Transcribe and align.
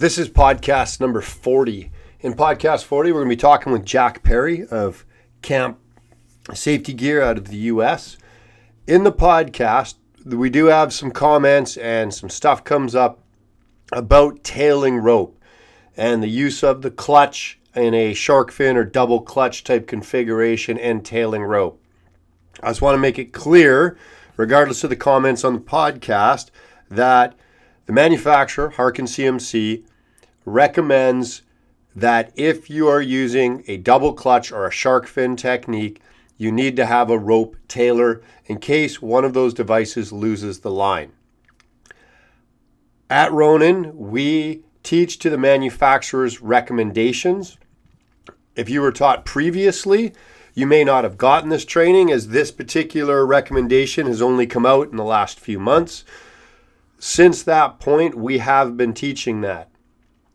This 0.00 0.16
is 0.16 0.28
podcast 0.28 1.00
number 1.00 1.20
40. 1.20 1.90
In 2.20 2.34
podcast 2.34 2.84
40, 2.84 3.10
we're 3.10 3.18
going 3.18 3.30
to 3.30 3.36
be 3.36 3.40
talking 3.40 3.72
with 3.72 3.84
Jack 3.84 4.22
Perry 4.22 4.64
of 4.68 5.04
Camp 5.42 5.80
Safety 6.54 6.92
Gear 6.92 7.20
out 7.20 7.36
of 7.36 7.48
the 7.48 7.56
US. 7.56 8.16
In 8.86 9.02
the 9.02 9.10
podcast, 9.10 9.96
we 10.24 10.50
do 10.50 10.66
have 10.66 10.92
some 10.92 11.10
comments 11.10 11.76
and 11.76 12.14
some 12.14 12.30
stuff 12.30 12.62
comes 12.62 12.94
up 12.94 13.24
about 13.90 14.44
tailing 14.44 14.98
rope 14.98 15.36
and 15.96 16.22
the 16.22 16.28
use 16.28 16.62
of 16.62 16.82
the 16.82 16.92
clutch 16.92 17.58
in 17.74 17.92
a 17.92 18.14
shark 18.14 18.52
fin 18.52 18.76
or 18.76 18.84
double 18.84 19.20
clutch 19.20 19.64
type 19.64 19.88
configuration 19.88 20.78
and 20.78 21.04
tailing 21.04 21.42
rope. 21.42 21.82
I 22.62 22.68
just 22.68 22.82
want 22.82 22.94
to 22.94 23.00
make 23.00 23.18
it 23.18 23.32
clear, 23.32 23.98
regardless 24.36 24.84
of 24.84 24.90
the 24.90 24.96
comments 24.96 25.42
on 25.42 25.54
the 25.54 25.60
podcast, 25.60 26.50
that 26.88 27.34
the 27.86 27.92
manufacturer, 27.94 28.68
Harken 28.68 29.06
CMC, 29.06 29.82
recommends 30.48 31.42
that 31.94 32.32
if 32.36 32.70
you 32.70 32.88
are 32.88 33.02
using 33.02 33.64
a 33.66 33.76
double 33.76 34.12
clutch 34.12 34.52
or 34.52 34.66
a 34.66 34.70
shark 34.70 35.06
fin 35.06 35.36
technique, 35.36 36.00
you 36.36 36.52
need 36.52 36.76
to 36.76 36.86
have 36.86 37.10
a 37.10 37.18
rope 37.18 37.56
tailer 37.66 38.22
in 38.46 38.58
case 38.58 39.02
one 39.02 39.24
of 39.24 39.34
those 39.34 39.52
devices 39.52 40.12
loses 40.12 40.60
the 40.60 40.70
line. 40.70 41.12
At 43.10 43.32
Ronin, 43.32 43.96
we 43.96 44.62
teach 44.82 45.18
to 45.18 45.30
the 45.30 45.38
manufacturer's 45.38 46.40
recommendations. 46.40 47.58
If 48.54 48.68
you 48.68 48.80
were 48.80 48.92
taught 48.92 49.24
previously, 49.24 50.12
you 50.54 50.66
may 50.66 50.84
not 50.84 51.04
have 51.04 51.18
gotten 51.18 51.50
this 51.50 51.64
training 51.64 52.10
as 52.10 52.28
this 52.28 52.50
particular 52.50 53.26
recommendation 53.26 54.06
has 54.06 54.22
only 54.22 54.46
come 54.46 54.66
out 54.66 54.90
in 54.90 54.96
the 54.96 55.04
last 55.04 55.40
few 55.40 55.58
months. 55.58 56.04
Since 56.98 57.42
that 57.44 57.80
point, 57.80 58.14
we 58.14 58.38
have 58.38 58.76
been 58.76 58.92
teaching 58.92 59.40
that 59.40 59.68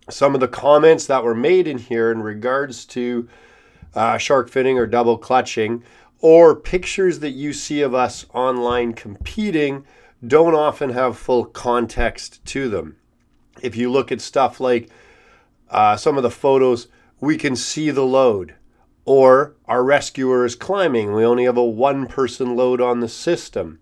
some 0.09 0.34
of 0.34 0.41
the 0.41 0.48
comments 0.48 1.07
that 1.07 1.23
were 1.23 1.35
made 1.35 1.67
in 1.67 1.77
here 1.77 2.11
in 2.11 2.21
regards 2.21 2.85
to 2.85 3.28
uh, 3.95 4.17
shark 4.17 4.50
finning 4.50 4.75
or 4.75 4.88
double 4.88 5.17
clutching, 5.17 5.83
or 6.19 6.55
pictures 6.55 7.19
that 7.19 7.31
you 7.31 7.53
see 7.53 7.81
of 7.81 7.94
us 7.94 8.25
online 8.33 8.94
competing, 8.94 9.86
don't 10.25 10.55
often 10.55 10.89
have 10.91 11.17
full 11.17 11.45
context 11.45 12.44
to 12.45 12.69
them. 12.69 12.95
If 13.61 13.75
you 13.75 13.91
look 13.91 14.11
at 14.11 14.22
stuff 14.22 14.59
like 14.59 14.89
uh, 15.69 15.97
some 15.97 16.17
of 16.17 16.23
the 16.23 16.31
photos, 16.31 16.88
we 17.19 17.38
can 17.38 17.56
see 17.56 17.89
the 17.89 18.06
load, 18.06 18.56
or 19.06 19.56
our 19.66 19.83
rescuer 19.83 20.45
is 20.45 20.56
climbing. 20.56 21.13
We 21.13 21.25
only 21.25 21.45
have 21.45 21.58
a 21.58 21.63
one 21.63 22.08
person 22.08 22.56
load 22.56 22.81
on 22.81 23.00
the 23.00 23.09
system. 23.09 23.80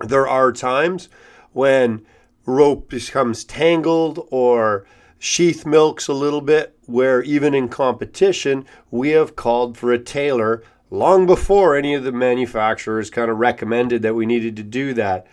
There 0.00 0.28
are 0.28 0.52
times 0.52 1.08
when 1.52 2.06
rope 2.46 2.88
becomes 2.88 3.44
tangled 3.44 4.26
or 4.30 4.86
sheath 5.20 5.66
milks 5.66 6.08
a 6.08 6.14
little 6.14 6.40
bit, 6.40 6.76
where 6.86 7.22
even 7.22 7.54
in 7.54 7.68
competition, 7.68 8.64
we 8.90 9.10
have 9.10 9.36
called 9.36 9.76
for 9.76 9.92
a 9.92 9.98
tailor 9.98 10.64
long 10.90 11.26
before 11.26 11.76
any 11.76 11.94
of 11.94 12.02
the 12.02 12.10
manufacturers 12.10 13.10
kind 13.10 13.30
of 13.30 13.36
recommended 13.36 14.02
that 14.02 14.14
we 14.14 14.26
needed 14.26 14.56
to 14.56 14.62
do 14.62 14.94
that. 14.94 15.26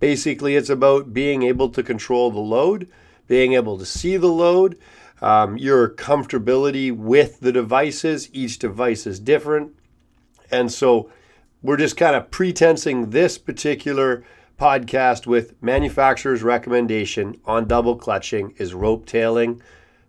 Basically, 0.00 0.56
it's 0.56 0.70
about 0.70 1.12
being 1.12 1.42
able 1.42 1.68
to 1.68 1.82
control 1.82 2.30
the 2.30 2.40
load, 2.40 2.88
being 3.28 3.52
able 3.52 3.78
to 3.78 3.86
see 3.86 4.16
the 4.16 4.28
load, 4.28 4.78
um, 5.20 5.56
your 5.58 5.90
comfortability 5.90 6.90
with 6.90 7.40
the 7.40 7.52
devices. 7.52 8.30
Each 8.32 8.58
device 8.58 9.06
is 9.06 9.20
different. 9.20 9.72
And 10.50 10.72
so 10.72 11.10
we're 11.62 11.76
just 11.76 11.96
kind 11.96 12.16
of 12.16 12.30
pretensing 12.30 13.10
this 13.10 13.38
particular 13.38 14.24
podcast 14.64 15.26
with 15.26 15.62
manufacturer's 15.62 16.42
recommendation 16.42 17.38
on 17.44 17.68
double 17.68 17.94
clutching 17.96 18.54
is 18.56 18.72
rope 18.72 19.04
tailing. 19.04 19.60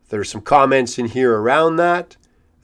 There's 0.08 0.32
some 0.32 0.40
comments 0.40 0.98
in 0.98 1.08
here 1.08 1.36
around 1.36 1.76
that. 1.76 2.16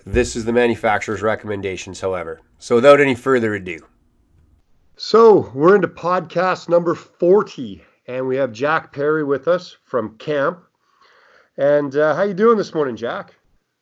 This 0.05 0.37
is 0.37 0.45
the 0.45 0.53
manufacturer's 0.53 1.21
recommendations, 1.21 1.99
however. 1.99 2.39
So 2.59 2.75
without 2.75 3.01
any 3.01 3.13
further 3.13 3.55
ado. 3.55 3.85
So 4.95 5.51
we're 5.53 5.75
into 5.75 5.89
podcast 5.89 6.69
number 6.69 6.95
40, 6.95 7.83
and 8.07 8.25
we 8.25 8.37
have 8.37 8.53
Jack 8.53 8.93
Perry 8.93 9.25
with 9.25 9.49
us 9.49 9.75
from 9.83 10.17
camp. 10.17 10.63
And 11.57 11.93
uh, 11.97 12.15
how 12.15 12.23
you 12.23 12.33
doing 12.33 12.57
this 12.57 12.73
morning, 12.73 12.95
Jack? 12.95 13.35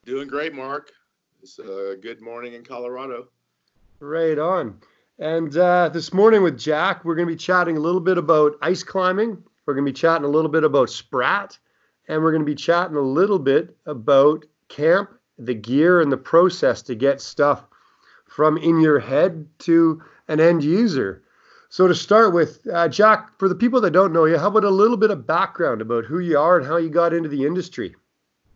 Doing 0.05 0.27
great, 0.27 0.55
Mark. 0.55 0.89
It's 1.43 1.59
a 1.59 1.95
good 2.01 2.21
morning 2.21 2.55
in 2.55 2.63
Colorado. 2.63 3.27
Right 3.99 4.39
on. 4.39 4.79
And 5.19 5.57
uh, 5.57 5.89
this 5.89 6.13
morning 6.13 6.43
with 6.43 6.57
Jack, 6.57 7.03
we're 7.03 7.15
going 7.15 7.27
to 7.27 7.33
be 7.33 7.37
chatting 7.37 7.75
a 7.75 7.81
little 7.81 7.99
bit 7.99 8.17
about 8.17 8.53
ice 8.61 8.83
climbing. 8.83 9.43
We're 9.65 9.73
going 9.73 9.85
to 9.85 9.91
be 9.91 9.95
chatting 9.95 10.23
a 10.23 10.29
little 10.29 10.49
bit 10.49 10.63
about 10.63 10.89
Sprat. 10.89 11.59
And 12.07 12.23
we're 12.23 12.31
going 12.31 12.41
to 12.41 12.45
be 12.45 12.55
chatting 12.55 12.95
a 12.95 13.01
little 13.01 13.37
bit 13.37 13.75
about 13.85 14.45
camp, 14.69 15.09
the 15.37 15.53
gear, 15.53 15.99
and 15.99 16.09
the 16.09 16.17
process 16.17 16.81
to 16.83 16.95
get 16.95 17.19
stuff 17.19 17.65
from 18.27 18.57
in 18.57 18.79
your 18.79 18.97
head 18.99 19.45
to 19.59 20.01
an 20.29 20.39
end 20.39 20.63
user. 20.63 21.21
So, 21.67 21.87
to 21.87 21.93
start 21.93 22.33
with, 22.33 22.65
uh, 22.73 22.87
Jack, 22.87 23.37
for 23.37 23.49
the 23.49 23.55
people 23.55 23.81
that 23.81 23.91
don't 23.91 24.13
know 24.13 24.25
you, 24.25 24.37
how 24.37 24.47
about 24.47 24.63
a 24.63 24.69
little 24.69 24.97
bit 24.97 25.11
of 25.11 25.27
background 25.27 25.81
about 25.81 26.05
who 26.05 26.19
you 26.19 26.37
are 26.37 26.57
and 26.57 26.65
how 26.65 26.77
you 26.77 26.89
got 26.89 27.13
into 27.13 27.29
the 27.29 27.45
industry? 27.45 27.95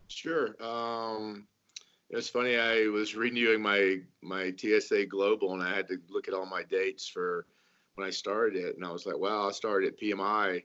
Sure. 0.08 0.56
Um, 0.60 1.46
it's 2.14 2.28
funny. 2.28 2.56
I 2.56 2.86
was 2.86 3.16
renewing 3.16 3.60
my 3.60 3.98
my 4.22 4.52
TSA 4.56 5.06
Global, 5.06 5.52
and 5.52 5.62
I 5.62 5.74
had 5.74 5.88
to 5.88 5.98
look 6.08 6.28
at 6.28 6.34
all 6.34 6.46
my 6.46 6.62
dates 6.62 7.08
for 7.08 7.46
when 7.96 8.06
I 8.06 8.10
started 8.10 8.62
it, 8.64 8.76
and 8.76 8.84
I 8.84 8.92
was 8.92 9.04
like, 9.04 9.18
"Wow, 9.18 9.48
I 9.48 9.52
started 9.52 9.92
at 9.92 10.00
PMI 10.00 10.62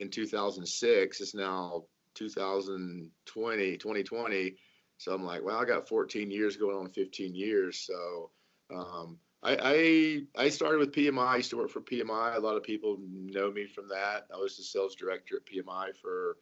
in 0.00 0.10
2006. 0.10 1.20
It's 1.20 1.34
now 1.34 1.84
2020, 2.14 3.76
2020." 3.76 4.56
So 4.98 5.12
I'm 5.12 5.24
like, 5.24 5.42
"Well, 5.42 5.58
I 5.58 5.64
got 5.64 5.88
14 5.88 6.30
years 6.30 6.56
going 6.56 6.76
on 6.76 6.88
15 6.88 7.34
years." 7.34 7.78
So 7.80 8.30
um, 8.72 9.18
I, 9.42 10.22
I 10.36 10.44
I 10.44 10.48
started 10.50 10.78
with 10.78 10.92
PMI. 10.92 11.26
I 11.26 11.36
used 11.36 11.50
to 11.50 11.56
work 11.56 11.70
for 11.70 11.80
PMI. 11.80 12.36
A 12.36 12.40
lot 12.40 12.56
of 12.56 12.62
people 12.62 12.98
know 13.00 13.50
me 13.50 13.66
from 13.66 13.88
that. 13.88 14.26
I 14.32 14.36
was 14.36 14.56
the 14.56 14.62
sales 14.62 14.94
director 14.94 15.36
at 15.36 15.46
PMI 15.46 15.96
for 16.00 16.36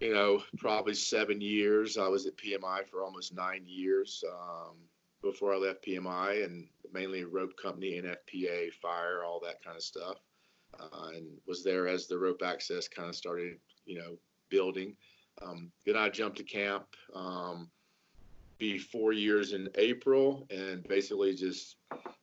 you 0.00 0.12
know, 0.12 0.42
probably 0.58 0.94
seven 0.94 1.40
years. 1.40 1.96
I 1.96 2.08
was 2.08 2.26
at 2.26 2.36
PMI 2.36 2.86
for 2.86 3.02
almost 3.02 3.34
nine 3.34 3.62
years 3.66 4.22
um, 4.30 4.76
before 5.22 5.54
I 5.54 5.56
left 5.56 5.86
PMI, 5.86 6.44
and 6.44 6.66
mainly 6.92 7.24
rope 7.24 7.56
company, 7.60 8.00
NFPA, 8.02 8.72
fire, 8.74 9.24
all 9.24 9.40
that 9.44 9.62
kind 9.64 9.76
of 9.76 9.82
stuff. 9.82 10.18
Uh, 10.78 11.08
and 11.14 11.26
was 11.46 11.64
there 11.64 11.88
as 11.88 12.06
the 12.06 12.18
rope 12.18 12.42
access 12.44 12.88
kind 12.88 13.08
of 13.08 13.16
started, 13.16 13.56
you 13.86 13.98
know, 13.98 14.18
building. 14.50 14.94
Um, 15.42 15.70
then 15.84 15.96
I 15.96 16.08
jumped 16.08 16.38
to 16.38 16.44
camp. 16.44 16.86
Um, 17.14 17.70
be 18.58 18.78
four 18.78 19.12
years 19.12 19.52
in 19.52 19.68
April, 19.74 20.46
and 20.50 20.82
basically 20.84 21.34
just 21.34 21.76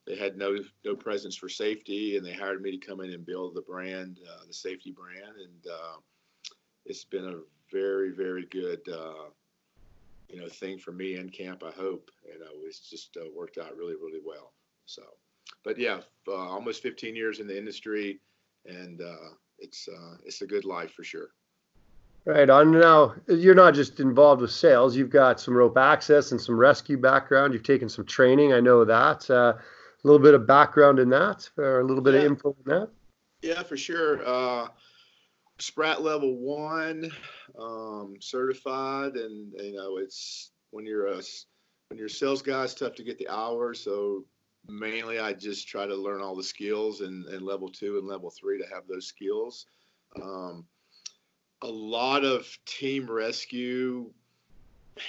they 0.07 0.15
had 0.15 0.35
no 0.35 0.57
no 0.83 0.95
presence 0.95 1.35
for 1.35 1.47
safety, 1.47 2.17
and 2.17 2.25
they 2.25 2.33
hired 2.33 2.61
me 2.61 2.75
to 2.75 2.85
come 2.85 3.01
in 3.01 3.11
and 3.11 3.25
build 3.25 3.55
the 3.55 3.61
brand, 3.61 4.19
uh, 4.27 4.45
the 4.47 4.53
safety 4.53 4.91
brand, 4.91 5.37
and 5.37 5.71
uh, 5.71 5.97
it's 6.85 7.03
been 7.03 7.25
a 7.25 7.39
very, 7.73 8.11
very 8.11 8.45
good, 8.45 8.79
uh, 8.87 9.29
you 10.29 10.39
know, 10.39 10.47
thing 10.47 10.77
for 10.77 10.91
me 10.91 11.17
in 11.17 11.29
camp. 11.29 11.63
I 11.65 11.71
hope, 11.71 12.11
you 12.25 12.39
know, 12.39 12.51
it's 12.63 12.89
just 12.89 13.17
uh, 13.17 13.25
worked 13.35 13.57
out 13.57 13.75
really, 13.75 13.95
really 13.95 14.21
well. 14.23 14.53
So, 14.85 15.01
but 15.63 15.77
yeah, 15.77 16.01
uh, 16.27 16.33
almost 16.33 16.81
15 16.83 17.15
years 17.15 17.39
in 17.39 17.47
the 17.47 17.57
industry, 17.57 18.19
and 18.65 19.01
uh, 19.01 19.33
it's 19.59 19.87
uh, 19.87 20.17
it's 20.25 20.41
a 20.41 20.47
good 20.47 20.65
life 20.65 20.93
for 20.93 21.03
sure. 21.03 21.29
Right 22.25 22.49
on. 22.49 22.71
Now 22.71 23.15
you're 23.27 23.55
not 23.55 23.73
just 23.73 23.99
involved 23.99 24.41
with 24.41 24.51
sales. 24.51 24.95
You've 24.95 25.09
got 25.09 25.41
some 25.41 25.53
rope 25.53 25.77
access 25.77 26.31
and 26.31 26.39
some 26.39 26.57
rescue 26.57 26.97
background. 26.97 27.53
You've 27.53 27.63
taken 27.63 27.89
some 27.89 28.05
training. 28.05 28.53
I 28.53 28.61
know 28.61 28.85
that. 28.85 29.29
Uh, 29.29 29.53
a 29.55 30.07
little 30.07 30.21
bit 30.21 30.33
of 30.33 30.45
background 30.45 30.99
in 30.99 31.09
that, 31.09 31.49
or 31.57 31.79
a 31.79 31.83
little 31.83 32.03
bit 32.03 32.13
yeah. 32.13 32.21
of 32.21 32.25
info 32.25 32.55
in 32.65 32.71
that. 32.71 32.89
Yeah, 33.41 33.63
for 33.63 33.77
sure. 33.77 34.21
Sprat 35.59 36.01
level 36.01 36.35
one, 36.35 37.11
um, 37.59 38.15
certified, 38.19 39.13
and 39.13 39.53
you 39.59 39.73
know 39.73 39.97
it's 39.97 40.51
when 40.71 40.85
you're 40.85 41.07
a 41.07 41.21
when 41.89 41.97
you're 41.97 42.07
a 42.07 42.09
sales 42.09 42.41
guy, 42.41 42.63
it's 42.63 42.73
tough 42.73 42.95
to 42.95 43.03
get 43.03 43.19
the 43.19 43.29
hours. 43.29 43.79
So 43.79 44.25
mainly, 44.67 45.19
I 45.19 45.33
just 45.33 45.67
try 45.67 45.85
to 45.85 45.95
learn 45.95 46.21
all 46.21 46.35
the 46.35 46.43
skills 46.43 47.01
and, 47.01 47.25
and 47.25 47.43
level 47.43 47.69
two 47.69 47.97
and 47.97 48.07
level 48.07 48.31
three 48.31 48.57
to 48.57 48.65
have 48.73 48.87
those 48.87 49.07
skills. 49.07 49.67
Um, 50.21 50.65
a 51.61 51.67
lot 51.67 52.25
of 52.25 52.47
team 52.65 53.09
rescue 53.09 54.11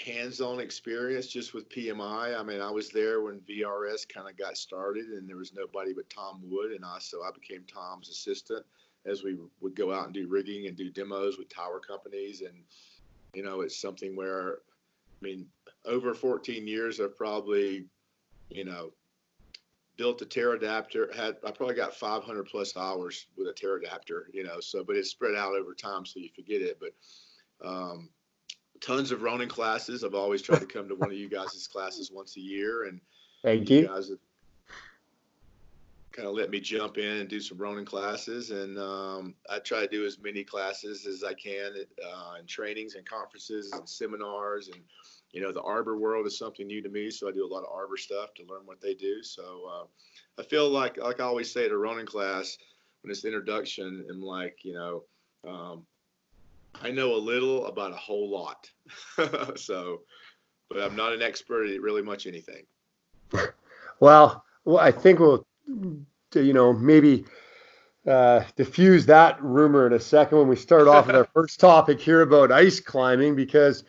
hands-on 0.07 0.61
experience 0.61 1.27
just 1.27 1.53
with 1.53 1.69
PMI. 1.69 2.39
I 2.39 2.43
mean, 2.43 2.61
I 2.61 2.71
was 2.71 2.91
there 2.91 3.23
when 3.23 3.41
VRS 3.41 4.09
kind 4.09 4.29
of 4.29 4.37
got 4.37 4.57
started, 4.57 5.07
and 5.07 5.29
there 5.29 5.37
was 5.37 5.53
nobody 5.55 5.93
but 5.93 6.09
Tom 6.09 6.41
Wood, 6.45 6.73
and 6.73 6.85
I 6.85 6.99
so 7.01 7.23
I 7.23 7.31
became 7.33 7.65
Tom's 7.67 8.09
assistant 8.09 8.65
as 9.07 9.23
we 9.23 9.39
would 9.61 9.77
go 9.77 9.93
out 9.93 10.07
and 10.07 10.15
do 10.15 10.29
rigging 10.29 10.67
and 10.67 10.77
do 10.77 10.91
demos 10.91 11.39
with 11.39 11.49
tower 11.49 11.81
companies. 11.81 12.41
And, 12.43 12.55
you 13.35 13.43
know, 13.43 13.61
it's 13.61 13.81
something 13.81 14.17
where, 14.17 14.59
I 15.23 15.25
mean, 15.25 15.47
over 15.85 16.15
14 16.15 16.67
years, 16.67 17.01
I've 17.01 17.17
probably, 17.17 17.87
you 18.49 18.65
know, 18.65 18.93
built 19.97 20.23
a 20.23 20.27
Terradaptor. 20.27 21.15
Had 21.15 21.37
I 21.47 21.51
probably 21.51 21.75
got 21.75 21.95
500 21.95 22.47
plus 22.47 22.77
hours 22.77 23.27
with 23.37 23.49
a 23.49 23.53
Terradaptor, 23.53 24.25
you 24.33 24.45
know. 24.45 24.61
So, 24.61 24.85
but 24.85 24.97
it's 24.97 25.11
spread 25.11 25.35
out 25.35 25.55
over 25.55 25.75
time, 25.75 26.07
so 26.07 26.21
you 26.21 26.29
forget 26.35 26.63
it. 26.63 26.81
But 26.81 27.67
um, 27.67 28.09
tons 28.81 29.11
of 29.11 29.23
Ronin 29.23 29.49
classes. 29.49 30.05
I've 30.05 30.15
always 30.15 30.43
tried 30.43 30.61
to 30.61 30.67
come 30.67 30.89
to 30.89 30.95
one 30.95 31.11
of 31.11 31.17
you 31.17 31.29
guys' 31.29 31.69
classes 31.71 32.11
once 32.13 32.37
a 32.37 32.41
year, 32.41 32.85
and 32.85 33.01
thank 33.43 33.71
you. 33.71 33.81
you 33.81 33.87
guys 33.89 34.09
have 34.09 34.19
kind 36.15 36.29
of 36.29 36.35
let 36.35 36.51
me 36.51 36.61
jump 36.61 36.97
in 36.97 37.17
and 37.19 37.29
do 37.29 37.41
some 37.41 37.59
Ronin 37.59 37.85
classes. 37.85 38.51
And 38.51 38.79
um, 38.79 39.35
I 39.51 39.59
try 39.59 39.81
to 39.81 39.89
do 39.89 40.07
as 40.07 40.19
many 40.19 40.45
classes 40.45 41.07
as 41.07 41.25
I 41.25 41.35
can 41.35 41.73
uh, 42.05 42.35
and 42.39 42.49
trainings 42.49 42.95
and 42.95 43.05
conferences 43.05 43.73
and 43.73 43.89
seminars. 43.89 44.69
And, 44.69 44.81
you 45.33 45.43
know, 45.43 45.51
the 45.51 45.63
arbor 45.63 45.99
world 45.99 46.27
is 46.27 46.39
something 46.39 46.67
new 46.67 46.81
to 46.83 46.89
me. 46.89 47.11
So 47.11 47.29
I 47.29 47.33
do 47.33 47.45
a 47.45 47.53
lot 47.53 47.65
of 47.65 47.73
arbor 47.73 47.97
stuff 47.97 48.33
to 48.35 48.45
learn 48.45 48.63
what 48.65 48.81
they 48.81 48.95
do. 48.95 49.23
So 49.25 49.69
uh, 49.69 50.41
I 50.41 50.45
feel 50.45 50.71
like, 50.71 50.99
like 50.99 51.19
I 51.19 51.25
always 51.25 51.53
say 51.53 51.65
at 51.65 51.73
a 51.73 51.77
Ronin 51.77 52.07
class, 52.07 52.57
when 53.03 53.11
it's 53.11 53.23
the 53.23 53.29
introduction, 53.29 54.07
and 54.09 54.23
like, 54.23 54.59
you 54.63 54.73
know, 54.73 55.03
um, 55.47 55.85
I 56.81 56.91
know 56.91 57.15
a 57.15 57.17
little 57.17 57.67
about 57.67 57.93
a 57.93 57.97
whole 57.97 58.31
lot. 58.31 58.71
so, 59.59 60.03
but 60.71 60.81
I'm 60.81 60.97
not 60.97 61.13
an 61.13 61.23
expert 61.23 61.67
at 61.67 61.81
really 61.81 62.03
much 62.03 62.27
anything. 62.27 62.65
Well, 64.01 64.45
well, 64.65 64.79
I 64.79 64.91
think 64.91 65.21
we'll 65.21 65.47
to, 65.67 66.43
you 66.43 66.53
know, 66.53 66.73
maybe 66.73 67.25
uh, 68.07 68.45
diffuse 68.57 69.07
that 69.07 69.43
rumor 69.43 69.87
in 69.87 69.93
a 69.93 70.01
second 70.01 70.39
when 70.39 70.49
we 70.49 70.57
start 70.57 70.89
off 70.89 71.07
with 71.07 71.17
our 71.17 71.25
first 71.35 71.61
topic 71.61 72.01
here 72.01 72.23
about 72.23 72.53
ice 72.53 72.81
climbing, 72.81 73.35
because 73.35 73.85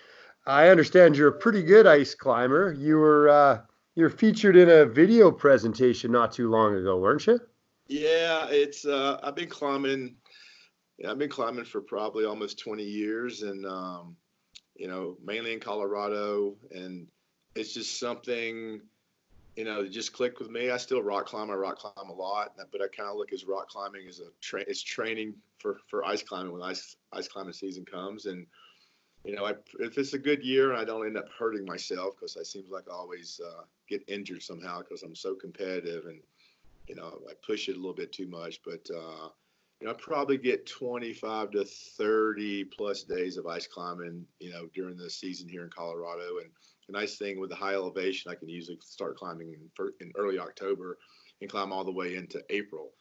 I 0.45 0.69
understand 0.69 1.18
you're 1.18 1.30
a 1.30 1.39
pretty 1.39 1.63
good 1.63 1.88
ice 1.88 2.16
climber. 2.16 2.74
You 2.74 2.98
were 2.98 3.30
uh, 3.30 3.62
you're 3.95 4.10
featured 4.10 4.56
in 4.56 4.69
a 4.69 4.86
video 4.86 5.31
presentation 5.31 6.12
not 6.12 6.31
too 6.31 6.50
long 6.50 6.75
ago, 6.75 6.98
weren't 7.00 7.25
you? 7.27 7.39
Yeah, 7.88 8.48
it's 8.50 8.86
uh, 8.86 9.19
I've 9.24 9.36
been 9.36 9.50
climbing. 9.50 10.16
Yeah, 10.98 11.12
I've 11.12 11.18
been 11.18 11.30
climbing 11.30 11.66
for 11.66 11.81
probably 11.81 12.25
almost 12.25 12.60
20 12.60 12.83
years, 12.83 13.42
and 13.42 13.66
um, 13.66 14.16
you 14.75 14.88
know, 14.88 15.18
mainly 15.24 15.54
in 15.54 15.60
Colorado, 15.60 16.56
and 16.72 17.07
it's 17.56 17.74
just 17.74 18.00
something 18.00 18.81
you 19.55 19.63
know, 19.63 19.87
just 19.87 20.13
clicked 20.13 20.39
with 20.39 20.49
me. 20.49 20.69
I 20.69 20.77
still 20.77 21.01
rock 21.01 21.27
climb. 21.27 21.49
I 21.49 21.53
rock 21.53 21.77
climb 21.77 22.09
a 22.09 22.13
lot, 22.13 22.55
but 22.71 22.81
I 22.81 22.87
kind 22.87 23.09
of 23.09 23.15
look 23.15 23.31
as 23.31 23.45
rock 23.45 23.69
climbing 23.69 24.07
as 24.07 24.19
a 24.19 24.57
it's 24.67 24.81
training 24.81 25.33
for 25.59 25.79
for 25.87 26.05
ice 26.05 26.21
climbing 26.21 26.51
when 26.51 26.61
ice 26.61 26.97
ice 27.13 27.27
climbing 27.27 27.53
season 27.53 27.85
comes. 27.85 28.25
And 28.25 28.45
you 29.23 29.33
know, 29.33 29.45
I, 29.45 29.53
if 29.79 29.97
it's 29.97 30.13
a 30.13 30.19
good 30.19 30.43
year 30.43 30.73
I 30.73 30.83
don't 30.83 31.05
end 31.05 31.17
up 31.17 31.29
hurting 31.37 31.65
myself 31.65 32.15
because 32.15 32.37
I 32.37 32.43
seems 32.43 32.69
like 32.69 32.83
I 32.89 32.93
always 32.93 33.39
uh, 33.43 33.63
get 33.87 34.03
injured 34.07 34.43
somehow 34.43 34.81
because 34.81 35.03
I'm 35.03 35.15
so 35.15 35.35
competitive 35.35 36.05
and 36.05 36.19
you 36.87 36.95
know 36.95 37.19
I 37.29 37.33
push 37.45 37.69
it 37.69 37.75
a 37.75 37.79
little 37.79 37.93
bit 37.93 38.11
too 38.11 38.27
much. 38.27 38.61
But 38.63 38.85
uh, 38.93 39.29
you 39.79 39.87
know, 39.87 39.91
I 39.91 39.95
probably 39.97 40.37
get 40.37 40.65
25 40.65 41.51
to 41.51 41.65
30 41.65 42.65
plus 42.65 43.03
days 43.03 43.37
of 43.37 43.47
ice 43.47 43.67
climbing. 43.67 44.25
You 44.41 44.51
know, 44.51 44.67
during 44.73 44.97
the 44.97 45.09
season 45.09 45.47
here 45.47 45.63
in 45.63 45.69
Colorado 45.69 46.39
and 46.41 46.49
nice 46.91 47.17
thing 47.17 47.39
with 47.39 47.49
the 47.49 47.55
high 47.55 47.73
elevation, 47.73 48.31
I 48.31 48.35
can 48.35 48.49
usually 48.49 48.77
start 48.81 49.17
climbing 49.17 49.53
in, 49.53 49.87
in 50.01 50.11
early 50.15 50.39
October 50.39 50.97
and 51.41 51.49
climb 51.49 51.71
all 51.71 51.83
the 51.83 51.91
way 51.91 52.15
into 52.15 52.43
April. 52.49 52.91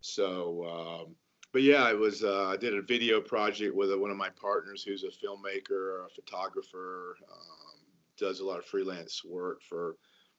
So, 0.00 0.64
um, 0.66 1.14
but 1.52 1.62
yeah, 1.62 1.88
it 1.88 1.98
was. 1.98 2.24
Uh, 2.24 2.48
I 2.48 2.56
did 2.56 2.74
a 2.74 2.82
video 2.82 3.20
project 3.20 3.74
with 3.74 3.96
one 3.98 4.10
of 4.10 4.16
my 4.16 4.28
partners, 4.30 4.82
who's 4.82 5.04
a 5.04 5.06
filmmaker, 5.06 6.04
a 6.04 6.08
photographer, 6.14 7.16
um, 7.30 7.78
does 8.18 8.40
a 8.40 8.44
lot 8.44 8.58
of 8.58 8.66
freelance 8.66 9.24
work 9.24 9.62
for 9.62 9.96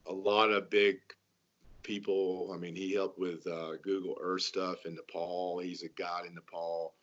a 0.08 0.14
lot 0.14 0.52
of 0.52 0.70
big 0.70 0.98
people. 1.84 2.52
I 2.54 2.58
mean, 2.58 2.76
he 2.76 2.94
helped 2.94 3.18
with 3.18 3.46
uh, 3.48 3.78
Google 3.82 4.18
Earth 4.22 4.42
stuff 4.42 4.86
in 4.86 4.96
Nepal. 4.96 5.60
He's 5.60 5.84
a 5.84 5.90
guide 5.90 6.26
in 6.28 6.36
Nepal. 6.36 6.94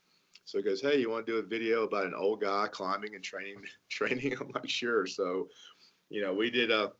So 0.44 0.58
he 0.58 0.64
goes, 0.64 0.80
"Hey, 0.80 1.00
you 1.00 1.10
want 1.10 1.26
to 1.26 1.32
do 1.32 1.38
a 1.38 1.42
video 1.42 1.84
about 1.84 2.06
an 2.06 2.14
old 2.14 2.40
guy 2.40 2.66
climbing 2.70 3.14
and 3.14 3.24
training?" 3.24 3.62
Training. 3.88 4.36
I'm 4.40 4.50
like, 4.54 4.68
"Sure." 4.68 5.06
So, 5.06 5.48
you 6.08 6.22
know, 6.22 6.32
we 6.32 6.50
did 6.50 6.70
a 6.70 6.92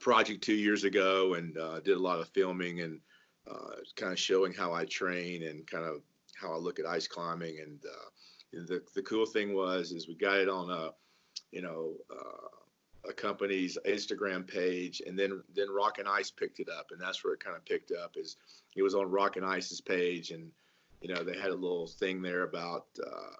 project 0.00 0.42
two 0.42 0.54
years 0.54 0.84
ago 0.84 1.34
and 1.34 1.56
uh, 1.56 1.80
did 1.80 1.96
a 1.96 2.00
lot 2.00 2.20
of 2.20 2.28
filming 2.28 2.80
and 2.80 3.00
uh, 3.50 3.76
kind 3.96 4.12
of 4.12 4.18
showing 4.18 4.52
how 4.52 4.72
I 4.72 4.84
train 4.84 5.44
and 5.44 5.66
kind 5.66 5.84
of 5.84 6.02
how 6.40 6.52
I 6.52 6.56
look 6.56 6.78
at 6.78 6.86
ice 6.86 7.06
climbing. 7.06 7.60
And 7.60 7.80
uh, 7.84 8.10
the 8.66 8.82
the 8.94 9.02
cool 9.02 9.26
thing 9.26 9.54
was 9.54 9.92
is 9.92 10.08
we 10.08 10.14
got 10.14 10.38
it 10.38 10.48
on 10.48 10.70
a, 10.70 10.90
you 11.52 11.62
know, 11.62 11.94
uh, 12.10 13.08
a 13.08 13.12
company's 13.12 13.78
Instagram 13.86 14.46
page, 14.46 15.00
and 15.06 15.18
then 15.18 15.42
then 15.54 15.70
Rock 15.70 15.98
and 15.98 16.08
Ice 16.08 16.30
picked 16.30 16.60
it 16.60 16.68
up, 16.68 16.88
and 16.90 17.00
that's 17.00 17.24
where 17.24 17.34
it 17.34 17.40
kind 17.40 17.56
of 17.56 17.64
picked 17.64 17.92
up. 17.92 18.16
Is 18.16 18.36
it 18.74 18.82
was 18.82 18.94
on 18.94 19.10
Rock 19.10 19.36
and 19.36 19.46
Ice's 19.46 19.80
page 19.80 20.30
and 20.30 20.50
you 21.00 21.12
know, 21.14 21.22
they 21.22 21.36
had 21.36 21.50
a 21.50 21.54
little 21.54 21.86
thing 21.86 22.22
there 22.22 22.42
about, 22.42 22.86
uh, 23.04 23.34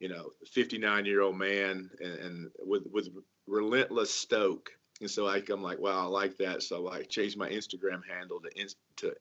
you 0.00 0.08
know, 0.08 0.30
59 0.46 1.04
year 1.04 1.22
old 1.22 1.36
man 1.36 1.90
and, 2.00 2.14
and, 2.18 2.50
with, 2.60 2.84
with 2.92 3.08
relentless 3.46 4.12
stoke. 4.12 4.70
And 5.00 5.10
so 5.10 5.26
I, 5.26 5.42
I'm 5.50 5.62
like, 5.62 5.78
wow, 5.78 6.00
I 6.00 6.04
like 6.04 6.36
that. 6.38 6.62
So 6.62 6.88
I 6.88 7.02
changed 7.02 7.36
my 7.36 7.48
Instagram 7.48 8.00
handle 8.08 8.40
to, 8.40 8.68
to, 8.96 9.14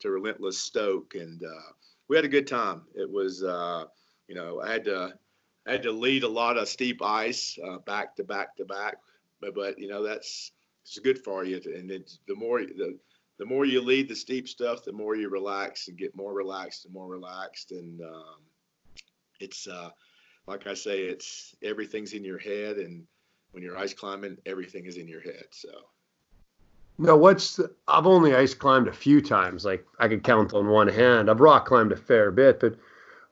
to 0.00 0.10
relentless 0.10 0.58
stoke. 0.58 1.14
And, 1.14 1.42
uh, 1.42 1.72
we 2.08 2.16
had 2.16 2.24
a 2.24 2.28
good 2.28 2.48
time. 2.48 2.82
It 2.94 3.08
was, 3.08 3.44
uh, 3.44 3.84
you 4.26 4.34
know, 4.34 4.60
I 4.60 4.72
had 4.72 4.84
to, 4.84 5.14
I 5.66 5.72
had 5.72 5.82
to 5.84 5.92
lead 5.92 6.24
a 6.24 6.28
lot 6.28 6.56
of 6.56 6.68
steep 6.68 7.00
ice, 7.02 7.58
uh, 7.64 7.78
back 7.78 8.16
to 8.16 8.24
back 8.24 8.56
to 8.56 8.64
back, 8.64 8.96
but, 9.40 9.54
but, 9.54 9.78
you 9.78 9.88
know, 9.88 10.02
that's, 10.02 10.52
it's 10.82 10.98
good 10.98 11.22
for 11.22 11.44
you. 11.44 11.60
And 11.64 11.90
it's 11.90 12.18
the 12.26 12.34
more, 12.34 12.60
the, 12.60 12.98
the 13.40 13.46
more 13.46 13.64
you 13.64 13.80
lead 13.80 14.06
the 14.06 14.14
steep 14.14 14.46
stuff, 14.46 14.84
the 14.84 14.92
more 14.92 15.16
you 15.16 15.30
relax 15.30 15.88
and 15.88 15.96
get 15.96 16.14
more 16.14 16.34
relaxed 16.34 16.84
and 16.84 16.92
more 16.92 17.08
relaxed. 17.08 17.72
And 17.72 18.02
um, 18.02 18.36
it's 19.40 19.66
uh, 19.66 19.88
like 20.46 20.66
I 20.66 20.74
say, 20.74 21.04
it's 21.04 21.56
everything's 21.62 22.12
in 22.12 22.22
your 22.22 22.36
head, 22.36 22.76
and 22.76 23.02
when 23.52 23.62
you're 23.62 23.78
ice 23.78 23.94
climbing, 23.94 24.36
everything 24.44 24.84
is 24.84 24.98
in 24.98 25.08
your 25.08 25.22
head. 25.22 25.46
So. 25.52 25.70
No, 26.98 27.16
what's 27.16 27.56
the, 27.56 27.74
I've 27.88 28.06
only 28.06 28.34
ice 28.34 28.52
climbed 28.52 28.88
a 28.88 28.92
few 28.92 29.22
times. 29.22 29.64
Like 29.64 29.86
I 29.98 30.06
could 30.06 30.22
count 30.22 30.52
on 30.52 30.68
one 30.68 30.88
hand. 30.88 31.30
I've 31.30 31.40
rock 31.40 31.64
climbed 31.64 31.92
a 31.92 31.96
fair 31.96 32.30
bit, 32.30 32.60
but 32.60 32.76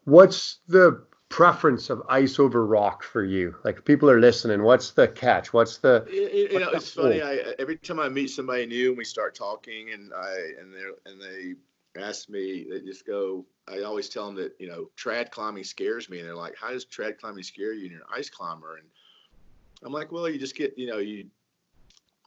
what's 0.04 0.60
the 0.68 1.04
preference 1.28 1.90
of 1.90 2.02
ice 2.08 2.38
over 2.38 2.66
rock 2.66 3.02
for 3.02 3.24
you? 3.24 3.54
Like 3.64 3.84
people 3.84 4.10
are 4.10 4.20
listening, 4.20 4.62
what's 4.62 4.92
the 4.92 5.08
catch? 5.08 5.52
What's 5.52 5.78
the? 5.78 6.06
You, 6.10 6.48
you 6.52 6.58
know, 6.60 6.70
it's 6.70 6.92
funny. 6.92 7.22
I 7.22 7.54
every 7.58 7.76
time 7.76 8.00
I 8.00 8.08
meet 8.08 8.30
somebody 8.30 8.66
new 8.66 8.90
and 8.90 8.98
we 8.98 9.04
start 9.04 9.34
talking, 9.34 9.92
and 9.92 10.12
I 10.14 10.34
and 10.58 10.72
they 10.72 11.10
and 11.10 11.20
they 11.20 11.54
ask 12.00 12.28
me, 12.28 12.66
they 12.70 12.80
just 12.80 13.06
go. 13.06 13.44
I 13.68 13.82
always 13.82 14.08
tell 14.08 14.26
them 14.26 14.36
that 14.36 14.54
you 14.58 14.68
know 14.68 14.90
trad 14.96 15.30
climbing 15.30 15.64
scares 15.64 16.08
me, 16.08 16.20
and 16.20 16.28
they're 16.28 16.34
like, 16.34 16.56
"How 16.56 16.70
does 16.70 16.84
trad 16.84 17.18
climbing 17.18 17.44
scare 17.44 17.72
you? 17.72 17.82
And 17.82 17.92
you're 17.92 18.00
an 18.00 18.06
ice 18.12 18.30
climber." 18.30 18.76
And 18.76 18.86
I'm 19.84 19.92
like, 19.92 20.10
"Well, 20.10 20.28
you 20.28 20.38
just 20.38 20.56
get 20.56 20.76
you 20.76 20.86
know 20.86 20.98
you." 20.98 21.26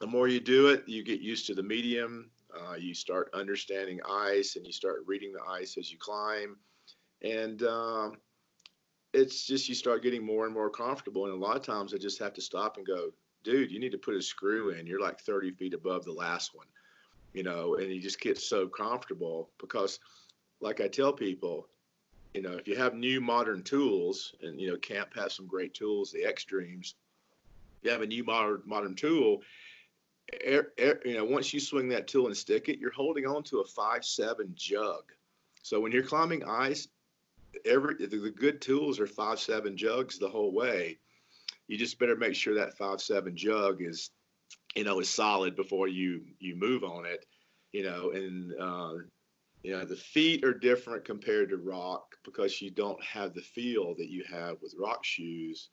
The 0.00 0.06
more 0.06 0.26
you 0.26 0.40
do 0.40 0.68
it, 0.68 0.88
you 0.88 1.04
get 1.04 1.20
used 1.20 1.46
to 1.46 1.54
the 1.54 1.62
medium. 1.62 2.30
Uh, 2.52 2.74
you 2.74 2.92
start 2.92 3.30
understanding 3.32 4.00
ice, 4.08 4.56
and 4.56 4.66
you 4.66 4.72
start 4.72 5.04
reading 5.06 5.32
the 5.32 5.42
ice 5.50 5.76
as 5.78 5.90
you 5.90 5.98
climb, 5.98 6.56
and 7.22 7.62
um, 7.62 8.16
it's 9.12 9.46
just 9.46 9.68
you 9.68 9.74
start 9.74 10.02
getting 10.02 10.24
more 10.24 10.46
and 10.46 10.54
more 10.54 10.70
comfortable. 10.70 11.26
And 11.26 11.34
a 11.34 11.36
lot 11.36 11.56
of 11.56 11.62
times 11.62 11.92
I 11.92 11.98
just 11.98 12.18
have 12.18 12.32
to 12.34 12.40
stop 12.40 12.76
and 12.76 12.86
go, 12.86 13.10
dude, 13.44 13.70
you 13.70 13.78
need 13.78 13.92
to 13.92 13.98
put 13.98 14.14
a 14.14 14.22
screw 14.22 14.70
in. 14.70 14.86
You're 14.86 15.00
like 15.00 15.20
30 15.20 15.52
feet 15.52 15.74
above 15.74 16.04
the 16.04 16.12
last 16.12 16.54
one, 16.54 16.66
you 17.32 17.42
know, 17.42 17.76
and 17.76 17.92
you 17.92 18.00
just 18.00 18.20
get 18.20 18.38
so 18.38 18.68
comfortable 18.68 19.50
because, 19.58 19.98
like 20.60 20.80
I 20.80 20.88
tell 20.88 21.12
people, 21.12 21.68
you 22.34 22.40
know, 22.40 22.52
if 22.52 22.66
you 22.66 22.76
have 22.76 22.94
new 22.94 23.20
modern 23.20 23.62
tools, 23.62 24.34
and 24.42 24.60
you 24.60 24.70
know, 24.70 24.76
Camp 24.78 25.10
has 25.14 25.34
some 25.34 25.46
great 25.46 25.74
tools, 25.74 26.12
the 26.12 26.24
X-Dreams. 26.24 26.94
You 27.82 27.90
have 27.90 28.02
a 28.02 28.06
new 28.06 28.24
modern 28.24 28.62
modern 28.64 28.94
tool. 28.94 29.42
Er, 30.46 30.72
er, 30.80 31.00
you 31.04 31.14
know, 31.14 31.24
once 31.24 31.52
you 31.52 31.60
swing 31.60 31.88
that 31.88 32.06
tool 32.06 32.28
and 32.28 32.36
stick 32.36 32.68
it, 32.68 32.78
you're 32.78 32.92
holding 32.92 33.26
on 33.26 33.42
to 33.44 33.58
a 33.58 33.64
five 33.64 34.04
seven 34.04 34.52
jug. 34.54 35.02
So 35.62 35.80
when 35.80 35.92
you're 35.92 36.04
climbing 36.04 36.44
ice, 36.44 36.88
every 37.64 37.94
the 38.06 38.30
good 38.30 38.60
tools 38.60 39.00
are 39.00 39.06
five 39.06 39.40
seven 39.40 39.76
jugs 39.76 40.18
the 40.18 40.28
whole 40.28 40.52
way. 40.52 40.98
You 41.68 41.78
just 41.78 41.98
better 41.98 42.16
make 42.16 42.34
sure 42.34 42.54
that 42.54 42.76
five 42.76 43.00
seven 43.00 43.36
jug 43.36 43.82
is, 43.82 44.10
you 44.74 44.84
know, 44.84 45.00
is 45.00 45.08
solid 45.08 45.56
before 45.56 45.88
you 45.88 46.22
you 46.38 46.56
move 46.56 46.84
on 46.84 47.06
it, 47.06 47.24
you 47.72 47.82
know. 47.82 48.10
And 48.10 48.52
uh, 48.60 48.92
you 49.62 49.72
know 49.72 49.84
the 49.84 49.96
feet 49.96 50.44
are 50.44 50.54
different 50.54 51.04
compared 51.04 51.50
to 51.50 51.56
rock 51.56 52.16
because 52.24 52.60
you 52.60 52.70
don't 52.70 53.02
have 53.02 53.34
the 53.34 53.42
feel 53.42 53.94
that 53.96 54.10
you 54.10 54.24
have 54.30 54.56
with 54.60 54.74
rock 54.78 55.04
shoes, 55.04 55.70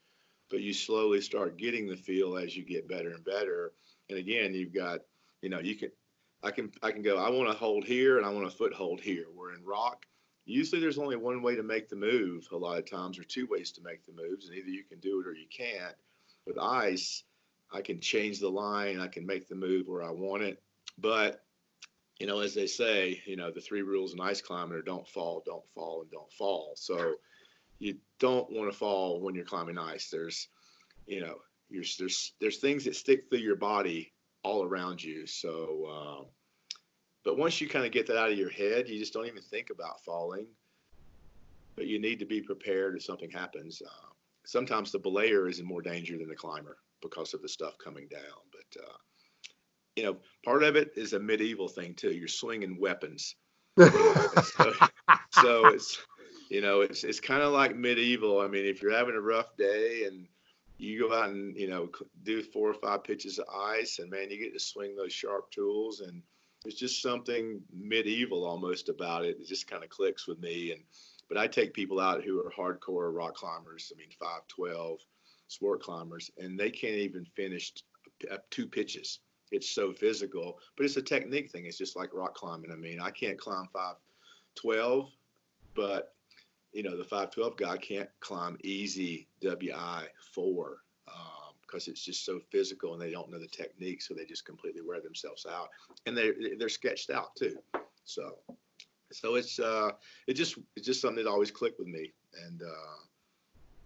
but 0.49 0.61
you 0.61 0.73
slowly 0.73 1.21
start 1.21 1.57
getting 1.57 1.87
the 1.87 1.97
feel 1.97 2.37
as 2.37 2.55
you 2.55 2.63
get 2.63 2.87
better 2.87 3.09
and 3.09 3.25
better. 3.25 3.73
And 4.09 4.17
again, 4.17 4.53
you've 4.53 4.73
got, 4.73 4.99
you 5.41 5.49
know, 5.49 5.59
you 5.59 5.75
can 5.75 5.89
I 6.43 6.51
can 6.51 6.71
I 6.81 6.91
can 6.91 7.01
go. 7.01 7.17
I 7.17 7.29
want 7.29 7.49
to 7.49 7.57
hold 7.57 7.83
here 7.83 8.17
and 8.17 8.25
I 8.25 8.29
want 8.29 8.47
a 8.47 8.51
foothold 8.51 9.01
here. 9.01 9.25
Where 9.33 9.53
in 9.53 9.63
rock, 9.63 10.05
usually 10.49 10.81
there's 10.81 10.97
only 10.97 11.15
one 11.15 11.41
way 11.41 11.55
to 11.55 11.63
make 11.63 11.89
the 11.89 11.95
move 11.95 12.47
a 12.51 12.57
lot 12.57 12.77
of 12.77 12.89
times 12.89 13.19
or 13.19 13.23
two 13.23 13.47
ways 13.47 13.71
to 13.71 13.81
make 13.83 14.05
the 14.05 14.13
moves 14.13 14.47
and 14.47 14.57
either 14.57 14.69
you 14.69 14.83
can 14.83 14.99
do 14.99 15.19
it 15.19 15.27
or 15.27 15.33
you 15.33 15.47
can't. 15.49 15.95
With 16.45 16.57
ice 16.57 17.23
i 17.71 17.81
can 17.81 17.99
change 17.99 18.39
the 18.39 18.49
line 18.49 18.99
i 18.99 19.07
can 19.07 19.27
make 19.27 19.47
the 19.47 19.53
move 19.53 19.87
where 19.87 20.01
i 20.01 20.09
want 20.09 20.41
it 20.41 20.59
but 20.97 21.43
you 22.19 22.25
know 22.25 22.39
as 22.39 22.55
they 22.55 22.65
say 22.65 23.21
you 23.27 23.35
know 23.35 23.51
the 23.51 23.61
three 23.61 23.83
rules 23.83 24.13
in 24.13 24.19
ice 24.19 24.41
climbing 24.41 24.75
are 24.75 24.81
don't 24.81 25.07
fall 25.07 25.43
don't 25.45 25.67
fall 25.75 26.01
and 26.01 26.09
don't 26.09 26.31
fall. 26.33 26.73
So 26.75 27.15
you 27.79 27.97
don't 28.19 28.51
want 28.51 28.71
to 28.71 28.77
fall 28.77 29.21
when 29.21 29.35
you're 29.35 29.45
climbing 29.45 29.77
ice. 29.77 30.09
There's 30.09 30.49
you 31.09 31.21
know, 31.21 31.35
there's 31.71 32.33
there's 32.39 32.57
things 32.57 32.85
that 32.85 32.95
stick 32.95 33.29
through 33.29 33.39
your 33.39 33.55
body 33.55 34.13
all 34.43 34.63
around 34.63 35.03
you. 35.03 35.25
So, 35.25 35.85
uh, 35.89 36.25
but 37.29 37.37
once 37.37 37.61
you 37.61 37.69
kind 37.69 37.85
of 37.85 37.91
get 37.91 38.07
that 38.07 38.17
out 38.17 38.31
of 38.31 38.37
your 38.39 38.49
head, 38.49 38.89
you 38.89 38.97
just 38.97 39.13
don't 39.13 39.27
even 39.27 39.43
think 39.43 39.69
about 39.69 40.03
falling. 40.03 40.47
But 41.75 41.85
you 41.85 41.99
need 41.99 42.17
to 42.17 42.25
be 42.25 42.41
prepared 42.41 42.95
if 42.95 43.03
something 43.03 43.29
happens. 43.29 43.83
Uh, 43.85 44.07
sometimes 44.47 44.91
the 44.91 44.99
belayer 44.99 45.47
is 45.47 45.59
in 45.59 45.65
more 45.67 45.83
danger 45.83 46.17
than 46.17 46.27
the 46.27 46.35
climber 46.35 46.77
because 47.03 47.35
of 47.35 47.43
the 47.43 47.47
stuff 47.47 47.75
coming 47.77 48.07
down. 48.07 48.41
But 48.51 48.81
uh, 48.81 48.97
you 49.95 50.01
know, 50.05 50.17
part 50.43 50.63
of 50.63 50.75
it 50.75 50.89
is 50.95 51.13
a 51.13 51.19
medieval 51.19 51.67
thing 51.67 51.93
too. 51.93 52.13
You're 52.13 52.27
swinging 52.27 52.79
weapons. 52.79 53.35
so, 53.77 54.73
so 55.31 55.67
it's 55.67 55.99
you 56.49 56.61
know 56.61 56.81
it's 56.81 57.03
it's 57.03 57.19
kind 57.19 57.43
of 57.43 57.53
like 57.53 57.75
medieval. 57.75 58.41
I 58.41 58.47
mean, 58.47 58.65
if 58.65 58.81
you're 58.81 58.97
having 58.97 59.13
a 59.13 59.21
rough 59.21 59.55
day 59.55 60.05
and 60.07 60.25
you 60.79 61.07
go 61.07 61.13
out 61.13 61.29
and 61.29 61.55
you 61.55 61.69
know 61.69 61.91
do 62.23 62.41
four 62.41 62.71
or 62.71 62.73
five 62.73 63.03
pitches 63.03 63.37
of 63.37 63.45
ice, 63.55 63.99
and 63.99 64.09
man, 64.09 64.31
you 64.31 64.39
get 64.39 64.51
to 64.53 64.59
swing 64.59 64.95
those 64.95 65.13
sharp 65.13 65.51
tools, 65.51 65.99
and 65.99 66.23
there's 66.63 66.75
just 66.75 67.01
something 67.01 67.61
medieval 67.73 68.45
almost 68.45 68.89
about 68.89 69.25
it. 69.25 69.37
It 69.39 69.47
just 69.47 69.69
kind 69.69 69.83
of 69.83 69.89
clicks 69.89 70.27
with 70.27 70.39
me. 70.39 70.71
And 70.71 70.83
but 71.27 71.37
I 71.37 71.47
take 71.47 71.73
people 71.73 71.99
out 71.99 72.23
who 72.23 72.39
are 72.39 72.51
hardcore 72.51 73.13
rock 73.13 73.35
climbers. 73.35 73.91
I 73.93 73.97
mean, 73.97 74.09
five 74.19 74.47
twelve 74.47 74.99
sport 75.47 75.81
climbers, 75.81 76.31
and 76.37 76.59
they 76.59 76.69
can't 76.69 76.95
even 76.95 77.25
finish 77.35 77.73
two 78.49 78.67
pitches. 78.67 79.19
It's 79.51 79.69
so 79.69 79.93
physical, 79.93 80.59
but 80.75 80.85
it's 80.85 80.97
a 80.97 81.01
technique 81.01 81.49
thing. 81.49 81.65
It's 81.65 81.77
just 81.77 81.95
like 81.95 82.13
rock 82.13 82.35
climbing. 82.35 82.71
I 82.71 82.75
mean, 82.75 82.99
I 82.99 83.09
can't 83.09 83.39
climb 83.39 83.67
512, 83.73 85.09
but 85.73 86.13
you 86.71 86.83
know, 86.83 86.95
the 86.95 87.03
512 87.03 87.57
guy 87.57 87.77
can't 87.77 88.09
climb 88.19 88.57
easy 88.63 89.27
WI 89.41 90.05
four 90.35 90.67
um, 90.67 90.88
because 91.69 91.87
it's 91.87 92.03
just 92.03 92.25
so 92.25 92.39
physical 92.51 92.93
and 92.93 93.01
they 93.01 93.11
don't 93.11 93.29
know 93.31 93.39
the 93.39 93.47
technique, 93.47 94.01
so 94.01 94.13
they 94.13 94.25
just 94.25 94.45
completely 94.45 94.81
wear 94.81 95.01
themselves 95.01 95.45
out, 95.49 95.69
and 96.05 96.17
they 96.17 96.31
they're 96.57 96.69
sketched 96.69 97.09
out 97.09 97.35
too. 97.35 97.57
So, 98.05 98.37
so 99.11 99.35
it's 99.35 99.59
uh, 99.59 99.91
it 100.27 100.33
just 100.33 100.57
it's 100.75 100.85
just 100.85 101.01
something 101.01 101.23
that 101.23 101.29
always 101.29 101.51
clicked 101.51 101.79
with 101.79 101.87
me, 101.87 102.13
and 102.45 102.61
uh, 102.61 102.99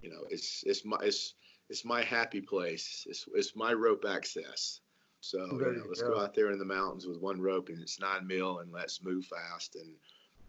you 0.02 0.10
know, 0.10 0.26
it's 0.30 0.64
it's 0.66 0.86
my 0.86 0.98
it's 1.02 1.34
it's 1.70 1.86
my 1.86 2.04
happy 2.04 2.42
place. 2.42 3.06
It's 3.10 3.26
it's 3.34 3.56
my 3.56 3.74
rope 3.74 4.06
access. 4.08 4.82
So 5.22 5.40
you 5.40 5.60
know, 5.60 5.86
let's 5.88 6.02
go. 6.02 6.16
go 6.16 6.20
out 6.20 6.34
there 6.34 6.52
in 6.52 6.60
the 6.60 6.66
mountains 6.66 7.08
with 7.08 7.22
one 7.22 7.40
rope 7.42 7.70
and 7.70 7.82
it's 7.82 7.98
nine 7.98 8.28
mil 8.28 8.60
and 8.60 8.74
let's 8.74 9.02
move 9.02 9.26
fast 9.26 9.76
and 9.76 9.90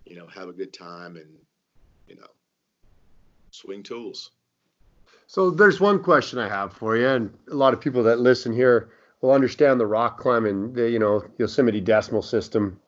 you 0.05 0.17
know 0.17 0.27
have 0.27 0.49
a 0.49 0.53
good 0.53 0.73
time 0.73 1.15
and 1.15 1.31
you 2.09 2.17
know 2.17 2.27
swing 3.53 3.85
tools. 3.85 4.33
So 5.35 5.51
there's 5.51 5.81
one 5.81 6.01
question 6.01 6.39
I 6.39 6.49
have 6.49 6.75
for 6.75 6.97
you, 6.97 7.09
and 7.09 7.37
a 7.51 7.57
lot 7.57 7.75
of 7.75 7.81
people 7.81 8.05
that 8.05 8.21
listen 8.21 8.53
here 8.53 8.91
will 9.21 9.33
understand 9.33 9.81
the 9.81 9.87
rock 9.87 10.17
climbing, 10.17 10.75
the 10.75 10.89
you 10.89 11.01
know 11.01 11.25
Yosemite 11.39 11.81
decimal 11.81 12.23
system. 12.23 12.81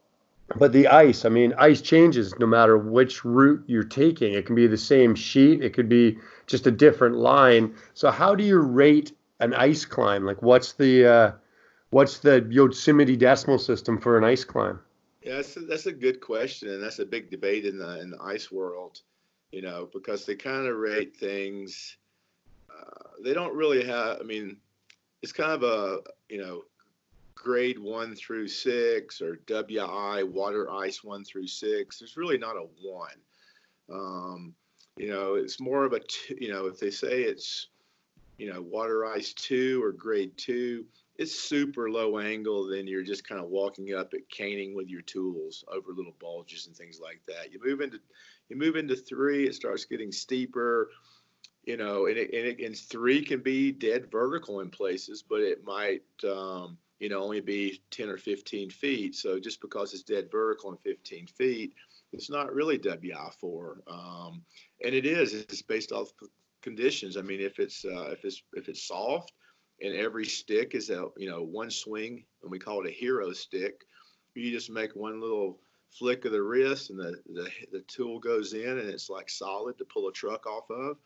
But 0.55 0.73
the 0.73 0.87
ice, 0.87 1.25
I 1.25 1.29
mean, 1.29 1.55
ice 1.59 1.81
changes 1.81 2.39
no 2.39 2.47
matter 2.47 2.79
which 2.79 3.25
route 3.25 3.65
you're 3.67 3.83
taking. 3.83 4.35
It 4.35 4.47
can 4.47 4.55
be 4.55 4.69
the 4.69 4.77
same 4.77 5.17
sheet, 5.17 5.61
it 5.61 5.75
could 5.75 5.89
be 5.89 6.19
just 6.47 6.69
a 6.69 6.71
different 6.71 7.17
line. 7.17 7.75
So 7.95 8.13
how 8.13 8.37
do 8.37 8.45
you 8.45 8.61
rate 8.61 9.11
an 9.41 9.53
ice 9.53 9.85
climb? 9.85 10.25
Like, 10.25 10.41
what's 10.41 10.75
the 10.75 11.05
uh, 11.05 11.33
what's 11.91 12.19
the 12.19 12.47
Yosemite 12.49 13.17
decimal 13.17 13.59
system 13.59 14.01
for 14.01 14.17
an 14.17 14.23
ice 14.23 14.45
climb? 14.45 14.79
Yeah, 15.21 15.39
that's 15.39 15.57
a, 15.57 15.61
that's 15.63 15.87
a 15.87 15.93
good 15.93 16.21
question, 16.21 16.69
and 16.69 16.81
that's 16.81 17.01
a 17.01 17.07
big 17.07 17.29
debate 17.29 17.67
in 17.67 17.77
the 17.77 18.01
in 18.01 18.11
the 18.11 18.23
ice 18.23 18.53
world. 18.53 19.01
You 19.51 19.63
know, 19.63 19.89
because 19.93 20.25
they 20.27 20.37
kind 20.37 20.69
of 20.69 20.77
rate 20.77 21.17
things. 21.17 21.97
Uh, 22.79 23.09
they 23.25 23.35
don't 23.35 23.55
really 23.55 23.85
have. 23.85 24.19
I 24.21 24.23
mean, 24.23 24.57
it's 25.23 25.33
kind 25.33 25.53
of 25.53 25.63
a 25.63 26.01
you 26.29 26.39
know 26.39 26.63
grade 27.35 27.79
one 27.79 28.15
through 28.15 28.49
six 28.49 29.21
or 29.21 29.37
WI 29.47 30.23
water 30.25 30.71
ice 30.71 31.05
one 31.05 31.25
through 31.25 31.47
six. 31.47 31.99
There's 31.99 32.17
really 32.17 32.39
not 32.39 32.57
a 32.57 32.67
one. 32.83 33.21
Um, 33.89 34.55
you 34.97 35.09
know, 35.09 35.35
it's 35.35 35.61
more 35.61 35.85
of 35.85 35.93
a, 35.93 36.01
you 36.41 36.53
know, 36.53 36.67
if 36.67 36.81
they 36.81 36.91
say 36.91 37.23
it's, 37.23 37.69
you 38.39 38.53
know, 38.53 38.63
water 38.63 39.07
ice 39.07 39.33
two 39.33 39.83
or 39.83 39.93
grade 39.93 40.37
two, 40.37 40.85
it's 41.17 41.39
super 41.39 41.91
low 41.91 42.19
angle. 42.19 42.67
Then 42.67 42.87
you're 42.87 43.05
just 43.05 43.29
kind 43.29 43.41
of 43.41 43.49
walking 43.49 43.95
up 43.95 44.13
at 44.15 44.29
caning 44.29 44.75
with 44.75 44.89
your 44.89 45.03
tools 45.03 45.65
over 45.73 45.93
little 45.93 46.17
bulges 46.19 46.67
and 46.67 46.77
things 46.77 46.99
like 47.01 47.21
that. 47.29 47.53
You 47.53 47.61
move 47.65 47.81
into, 47.81 48.01
you 48.49 48.57
move 48.57 48.77
into 48.77 48.97
three, 48.97 49.47
it 49.47 49.55
starts 49.55 49.85
getting 49.85 50.13
steeper, 50.13 50.91
you 51.67 51.77
know, 51.77 52.07
and, 52.07 52.17
it, 52.17 52.33
and, 52.33 52.47
it, 52.47 52.61
and 52.65 52.77
three 52.77 53.23
can 53.23 53.41
be 53.41 53.73
dead 53.73 54.11
vertical 54.11 54.61
in 54.61 54.71
places, 54.71 55.23
but 55.29 55.41
it 55.41 55.65
might, 55.65 56.03
um, 56.25 56.79
you 57.01 57.09
know, 57.09 57.23
only 57.23 57.41
be 57.41 57.83
10 57.91 58.09
or 58.09 58.17
15 58.17 58.71
feet. 58.71 59.17
So 59.17 59.39
just 59.41 59.61
because 59.61 59.93
it's 59.93 60.05
dead 60.05 60.31
vertical 60.31 60.71
and 60.71 60.81
15 60.81 61.27
feet, 61.27 61.75
it's 62.13 62.31
not 62.31 62.55
really 62.55 62.79
WI4. 62.79 63.79
Um, 63.89 64.43
and 64.85 64.95
it 64.95 65.05
is. 65.05 65.35
It's 65.35 65.61
based 65.61 65.91
off 65.91 66.13
conditions. 66.63 67.17
I 67.17 67.23
mean, 67.23 67.41
if 67.41 67.59
it's 67.59 67.85
uh, 67.85 68.11
if 68.11 68.25
it's 68.25 68.43
if 68.55 68.69
it's 68.69 68.87
soft, 68.87 69.33
and 69.83 69.95
every 69.95 70.25
stick 70.25 70.75
is 70.75 70.89
a 70.89 71.09
you 71.17 71.29
know 71.29 71.43
one 71.43 71.71
swing, 71.71 72.25
and 72.43 72.51
we 72.51 72.59
call 72.59 72.85
it 72.85 72.89
a 72.89 72.93
hero 72.93 73.33
stick. 73.33 73.85
You 74.35 74.51
just 74.51 74.71
make 74.71 74.95
one 74.95 75.21
little 75.21 75.59
flick 75.91 76.25
of 76.25 76.33
the 76.33 76.43
wrist, 76.43 76.91
and 76.91 76.99
the 76.99 77.17
the, 77.33 77.49
the 77.73 77.85
tool 77.89 78.19
goes 78.19 78.53
in, 78.53 78.79
and 78.79 78.89
it's 78.89 79.11
like 79.11 79.29
solid 79.29 79.77
to 79.79 79.85
pull 79.85 80.09
a 80.09 80.13
truck 80.13 80.47
off 80.47 80.71
of. 80.71 80.97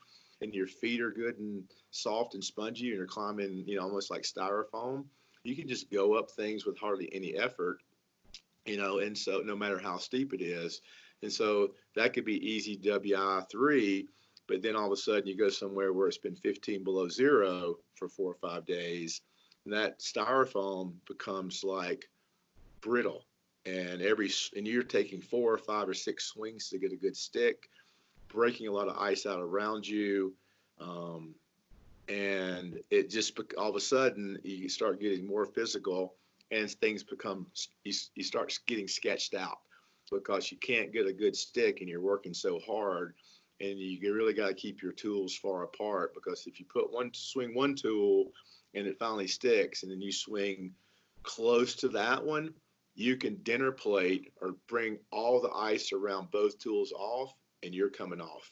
And 0.43 0.55
your 0.55 0.67
feet 0.67 1.01
are 1.01 1.11
good 1.11 1.39
and 1.39 1.65
soft 1.91 2.35
and 2.35 2.43
spongy, 2.43 2.89
and 2.89 2.97
you're 2.97 3.07
climbing, 3.07 3.65
you 3.67 3.77
know, 3.77 3.83
almost 3.83 4.11
like 4.11 4.23
styrofoam. 4.23 5.05
You 5.45 5.55
can 5.55 5.69
just 5.69 5.91
go 5.91 6.15
up 6.15 6.31
things 6.31 6.65
with 6.65 6.79
hardly 6.79 7.09
any 7.13 7.37
effort, 7.37 7.79
you 8.65 8.77
know. 8.77 8.99
And 8.99 9.17
so, 9.17 9.43
no 9.45 9.55
matter 9.55 9.79
how 9.79 9.99
steep 9.99 10.33
it 10.33 10.43
is, 10.43 10.81
and 11.23 11.33
so 11.33 11.75
that 11.97 12.13
could 12.13 12.25
be 12.25 12.47
easy 12.47 12.77
WI3, 12.79 14.07
but 14.47 14.63
then 14.63 14.77
all 14.77 14.87
of 14.87 14.93
a 14.93 14.97
sudden 14.97 15.27
you 15.27 15.37
go 15.37 15.49
somewhere 15.49 15.93
where 15.93 16.09
it's 16.09 16.19
been 16.19 16.35
15 16.35 16.83
below 16.83 17.09
zero 17.09 17.77
for 17.95 18.09
four 18.09 18.33
or 18.33 18.49
five 18.49 18.65
days, 18.65 19.21
and 19.65 19.75
that 19.75 20.01
styrofoam 20.01 20.95
becomes 21.07 21.63
like 21.63 22.09
brittle. 22.81 23.25
And 23.67 24.01
every 24.01 24.31
and 24.57 24.67
you're 24.67 24.83
taking 24.83 25.21
four 25.21 25.53
or 25.53 25.59
five 25.59 25.89
or 25.89 25.95
six 25.95 26.25
swings 26.25 26.71
to 26.71 26.79
get 26.79 26.93
a 26.93 26.97
good 26.97 27.17
stick, 27.17 27.69
breaking 28.33 28.69
a 28.69 28.73
lot 28.73 28.89
of 28.89 28.97
ice 28.97 29.27
out 29.27 29.41
around 29.41 29.87
you, 29.87 30.33
um, 30.81 31.35
and 32.09 32.81
it 32.91 33.11
just 33.11 33.39
all 33.59 33.71
of 33.71 33.77
a 33.77 33.81
sudden 33.81 34.39
you 34.43 34.69
start 34.69 35.01
getting 35.01 35.27
more 35.27 35.47
physical, 35.47 36.15
and 36.51 36.71
things 36.71 37.03
become 37.03 37.47
you, 37.85 37.93
you 38.15 38.25
start 38.25 38.59
getting 38.67 38.89
sketched 38.89 39.35
out 39.35 39.59
because 40.11 40.51
you 40.51 40.59
can't 40.59 40.93
get 40.93 41.07
a 41.07 41.13
good 41.13 41.37
stick 41.37 41.81
and 41.81 41.89
you're 41.89 42.01
working 42.01 42.35
so 42.35 42.59
hard 42.61 43.15
and 43.61 43.79
you 43.79 44.15
really 44.15 44.33
got 44.33 44.49
to 44.49 44.55
keep 44.55 44.83
your 44.83 44.93
tools 44.93 45.37
far 45.37 45.63
apart 45.63 46.15
because 46.15 46.47
if 46.47 46.59
you 46.59 46.67
put 46.67 46.93
one 46.93 47.11
swing 47.13 47.55
one 47.55 47.75
tool 47.75 48.33
and 48.75 48.87
it 48.87 48.99
finally 48.99 49.27
sticks 49.27 49.83
and 49.83 49.93
then 49.93 50.01
you 50.01 50.11
swing 50.11 50.73
close 51.23 51.75
to 51.75 51.89
that 51.89 52.25
one 52.25 52.53
you 52.95 53.17
can 53.17 53.37
dinner 53.43 53.71
plate 53.71 54.33
or 54.41 54.57
bring 54.67 54.99
all 55.13 55.41
the 55.41 55.51
ice 55.51 55.93
around 55.93 56.31
both 56.31 56.59
tools 56.59 56.93
off 56.93 57.35
and 57.63 57.75
you're 57.75 57.91
coming 57.91 58.21
off 58.21 58.51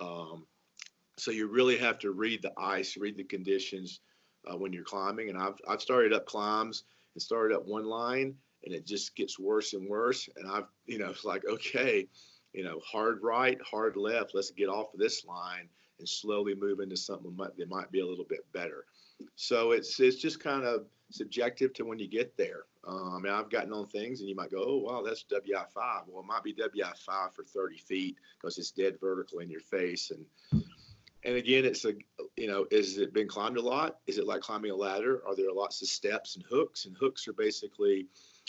um, 0.00 0.46
so 1.16 1.30
you 1.30 1.48
really 1.48 1.76
have 1.76 1.98
to 1.98 2.12
read 2.12 2.42
the 2.42 2.52
ice 2.58 2.96
read 2.96 3.16
the 3.16 3.24
conditions 3.24 4.00
uh, 4.50 4.56
when 4.56 4.72
you're 4.72 4.84
climbing 4.84 5.28
and 5.28 5.38
I've, 5.38 5.60
I've 5.68 5.82
started 5.82 6.12
up 6.12 6.26
climbs 6.26 6.84
and 7.14 7.22
started 7.22 7.54
up 7.54 7.66
one 7.66 7.84
line 7.84 8.34
and 8.64 8.74
it 8.74 8.86
just 8.86 9.14
gets 9.16 9.38
worse 9.38 9.72
and 9.72 9.88
worse. 9.88 10.28
And 10.36 10.50
I've, 10.50 10.66
you 10.86 10.98
know, 10.98 11.10
it's 11.10 11.24
like, 11.24 11.42
okay, 11.46 12.08
you 12.52 12.64
know, 12.64 12.80
hard 12.84 13.20
right, 13.22 13.58
hard 13.68 13.96
left. 13.96 14.34
Let's 14.34 14.50
get 14.50 14.68
off 14.68 14.94
of 14.94 15.00
this 15.00 15.24
line 15.24 15.68
and 15.98 16.08
slowly 16.08 16.54
move 16.54 16.80
into 16.80 16.96
something 16.96 17.36
that 17.36 17.68
might 17.68 17.90
be 17.90 18.00
a 18.00 18.06
little 18.06 18.26
bit 18.28 18.44
better. 18.52 18.84
So 19.34 19.72
it's 19.72 19.98
it's 19.98 20.16
just 20.16 20.40
kind 20.40 20.64
of 20.64 20.86
subjective 21.10 21.72
to 21.74 21.84
when 21.84 21.98
you 21.98 22.08
get 22.08 22.36
there. 22.36 22.64
Um, 22.86 23.22
mean, 23.22 23.32
I've 23.32 23.50
gotten 23.50 23.72
on 23.72 23.86
things 23.86 24.20
and 24.20 24.28
you 24.28 24.36
might 24.36 24.50
go, 24.50 24.64
oh 24.66 24.78
wow, 24.78 25.02
that's 25.02 25.24
WI5. 25.24 26.04
Well, 26.06 26.22
it 26.22 26.26
might 26.26 26.42
be 26.42 26.54
WI5 26.54 27.34
for 27.34 27.44
30 27.44 27.78
feet 27.78 28.16
because 28.40 28.58
it's 28.58 28.70
dead 28.70 28.98
vertical 29.00 29.40
in 29.40 29.50
your 29.50 29.60
face. 29.60 30.10
And 30.10 30.64
and 31.24 31.34
again, 31.36 31.64
it's 31.64 31.84
a 31.84 31.94
you 32.36 32.46
know, 32.46 32.66
is 32.70 32.98
it 32.98 33.12
been 33.12 33.28
climbed 33.28 33.56
a 33.56 33.62
lot? 33.62 33.98
Is 34.06 34.18
it 34.18 34.26
like 34.26 34.40
climbing 34.40 34.70
a 34.70 34.76
ladder? 34.76 35.22
Are 35.26 35.34
there 35.34 35.52
lots 35.52 35.82
of 35.82 35.88
steps 35.88 36.36
and 36.36 36.44
hooks? 36.48 36.86
And 36.86 36.96
hooks 36.96 37.26
are 37.26 37.32
basically 37.32 38.06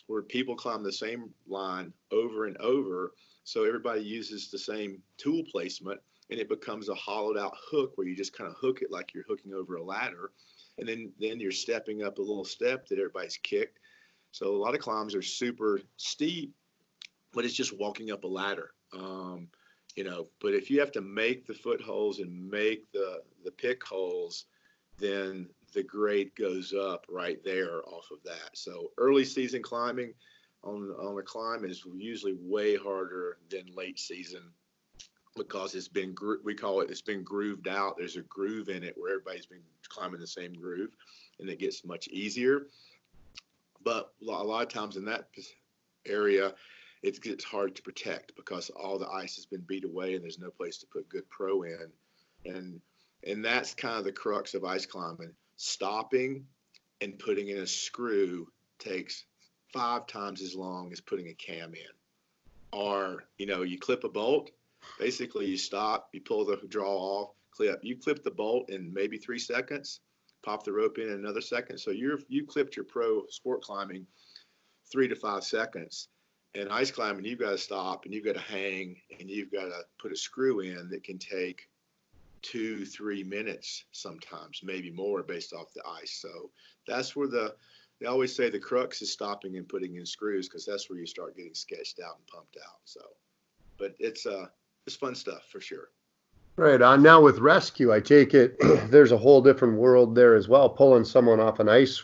where 0.08 0.22
people 0.22 0.56
climb 0.56 0.84
the 0.84 0.92
same 0.92 1.30
line 1.48 1.92
over 2.12 2.46
and 2.46 2.58
over. 2.58 3.14
So 3.44 3.64
everybody 3.64 4.02
uses 4.02 4.50
the 4.50 4.60
same 4.60 5.02
tool 5.18 5.44
placement 5.52 6.00
and 6.30 6.40
it 6.40 6.50
becomes 6.50 6.90
a 6.90 6.96
hollowed 6.96 7.38
out 7.38 7.56
hook 7.72 7.94
where 7.96 8.08
you 8.08 8.16
just 8.16 8.38
kind 8.38 8.50
of 8.50 8.56
hook 8.58 8.82
it 8.82 8.92
like 8.92 9.14
you're 9.14 9.26
hooking 9.28 9.54
over 9.54 9.76
a 9.76 9.84
ladder. 9.84 10.32
And 10.78 10.88
then, 10.88 11.12
then 11.20 11.40
you're 11.40 11.52
stepping 11.52 12.04
up 12.04 12.20
a 12.20 12.22
little 12.22 12.46
step 12.46 12.88
that 12.88 13.00
everybody's 13.00 13.38
kicked. 13.38 13.79
So 14.32 14.56
a 14.56 14.58
lot 14.58 14.76
of 14.76 14.82
climbs 14.82 15.16
are 15.16 15.22
super 15.22 15.82
steep, 15.98 16.54
but 17.34 17.46
it's 17.46 17.54
just 17.54 17.78
walking 17.78 18.12
up 18.12 18.24
a 18.24 18.28
ladder. 18.28 18.72
Um, 18.94 19.48
you 19.96 20.04
know, 20.04 20.28
but 20.40 20.54
if 20.54 20.70
you 20.70 20.80
have 20.80 20.92
to 20.94 21.02
make 21.02 21.46
the 21.46 21.54
footholds 21.54 22.20
and 22.20 22.50
make 22.50 22.92
the 22.92 23.22
the 23.44 23.52
pick 23.52 23.84
holes, 23.84 24.46
then 24.98 25.50
the 25.74 25.84
grade 25.84 26.36
goes 26.36 26.74
up 26.74 27.06
right 27.10 27.44
there 27.44 27.82
off 27.88 28.10
of 28.12 28.24
that. 28.24 28.52
So 28.54 28.92
early 28.98 29.26
season 29.26 29.62
climbing 29.62 30.14
on 30.64 30.92
on 31.00 31.18
a 31.18 31.24
climb 31.24 31.66
is 31.66 31.84
usually 31.96 32.36
way 32.40 32.76
harder 32.76 33.38
than 33.50 33.66
late 33.76 34.00
season 34.00 34.44
because 35.36 35.76
it's 35.76 35.88
been 35.88 36.16
we 36.44 36.54
call 36.54 36.82
it 36.82 36.90
it's 36.90 37.02
been 37.02 37.24
grooved 37.24 37.68
out. 37.68 37.98
There's 37.98 38.18
a 38.18 38.22
groove 38.24 38.70
in 38.70 38.84
it 38.84 38.96
where 38.98 39.14
everybody's 39.14 39.46
been 39.46 39.64
climbing 39.88 40.20
the 40.20 40.28
same 40.28 40.54
groove, 40.54 40.96
and 41.40 41.50
it 41.50 41.60
gets 41.60 41.86
much 41.86 42.08
easier. 42.10 42.68
But 43.84 44.12
a 44.22 44.26
lot 44.26 44.64
of 44.64 44.70
times 44.70 44.98
in 44.98 45.06
that 45.06 45.30
area, 46.06 46.54
it 47.02 47.22
gets 47.22 47.44
hard 47.44 47.76
to 47.76 47.82
protect 47.82 48.36
because 48.36 48.70
all 48.70 49.00
the 49.00 49.10
ice 49.10 49.36
has 49.36 49.46
been 49.46 49.62
beat 49.62 49.86
away 49.86 50.16
and 50.16 50.24
there's 50.24 50.40
no 50.40 50.50
place 50.50 50.78
to 50.80 50.88
put 50.88 51.10
good 51.10 51.30
pro 51.30 51.64
in, 51.64 51.92
and 52.46 52.82
and 53.26 53.44
that's 53.44 53.74
kind 53.74 53.98
of 53.98 54.06
the 54.06 54.12
crux 54.12 54.54
of 54.54 54.64
ice 54.64 54.86
climbing. 54.86 55.34
Stopping 55.58 56.46
and 57.02 57.20
putting 57.20 57.50
in 57.50 57.58
a 57.58 57.68
screw 57.68 58.48
takes 58.80 59.26
five 59.74 60.08
times 60.08 60.42
as 60.42 60.56
long 60.56 60.92
as 60.92 61.02
putting 61.02 61.28
a 61.28 61.34
cam 61.34 61.74
in. 61.74 61.82
Or, 62.72 63.26
you 63.38 63.46
know, 63.46 63.64
you 63.64 63.78
clip 63.78 64.04
a 64.04 64.10
bolt, 64.10 64.52
basically 65.00 65.48
you 65.48 65.58
stop, 65.58 66.10
you 66.14 66.22
pull 66.22 66.46
the 66.46 66.58
draw 66.68 66.96
off, 66.96 67.32
clip. 67.52 67.80
You 67.84 67.98
clip 67.98 68.24
the 68.24 68.32
bolt 68.32 68.70
in 68.70 68.94
maybe 68.94 69.18
three 69.18 69.40
seconds, 69.40 70.02
pop 70.44 70.64
the 70.64 70.72
rope 70.72 70.98
in 70.98 71.10
in 71.10 71.14
another 71.14 71.42
second. 71.42 71.78
So 71.78 71.92
you're 71.92 72.20
you 72.28 72.46
clipped 72.46 72.76
your 72.76 72.86
pro 72.86 73.26
sport 73.28 73.62
climbing 73.62 74.06
three 74.92 75.08
to 75.08 75.16
five 75.16 75.44
seconds. 75.44 76.08
And 76.56 76.70
ice 76.70 76.90
climbing, 76.90 77.26
you've 77.26 77.40
got 77.40 77.52
to 77.52 77.58
stop 77.60 78.06
and 78.06 78.14
you've 78.14 78.26
got 78.26 78.34
to 78.34 78.42
hang 78.42 79.00
and 79.20 79.30
you've 79.30 79.52
got 79.52 79.66
to 79.66 79.84
put 80.00 80.12
a 80.12 80.16
screw 80.16 80.62
in 80.62 80.90
that 80.90 81.04
can 81.04 81.20
take 81.20 81.70
two, 82.42 82.86
three 82.86 83.24
minutes 83.24 83.86
sometimes, 83.92 84.62
maybe 84.64 84.90
more 84.90 85.22
based 85.22 85.54
off 85.54 85.74
the 85.74 85.84
ice. 86.02 86.20
So 86.20 86.50
that's 86.88 87.16
where 87.16 87.28
the 87.28 87.56
they 88.00 88.08
always 88.08 88.34
say 88.34 88.50
the 88.50 88.60
crux 88.60 89.02
is 89.02 89.12
stopping 89.12 89.58
and 89.58 89.68
putting 89.68 89.96
in 89.98 90.06
screws 90.06 90.48
because 90.48 90.66
that's 90.66 90.90
where 90.90 90.98
you 90.98 91.06
start 91.06 91.36
getting 91.36 91.54
sketched 91.54 92.00
out 92.00 92.16
and 92.18 92.28
pumped 92.28 92.58
out. 92.58 92.80
So, 92.86 93.02
but 93.78 93.94
it's 94.00 94.26
uh 94.26 94.48
it's 94.88 94.96
fun 94.96 95.16
stuff 95.16 95.44
for 95.52 95.60
sure. 95.60 95.90
Right. 96.60 96.82
Uh, 96.82 96.98
now 96.98 97.22
with 97.22 97.40
rescue, 97.40 97.94
I 97.94 98.02
take 98.02 98.34
it 98.34 98.58
there's 98.90 99.14
a 99.14 99.18
whole 99.18 99.42
different 99.42 99.76
world 99.76 100.14
there 100.14 100.36
as 100.36 100.50
well. 100.50 100.68
Pulling 100.68 101.06
someone 101.06 101.40
off 101.40 101.62
an 101.62 101.70
ice 101.70 102.04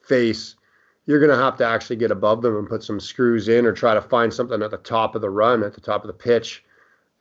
face, 0.00 0.56
you're 1.04 1.18
going 1.18 1.30
to 1.30 1.36
have 1.36 1.58
to 1.58 1.66
actually 1.66 1.96
get 1.96 2.10
above 2.10 2.40
them 2.40 2.56
and 2.56 2.66
put 2.66 2.82
some 2.82 2.98
screws 2.98 3.48
in 3.48 3.66
or 3.66 3.72
try 3.72 3.92
to 3.92 4.00
find 4.00 4.32
something 4.32 4.62
at 4.62 4.70
the 4.70 4.78
top 4.78 5.14
of 5.14 5.20
the 5.20 5.28
run, 5.28 5.62
at 5.62 5.74
the 5.74 5.82
top 5.82 6.02
of 6.02 6.06
the 6.06 6.14
pitch, 6.14 6.64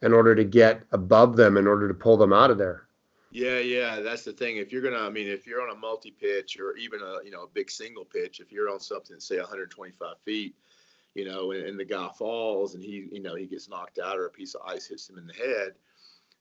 in 0.03 0.13
order 0.13 0.33
to 0.35 0.45
get 0.45 0.83
above 0.93 1.35
them, 1.35 1.57
in 1.57 1.67
order 1.67 1.89
to 1.89 1.93
pull 1.93 2.15
them 2.15 2.31
out 2.31 2.49
of 2.49 2.57
there. 2.57 2.87
Yeah, 3.31 3.59
yeah, 3.59 3.99
that's 3.99 4.23
the 4.23 4.31
thing. 4.31 4.55
If 4.55 4.71
you're 4.71 4.81
gonna, 4.81 5.05
I 5.05 5.09
mean, 5.09 5.27
if 5.27 5.45
you're 5.45 5.61
on 5.61 5.75
a 5.75 5.77
multi 5.77 6.11
pitch 6.11 6.57
or 6.57 6.77
even 6.77 7.01
a 7.01 7.25
you 7.25 7.31
know 7.31 7.43
a 7.43 7.47
big 7.47 7.69
single 7.69 8.05
pitch, 8.05 8.39
if 8.39 8.53
you're 8.53 8.69
on 8.69 8.79
something 8.79 9.19
say 9.19 9.37
125 9.37 10.17
feet, 10.19 10.55
you 11.13 11.25
know, 11.25 11.51
and, 11.51 11.65
and, 11.65 11.77
the 11.77 11.83
guy 11.83 12.09
falls 12.17 12.73
and 12.73 12.81
he 12.81 13.09
you 13.11 13.21
know 13.21 13.35
he 13.35 13.47
gets 13.47 13.67
knocked 13.67 13.99
out 13.99 14.17
or 14.17 14.27
a 14.27 14.29
piece 14.29 14.55
of 14.55 14.61
ice 14.65 14.87
hits 14.87 15.09
him 15.09 15.17
in 15.17 15.27
the 15.27 15.33
head, 15.33 15.73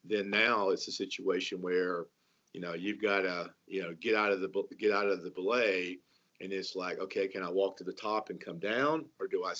then 0.05 0.31
now 0.31 0.71
it's 0.71 0.89
a 0.89 0.93
situation 0.93 1.61
where 1.61 2.07
you 2.53 2.61
know 2.61 2.75
you've 2.75 3.01
got 3.01 3.21
to 3.21 3.51
you 3.67 3.83
know 3.83 3.95
get 4.01 4.15
out 4.15 4.33
of 4.33 4.41
the 4.41 4.49
get 4.79 4.93
out 4.93 5.09
of 5.09 5.23
the 5.23 5.31
belay 5.31 5.99
and 6.41 6.53
it's 6.53 6.75
like 6.75 6.99
okay 6.99 7.29
can 7.29 7.43
i 7.43 7.49
walk 7.49 7.77
to 7.77 7.85
the 7.85 7.93
top 7.93 8.31
and 8.31 8.45
come 8.45 8.59
down 8.59 9.05
or 9.21 9.27
do 9.27 9.45
i 9.45 9.53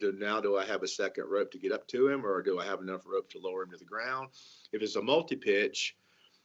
do 0.00 0.12
now 0.18 0.40
do 0.40 0.56
i 0.56 0.64
have 0.64 0.82
a 0.82 0.88
second 0.88 1.24
rope 1.28 1.50
to 1.50 1.58
get 1.58 1.72
up 1.72 1.86
to 1.86 2.08
him 2.08 2.24
or 2.24 2.42
do 2.42 2.58
i 2.58 2.64
have 2.64 2.80
enough 2.80 3.02
rope 3.06 3.28
to 3.28 3.38
lower 3.38 3.62
him 3.62 3.70
to 3.70 3.76
the 3.76 3.84
ground 3.84 4.28
if 4.72 4.82
it's 4.82 4.96
a 4.96 5.02
multi 5.02 5.36
pitch 5.36 5.96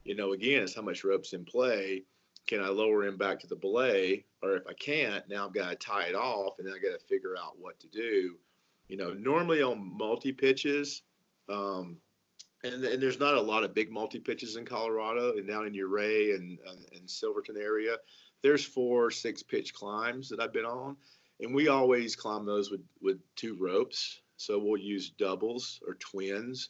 you 0.04 0.16
know, 0.16 0.34
again, 0.34 0.64
it's 0.64 0.76
how 0.76 0.82
much 0.82 1.04
rope's 1.04 1.34
in 1.34 1.46
play. 1.46 2.04
Can 2.48 2.62
I 2.62 2.70
lower 2.70 3.06
him 3.06 3.18
back 3.18 3.40
to 3.42 3.48
the 3.48 3.56
belay? 3.56 4.26
Or 4.42 4.56
if 4.56 4.64
I 4.68 4.74
can't, 4.74 5.28
now 5.30 5.46
I've 5.46 5.54
got 5.54 5.70
to 5.70 5.76
tie 5.76 6.06
it 6.06 6.16
off 6.16 6.56
and 6.58 6.68
then 6.68 6.74
I 6.74 6.80
got 6.80 7.00
to 7.00 7.06
figure 7.06 7.36
out 7.38 7.60
what 7.60 7.80
to 7.82 7.88
do. 7.88 8.36
You 8.88 8.98
know, 8.98 9.14
normally 9.14 9.62
on 9.62 9.96
multi 9.98 10.32
pitches, 10.32 11.04
um, 11.48 11.98
and, 12.64 12.84
and 12.84 13.02
there's 13.02 13.20
not 13.20 13.36
a 13.36 13.42
lot 13.42 13.64
of 13.64 13.74
big 13.74 13.92
multi 13.92 14.20
pitches 14.20 14.56
in 14.56 14.66
Colorado 14.66 15.34
and 15.34 15.48
down 15.48 15.68
in 15.68 15.76
Ouray 15.80 16.32
and, 16.32 16.60
and, 16.68 16.86
and 16.96 17.10
Silverton 17.10 17.58
area. 17.58 17.96
There's 18.42 18.66
four, 18.66 19.12
six 19.12 19.44
pitch 19.44 19.74
climbs 19.74 20.30
that 20.30 20.40
I've 20.40 20.54
been 20.54 20.66
on. 20.66 20.96
And 21.42 21.56
we 21.56 21.70
always 21.70 22.16
climb 22.16 22.46
those 22.46 22.70
with, 22.70 22.82
with 23.02 23.20
two 23.36 23.56
ropes. 23.58 24.20
So 24.38 24.60
we'll 24.60 24.78
use 24.78 25.10
doubles 25.12 25.80
or 25.88 25.96
twins 25.96 26.70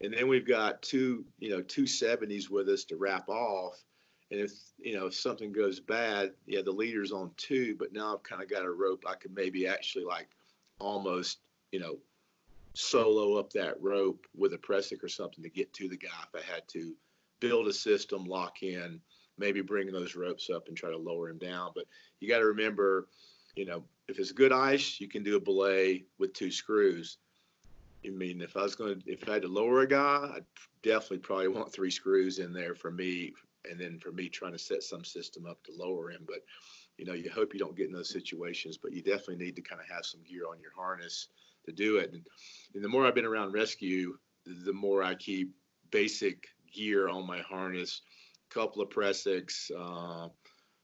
and 0.00 0.12
then 0.12 0.28
we've 0.28 0.46
got 0.46 0.82
two, 0.82 1.24
you 1.38 1.50
know, 1.50 1.62
two 1.62 1.86
seventies 1.86 2.50
with 2.50 2.68
us 2.68 2.84
to 2.84 2.96
wrap 2.96 3.28
off. 3.28 3.82
And 4.30 4.40
if 4.40 4.52
you 4.78 4.96
know 4.96 5.06
if 5.06 5.14
something 5.14 5.52
goes 5.52 5.80
bad, 5.80 6.32
yeah, 6.46 6.62
the 6.62 6.72
leader's 6.72 7.12
on 7.12 7.30
two, 7.36 7.76
but 7.78 7.92
now 7.92 8.14
I've 8.14 8.22
kind 8.22 8.42
of 8.42 8.50
got 8.50 8.64
a 8.64 8.70
rope. 8.70 9.04
I 9.06 9.14
could 9.14 9.34
maybe 9.34 9.66
actually 9.66 10.04
like 10.04 10.28
almost, 10.78 11.38
you 11.70 11.80
know, 11.80 11.98
solo 12.76 13.38
up 13.38 13.50
that 13.54 13.80
rope 13.80 14.26
with 14.36 14.52
a 14.52 14.58
prusik 14.58 15.02
or 15.02 15.08
something 15.08 15.42
to 15.42 15.48
get 15.48 15.72
to 15.72 15.88
the 15.88 15.96
guy 15.96 16.08
if 16.22 16.44
I 16.44 16.52
had 16.54 16.68
to 16.68 16.92
build 17.40 17.68
a 17.68 17.72
system, 17.72 18.26
lock 18.26 18.62
in, 18.62 19.00
maybe 19.38 19.62
bring 19.62 19.90
those 19.90 20.14
ropes 20.14 20.50
up 20.50 20.68
and 20.68 20.76
try 20.76 20.90
to 20.90 20.98
lower 20.98 21.30
him 21.30 21.38
down. 21.38 21.72
But 21.74 21.84
you 22.20 22.28
got 22.28 22.40
to 22.40 22.44
remember, 22.44 23.08
you 23.54 23.64
know, 23.64 23.82
if 24.08 24.18
it's 24.18 24.30
good 24.30 24.52
ice, 24.52 25.00
you 25.00 25.08
can 25.08 25.22
do 25.22 25.36
a 25.36 25.40
belay 25.40 26.04
with 26.18 26.34
two 26.34 26.50
screws. 26.50 27.16
I 28.04 28.10
mean, 28.10 28.42
if 28.42 28.58
I 28.58 28.62
was 28.62 28.74
going 28.74 29.00
to, 29.00 29.10
if 29.10 29.26
I 29.26 29.34
had 29.34 29.42
to 29.42 29.48
lower 29.48 29.80
a 29.80 29.88
guy, 29.88 30.32
I'd 30.36 30.44
definitely 30.82 31.18
probably 31.18 31.48
want 31.48 31.72
three 31.72 31.90
screws 31.90 32.40
in 32.40 32.52
there 32.52 32.74
for 32.74 32.90
me, 32.90 33.32
and 33.68 33.80
then 33.80 33.98
for 33.98 34.12
me 34.12 34.28
trying 34.28 34.52
to 34.52 34.58
set 34.58 34.82
some 34.82 35.02
system 35.02 35.46
up 35.46 35.64
to 35.64 35.72
lower 35.72 36.10
him. 36.10 36.24
But 36.26 36.44
you 36.98 37.06
know, 37.06 37.14
you 37.14 37.30
hope 37.30 37.54
you 37.54 37.58
don't 37.58 37.76
get 37.76 37.86
in 37.86 37.92
those 37.92 38.10
situations, 38.10 38.76
but 38.76 38.92
you 38.92 39.02
definitely 39.02 39.44
need 39.44 39.56
to 39.56 39.62
kind 39.62 39.80
of 39.80 39.88
have 39.88 40.04
some 40.04 40.20
gear 40.28 40.44
on 40.48 40.60
your 40.60 40.72
harness 40.76 41.28
to 41.66 41.72
do 41.72 41.96
it. 41.98 42.10
And, 42.12 42.22
and 42.74 42.84
the 42.84 42.88
more 42.88 43.06
I've 43.06 43.14
been 43.14 43.24
around 43.24 43.52
rescue, 43.52 44.16
the 44.44 44.72
more 44.72 45.02
I 45.02 45.14
keep 45.14 45.52
basic 45.90 46.44
gear 46.72 47.08
on 47.08 47.26
my 47.26 47.40
harness, 47.40 48.02
a 48.50 48.54
couple 48.54 48.82
of 48.82 48.90
Prusiks, 48.90 49.70
uh, 49.70 50.28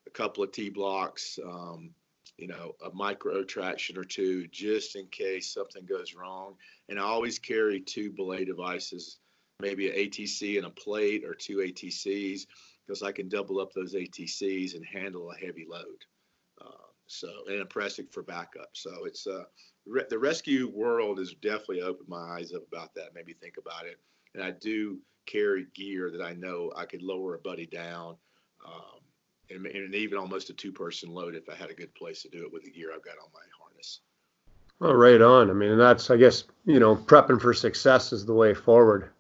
a 0.07 0.11
couple 0.12 0.42
of 0.45 0.51
Tiblocs. 0.51 1.38
Um, 1.45 1.95
you 2.38 2.49
know, 2.49 2.73
a 2.85 2.92
Micro 2.92 3.45
Traxion 3.45 3.97
or 3.97 4.05
two 4.05 4.47
just 4.49 4.97
in 4.97 5.07
case 5.09 5.53
something 5.53 5.87
goes 5.87 6.14
wrong. 6.14 6.55
And 6.88 6.99
I 6.99 7.03
always 7.03 7.38
carry 7.38 7.81
two 7.81 8.11
belay 8.11 8.45
devices, 8.45 9.18
maybe 9.61 9.88
an 9.88 9.97
ATC 9.97 10.57
and 10.57 10.66
a 10.66 10.71
plate 10.71 11.25
or 11.25 11.35
two 11.35 11.59
ATCs, 11.59 12.47
because 12.87 13.03
I 13.03 13.12
can 13.12 13.29
double 13.29 13.61
up 13.61 13.73
those 13.73 13.95
ATCs 13.95 14.75
and 14.75 14.85
handle 14.85 15.31
a 15.31 15.37
heavy 15.37 15.66
load. 15.68 16.05
So, 17.12 17.29
and 17.46 17.61
a 17.61 17.64
Prusik 17.64 18.11
for 18.12 18.22
backup. 18.22 18.70
So 18.72 19.05
it's 19.05 19.27
uh, 19.27 19.44
re- 19.87 20.07
the 20.09 20.18
rescue 20.18 20.72
world 20.75 21.18
has 21.18 21.35
definitely 21.35 21.83
opened 21.83 22.09
my 22.09 22.37
eyes 22.37 22.53
up 22.55 22.62
about 22.66 22.94
that, 22.94 23.14
made 23.14 23.27
me 23.27 23.35
think 23.35 23.57
about 23.59 23.87
it. 23.87 23.98
And 24.35 24.42
I 24.42 24.51
do 24.53 24.98
carry 25.27 25.66
gear 25.75 26.11
that 26.11 26.22
I 26.22 26.33
know 26.33 26.72
I 26.75 26.87
could 26.87 27.03
lower 27.03 27.35
a 27.35 27.38
buddy 27.38 27.66
down. 27.66 28.16
Um, 28.66 29.01
and, 29.51 29.66
and 29.66 29.94
even 29.94 30.16
almost 30.16 30.48
a 30.51 30.55
two 30.55 30.72
person 30.72 31.11
load 31.11 31.35
if 31.35 31.48
I 31.51 31.55
had 31.55 31.70
a 31.70 31.75
good 31.75 31.94
place 31.94 32.22
to 32.22 32.31
do 32.31 32.44
it 32.44 32.53
with 32.53 32.64
the 32.64 32.70
gear 32.70 32.92
I've 32.94 33.05
got 33.05 33.18
on 33.22 33.29
my 33.35 33.40
harness. 33.61 34.01
Well, 34.79 34.94
right 34.94 35.20
on. 35.20 35.51
I 35.51 35.53
mean, 35.53 35.77
that's, 35.77 36.11
I 36.11 36.16
guess, 36.16 36.44
you 36.64 36.81
know, 36.81 36.96
prepping 36.96 37.40
for 37.40 37.53
success 37.53 38.12
is 38.12 38.25
the 38.25 38.33
way 38.33 38.55
forward. 38.55 39.11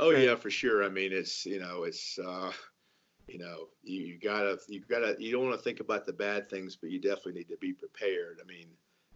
Oh 0.00 0.10
yeah, 0.10 0.34
for 0.34 0.50
sure. 0.50 0.82
I 0.82 0.88
mean, 0.88 1.12
it's, 1.12 1.46
you 1.46 1.60
know, 1.60 1.84
it's, 1.84 2.18
uh, 2.18 2.50
you 3.30 3.38
know, 3.38 3.68
you, 3.82 4.02
you 4.02 4.18
gotta, 4.18 4.58
you 4.68 4.82
gotta, 4.88 5.14
you 5.18 5.30
don't 5.30 5.46
want 5.46 5.56
to 5.56 5.62
think 5.62 5.80
about 5.80 6.04
the 6.04 6.12
bad 6.12 6.50
things, 6.50 6.76
but 6.76 6.90
you 6.90 7.00
definitely 7.00 7.34
need 7.34 7.48
to 7.48 7.56
be 7.58 7.72
prepared. 7.72 8.38
I 8.42 8.46
mean, 8.46 8.66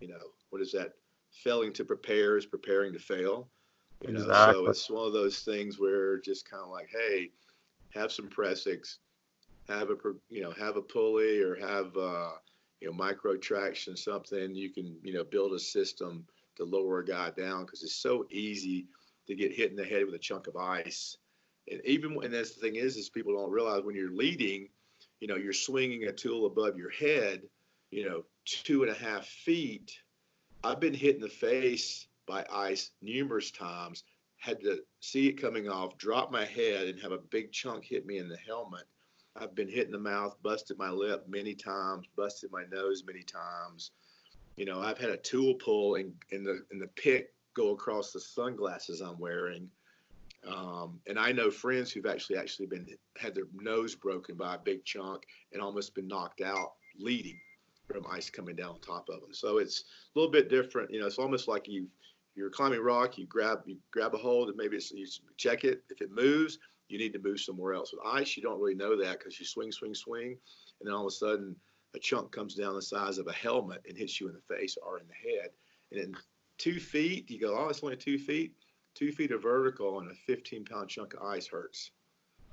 you 0.00 0.09
know, 0.09 0.33
what 0.50 0.62
is 0.62 0.72
that? 0.72 0.94
Failing 1.33 1.72
to 1.72 1.85
prepare 1.85 2.37
is 2.37 2.46
preparing 2.46 2.92
to 2.92 2.98
fail. 3.00 3.48
You 4.03 4.12
know, 4.12 4.20
exactly. 4.20 4.55
so 4.55 4.70
it's 4.70 4.90
one 4.90 5.07
of 5.07 5.12
those 5.12 5.40
things 5.40 5.81
where 5.81 6.20
just 6.20 6.48
kind 6.48 6.62
of 6.62 6.70
like, 6.70 6.88
hey, 6.90 7.31
have 7.92 8.12
some 8.12 8.29
Prusiks, 8.29 8.98
have 9.68 9.90
a 9.90 9.96
you 10.29 10.42
know 10.42 10.53
have 10.53 10.77
a 10.77 10.83
pulley 10.83 11.40
or 11.40 11.57
have 11.57 11.96
uh, 11.96 12.33
you 12.81 12.88
know 12.88 12.92
Micro 12.92 13.35
Traxion 13.37 13.98
something 13.98 14.55
you 14.55 14.70
can 14.70 14.96
you 15.03 15.14
know 15.14 15.24
build 15.24 15.55
a 15.55 15.59
system 15.59 16.24
to 16.57 16.64
lower 16.64 17.00
a 17.00 17.05
guy 17.05 17.31
down 17.31 17.64
because 17.64 17.83
it's 17.83 17.96
so 17.96 18.27
easy 18.31 18.87
to 19.27 19.35
get 19.35 19.53
hit 19.53 19.70
in 19.70 19.77
the 19.77 19.85
head 19.85 20.05
with 20.05 20.14
a 20.14 20.18
chunk 20.18 20.46
of 20.46 20.57
ice 20.57 21.16
and 21.70 21.81
even 21.85 22.16
and 22.22 22.33
that's 22.33 22.55
the 22.55 22.61
thing 22.61 22.77
is 22.77 22.96
is 22.96 23.09
people 23.09 23.35
don't 23.35 23.50
realize 23.50 23.83
when 23.83 23.94
you're 23.94 24.14
leading 24.14 24.68
you 25.20 25.29
know 25.29 25.37
you're 25.37 25.53
swinging 25.53 26.05
a 26.05 26.12
tool 26.12 26.46
above 26.46 26.77
your 26.77 26.90
head 26.90 27.42
you 27.90 28.09
know 28.09 28.24
two 28.44 28.83
and 28.83 28.90
a 28.90 28.98
half 28.98 29.27
feet 29.27 29.98
i've 30.62 30.81
been 30.81 30.94
hit 30.94 31.14
in 31.14 31.20
the 31.20 31.29
face 31.29 32.09
by 32.27 32.44
ice 32.53 32.90
numerous 33.03 33.50
times 33.50 34.05
had 34.37 34.61
to 34.61 34.81
see 35.00 35.29
it 35.29 35.40
coming 35.40 35.68
off 35.68 35.96
drop 35.96 36.31
my 36.31 36.44
head 36.44 36.87
and 36.87 37.00
have 37.00 37.12
a 37.12 37.18
big 37.18 37.50
chunk 37.53 37.85
hit 37.85 38.07
me 38.07 38.18
in 38.18 38.29
the 38.29 38.38
helmet 38.46 38.85
I've 39.37 39.55
been 39.55 39.68
hit 39.68 39.87
in 39.87 39.92
the 39.92 39.98
mouth, 39.98 40.37
busted 40.42 40.79
my 40.79 40.90
lip 40.90 41.24
many 41.29 41.55
times, 41.55 42.07
busted 42.16 42.53
my 42.53 42.64
nose 42.70 43.03
many 43.05 43.22
times. 43.22 43.90
You 44.57 44.64
know, 44.64 44.81
I've 44.81 44.98
had 44.98 45.11
a 45.11 45.16
tool 45.16 45.55
pull 45.55 45.96
and 45.96 46.12
in, 46.31 46.44
the 46.44 46.64
in 46.70 46.79
the 46.79 46.87
pick 46.88 47.35
go 47.55 47.70
across 47.70 48.12
the 48.12 48.20
sunglasses 48.20 49.00
I'm 49.00 49.18
wearing. 49.18 49.68
Um, 50.46 51.00
and 51.07 51.18
I 51.18 51.33
know 51.33 51.50
friends 51.50 51.90
who've 51.90 52.07
actually 52.07 52.37
actually 52.37 52.66
been 52.66 52.87
had 53.16 53.35
their 53.35 53.44
nose 53.54 53.94
broken 53.94 54.37
by 54.37 54.54
a 54.54 54.59
big 54.59 54.85
chunk 54.85 55.22
and 55.52 55.62
almost 55.62 55.94
been 55.94 56.09
knocked 56.09 56.40
out 56.40 56.72
leading 56.98 57.38
from 57.87 58.04
ice 58.11 58.30
coming 58.30 58.57
down 58.57 58.70
on 58.70 58.80
top 58.80 59.09
of 59.09 59.20
them. 59.20 59.33
So 59.33 59.59
it's 59.59 59.85
a 60.14 60.18
little 60.18 60.33
bit 60.33 60.48
different. 60.48 60.90
You 60.90 61.00
know, 61.00 61.07
it's 61.07 61.18
almost 61.18 61.48
like 61.48 61.68
you 61.68 61.87
you're 62.35 62.50
climbing 62.50 62.80
rock, 62.80 63.16
you 63.16 63.26
grab 63.26 63.61
you 63.64 63.76
grab 63.90 64.14
a 64.14 64.18
hold, 64.18 64.48
and 64.48 64.57
maybe 64.57 64.78
you 64.92 65.07
check 65.37 65.64
it. 65.64 65.83
If 65.90 66.00
it 66.00 66.11
moves, 66.11 66.59
you 66.88 66.98
need 66.98 67.12
to 67.14 67.20
move 67.20 67.40
somewhere 67.40 67.74
else. 67.74 67.92
With 67.92 68.04
ice, 68.04 68.37
you 68.37 68.42
don't 68.42 68.61
really 68.61 68.74
know 68.74 69.00
that 69.00 69.18
because 69.18 69.38
you 69.38 69.46
swing, 69.46 69.72
swing, 69.72 69.94
swing, 69.94 70.37
and 70.80 70.88
then 70.88 70.94
all 70.94 71.07
of 71.07 71.09
a 71.09 71.11
sudden 71.11 71.57
a 71.94 71.98
chunk 71.98 72.33
comes 72.33 72.54
down 72.54 72.74
the 72.74 72.83
size 72.83 73.18
of 73.18 73.28
a 73.28 73.33
helmet 73.33 73.83
and 73.88 73.96
hits 73.96 74.20
you 74.20 74.28
in 74.28 74.35
the 74.35 74.54
face 74.54 74.76
or 74.85 74.98
in 74.98 75.07
the 75.07 75.30
head. 75.30 75.50
And 75.92 76.00
in 76.00 76.14
two 76.59 76.80
feet, 76.80 77.30
you 77.30 77.40
go, 77.40 77.57
oh, 77.57 77.68
it's 77.68 77.83
only 77.83 77.96
two 77.96 78.18
feet 78.18 78.52
two 78.94 79.12
feet 79.12 79.30
of 79.30 79.42
vertical 79.42 80.00
and 80.00 80.11
a 80.11 80.14
15 80.14 80.64
pound 80.64 80.88
chunk 80.88 81.14
of 81.14 81.22
ice 81.22 81.46
hurts. 81.46 81.90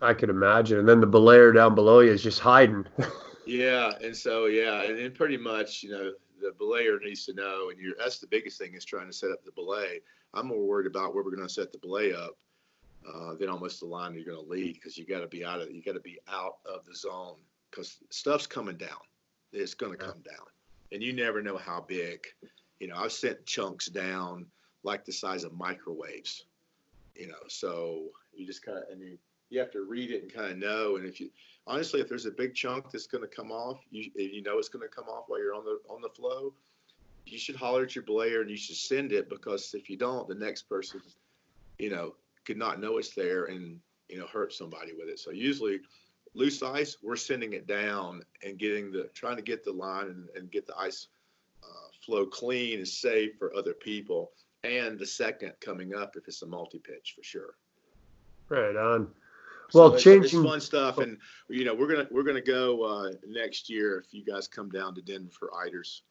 I 0.01 0.13
could 0.13 0.29
imagine. 0.29 0.79
And 0.79 0.89
then 0.89 0.99
the 0.99 1.07
belayer 1.07 1.53
down 1.53 1.75
below 1.75 1.99
you 1.99 2.11
is 2.11 2.23
just 2.23 2.39
hiding. 2.39 2.85
yeah. 3.45 3.91
And 4.03 4.15
so, 4.15 4.47
yeah. 4.47 4.83
And 4.83 4.97
then 4.97 5.11
pretty 5.11 5.37
much, 5.37 5.83
you 5.83 5.91
know, 5.91 6.11
the 6.41 6.51
belayer 6.59 6.99
needs 7.01 7.25
to 7.25 7.33
know. 7.33 7.69
And 7.69 7.79
you're, 7.79 7.93
that's 7.99 8.19
the 8.19 8.27
biggest 8.27 8.57
thing 8.57 8.73
is 8.73 8.83
trying 8.83 9.07
to 9.07 9.13
set 9.13 9.31
up 9.31 9.43
the 9.45 9.51
belay. 9.51 9.99
I'm 10.33 10.47
more 10.47 10.65
worried 10.65 10.87
about 10.87 11.13
where 11.13 11.23
we're 11.23 11.35
going 11.35 11.47
to 11.47 11.53
set 11.53 11.71
the 11.71 11.77
belay 11.77 12.13
up 12.13 12.37
uh, 13.07 13.35
than 13.35 13.49
almost 13.49 13.79
the 13.79 13.85
line 13.85 14.13
you're 14.13 14.23
going 14.23 14.43
to 14.43 14.51
lead 14.51 14.75
because 14.75 14.97
you 14.97 15.05
got 15.05 15.19
to 15.19 15.27
be 15.27 15.43
out 15.43 15.61
of 15.61 15.71
you 15.71 15.81
got 15.81 15.93
to 15.93 15.99
be 15.99 16.19
out 16.27 16.57
of 16.65 16.85
the 16.85 16.95
zone 16.95 17.37
because 17.69 17.97
stuff's 18.09 18.47
coming 18.47 18.77
down. 18.77 18.99
It's 19.53 19.73
going 19.73 19.91
to 19.91 19.97
come 19.97 20.21
down, 20.21 20.45
and 20.91 21.03
you 21.03 21.11
never 21.11 21.41
know 21.41 21.57
how 21.57 21.81
big. 21.81 22.25
You 22.79 22.87
know, 22.87 22.95
I've 22.95 23.11
sent 23.11 23.45
chunks 23.45 23.87
down 23.87 24.45
like 24.83 25.05
the 25.05 25.13
size 25.13 25.43
of 25.43 25.53
microwaves, 25.53 26.45
you 27.15 27.27
know. 27.27 27.43
So 27.47 28.03
you 28.33 28.45
just 28.45 28.63
kind 28.63 28.77
of 28.77 28.83
and 28.91 29.01
you 29.01 29.17
you 29.49 29.59
have 29.59 29.71
to 29.71 29.83
read 29.83 30.11
it 30.11 30.23
and 30.23 30.33
kind 30.33 30.51
of 30.51 30.57
know. 30.57 30.95
And 30.95 31.05
if 31.05 31.19
you 31.19 31.29
honestly, 31.67 31.99
if 31.99 32.07
there's 32.07 32.25
a 32.25 32.31
big 32.31 32.55
chunk 32.55 32.91
that's 32.91 33.07
going 33.07 33.23
to 33.23 33.35
come 33.35 33.51
off, 33.51 33.79
you 33.91 34.09
you 34.15 34.41
know 34.41 34.57
it's 34.57 34.69
going 34.69 34.87
to 34.87 34.93
come 34.93 35.05
off 35.05 35.25
while 35.27 35.39
you're 35.39 35.53
on 35.53 35.65
the 35.65 35.79
on 35.89 36.01
the 36.01 36.09
flow, 36.09 36.53
you 37.25 37.37
should 37.37 37.55
holler 37.55 37.83
at 37.83 37.95
your 37.95 38.03
belayer 38.03 38.41
and 38.41 38.49
you 38.49 38.57
should 38.57 38.77
send 38.77 39.11
it 39.11 39.29
because 39.29 39.73
if 39.73 39.89
you 39.89 39.97
don't, 39.97 40.27
the 40.27 40.35
next 40.35 40.63
person, 40.63 41.01
you 41.77 41.89
know, 41.89 42.15
could 42.45 42.57
not 42.57 42.79
know 42.79 42.97
it's 42.97 43.13
there 43.13 43.45
and 43.45 43.79
you 44.09 44.17
know 44.17 44.27
hurt 44.27 44.53
somebody 44.53 44.93
with 44.97 45.09
it. 45.09 45.19
So 45.19 45.31
usually 45.31 45.81
loose 46.33 46.63
ice, 46.63 46.97
we're 47.03 47.15
sending 47.17 47.53
it 47.53 47.67
down 47.67 48.23
and 48.43 48.57
getting 48.57 48.91
the 48.91 49.09
trying 49.13 49.35
to 49.35 49.41
get 49.41 49.63
the 49.63 49.71
line 49.71 50.07
and, 50.07 50.27
and 50.35 50.51
get 50.51 50.65
the 50.65 50.77
ice 50.77 51.07
uh, 51.63 51.89
flow 52.05 52.25
clean 52.25 52.79
and 52.79 52.87
safe 52.87 53.31
for 53.37 53.55
other 53.55 53.73
people 53.73 54.31
and 54.63 54.99
the 54.99 55.05
second 55.05 55.53
coming 55.59 55.95
up 55.95 56.15
if 56.15 56.27
it's 56.27 56.41
a 56.41 56.47
multi 56.47 56.79
pitch 56.79 57.13
for 57.15 57.23
sure. 57.23 57.55
Right 58.49 58.75
on. 58.75 59.07
Well, 59.73 59.91
so 59.91 59.97
changing 59.97 60.41
it's, 60.41 60.49
fun 60.49 60.59
stuff, 60.59 60.97
and 60.97 61.17
you 61.49 61.63
know 61.63 61.73
we're 61.73 61.87
gonna 61.87 62.07
we're 62.11 62.23
gonna 62.23 62.41
go 62.41 62.83
uh, 62.83 63.11
next 63.25 63.69
year 63.69 63.99
if 63.99 64.13
you 64.13 64.25
guys 64.25 64.47
come 64.47 64.69
down 64.69 64.95
to 64.95 65.01
Denver 65.01 65.31
for 65.31 65.49
Eiders. 65.51 66.01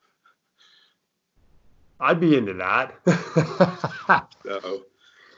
I'd 2.00 2.18
be 2.18 2.34
into 2.34 2.54
that. 2.54 2.94
so, 4.46 4.84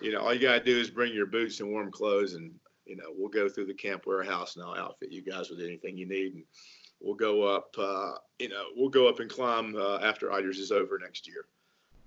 you 0.01 0.13
know, 0.13 0.21
all 0.21 0.33
you 0.33 0.41
gotta 0.41 0.63
do 0.63 0.79
is 0.79 0.91
bring 0.91 1.13
your 1.13 1.27
boots 1.27 1.59
and 1.59 1.71
warm 1.71 1.91
clothes, 1.91 2.35
and 2.35 2.53
you 2.87 2.95
know 2.95 3.07
we'll 3.17 3.29
go 3.29 3.49
through 3.49 3.67
the 3.67 3.75
camp 3.75 4.07
warehouse 4.07 4.55
and 4.55 4.65
I'll 4.65 4.77
outfit 4.77 5.11
you 5.11 5.23
guys 5.23 5.51
with 5.51 5.61
anything 5.61 5.97
you 5.97 6.07
need, 6.07 6.35
and 6.35 6.45
we'll 7.01 7.17
go 7.17 7.43
up. 7.43 7.75
Uh, 7.77 8.13
you 8.39 8.49
know, 8.49 8.67
we'll 8.77 8.89
go 8.89 9.09
up 9.09 9.19
and 9.19 9.29
climb 9.29 9.75
uh, 9.75 9.99
after 9.99 10.29
Eiders 10.29 10.59
is 10.59 10.71
over 10.71 11.01
next 11.01 11.27
year. 11.27 11.47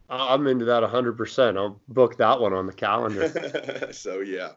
I'm 0.10 0.48
into 0.48 0.66
that 0.66 0.84
100%. 0.84 1.58
I'll 1.58 1.82
book 1.88 2.18
that 2.18 2.40
one 2.40 2.54
on 2.54 2.68
the 2.68 2.74
calendar. 2.74 3.90
so 3.92 4.20
yeah. 4.20 4.52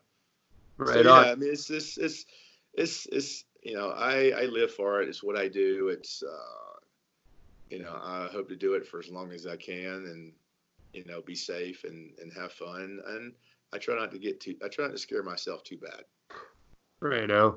Right 0.76 1.04
so, 1.04 1.12
on. 1.12 1.24
Yeah, 1.24 1.32
I 1.32 1.34
mean, 1.34 1.50
it's 1.50 1.66
just, 1.66 1.98
it's, 1.98 2.26
it's, 2.74 3.06
it's, 3.06 3.44
you 3.62 3.74
know, 3.74 3.90
I, 3.90 4.30
I 4.30 4.42
live 4.44 4.72
for 4.72 5.02
it. 5.02 5.08
It's 5.08 5.22
what 5.22 5.36
I 5.36 5.48
do. 5.48 5.88
It's, 5.88 6.22
uh, 6.22 6.78
you 7.70 7.82
know, 7.82 7.98
I 8.02 8.28
hope 8.30 8.48
to 8.48 8.56
do 8.56 8.74
it 8.74 8.86
for 8.86 9.00
as 9.00 9.08
long 9.08 9.32
as 9.32 9.46
I 9.46 9.56
can 9.56 10.04
and, 10.06 10.32
you 10.92 11.04
know, 11.04 11.20
be 11.22 11.34
safe 11.34 11.84
and, 11.84 12.12
and 12.20 12.32
have 12.32 12.52
fun. 12.52 13.00
And 13.06 13.32
I 13.72 13.78
try 13.78 13.98
not 13.98 14.10
to 14.12 14.18
get 14.18 14.40
too, 14.40 14.54
I 14.64 14.68
try 14.68 14.86
not 14.86 14.92
to 14.92 14.98
scare 14.98 15.22
myself 15.22 15.64
too 15.64 15.78
bad. 15.78 16.04
Right 17.00 17.28
now. 17.28 17.56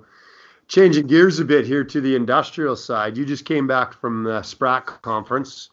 Changing 0.68 1.08
gears 1.08 1.40
a 1.40 1.46
bit 1.46 1.66
here 1.66 1.84
to 1.84 2.00
the 2.00 2.16
industrial 2.16 2.78
side. 2.78 3.18
You 3.18 3.26
just 3.26 3.44
came 3.44 3.68
back 3.68 3.94
from 3.94 4.24
the 4.24 4.42
SPRAT 4.42 4.86
conference. 5.02 5.70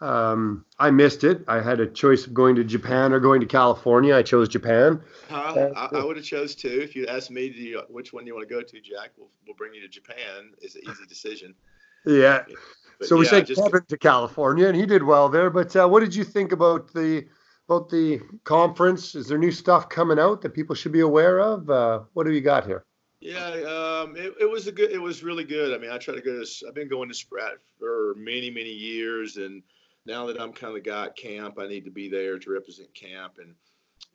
Um, 0.00 0.64
I 0.78 0.90
missed 0.90 1.24
it. 1.24 1.42
I 1.48 1.60
had 1.60 1.80
a 1.80 1.86
choice 1.86 2.26
of 2.26 2.32
going 2.32 2.54
to 2.56 2.64
Japan 2.64 3.12
or 3.12 3.18
going 3.18 3.40
to 3.40 3.46
California. 3.46 4.14
I 4.14 4.22
chose 4.22 4.48
Japan. 4.48 5.02
Uh, 5.30 5.70
I, 5.74 5.88
I 5.98 6.04
would 6.04 6.16
have 6.16 6.24
chose 6.24 6.54
two. 6.54 6.80
If 6.80 6.94
you 6.94 7.06
asked 7.06 7.30
me 7.30 7.46
you, 7.46 7.82
which 7.88 8.12
one 8.12 8.26
you 8.26 8.34
want 8.34 8.48
to 8.48 8.54
go 8.54 8.62
to, 8.62 8.80
Jack, 8.80 9.10
we'll, 9.16 9.28
we'll 9.46 9.56
bring 9.56 9.74
you 9.74 9.80
to 9.80 9.88
Japan. 9.88 10.52
It's 10.60 10.76
an 10.76 10.82
easy 10.88 11.04
decision. 11.08 11.54
Yeah. 12.06 12.44
But 12.98 13.08
so 13.08 13.16
we 13.16 13.24
yeah, 13.24 13.30
sent 13.30 13.48
just, 13.48 13.60
Kevin 13.60 13.84
to 13.88 13.98
California, 13.98 14.68
and 14.68 14.76
he 14.76 14.86
did 14.86 15.02
well 15.02 15.28
there. 15.28 15.50
But 15.50 15.74
uh, 15.74 15.88
what 15.88 16.00
did 16.00 16.14
you 16.14 16.24
think 16.24 16.52
about 16.52 16.92
the 16.92 17.26
about 17.68 17.88
the 17.88 18.20
conference? 18.44 19.14
Is 19.14 19.26
there 19.26 19.38
new 19.38 19.52
stuff 19.52 19.88
coming 19.88 20.18
out 20.18 20.42
that 20.42 20.50
people 20.50 20.74
should 20.74 20.92
be 20.92 21.00
aware 21.00 21.40
of? 21.40 21.68
Uh, 21.68 22.00
what 22.14 22.24
do 22.24 22.32
you 22.32 22.40
got 22.40 22.66
here? 22.66 22.84
Yeah, 23.20 23.48
um, 23.48 24.16
it, 24.16 24.32
it 24.40 24.50
was 24.50 24.68
a 24.68 24.72
good. 24.72 24.90
It 24.90 25.02
was 25.02 25.24
really 25.24 25.44
good. 25.44 25.74
I 25.74 25.78
mean, 25.78 25.90
I 25.90 25.98
try 25.98 26.14
to 26.14 26.20
go 26.20 26.42
to. 26.42 26.66
I've 26.66 26.74
been 26.74 26.88
going 26.88 27.08
to 27.08 27.14
Sprat 27.14 27.54
for 27.78 28.14
many, 28.16 28.50
many 28.50 28.72
years, 28.72 29.36
and 29.36 29.62
now 30.08 30.26
that 30.26 30.40
I'm 30.40 30.52
kind 30.52 30.76
of 30.76 30.82
got 30.82 31.16
camp, 31.16 31.58
I 31.60 31.68
need 31.68 31.84
to 31.84 31.90
be 31.90 32.08
there 32.08 32.38
to 32.38 32.50
represent 32.50 32.92
camp. 32.94 33.34
And, 33.38 33.54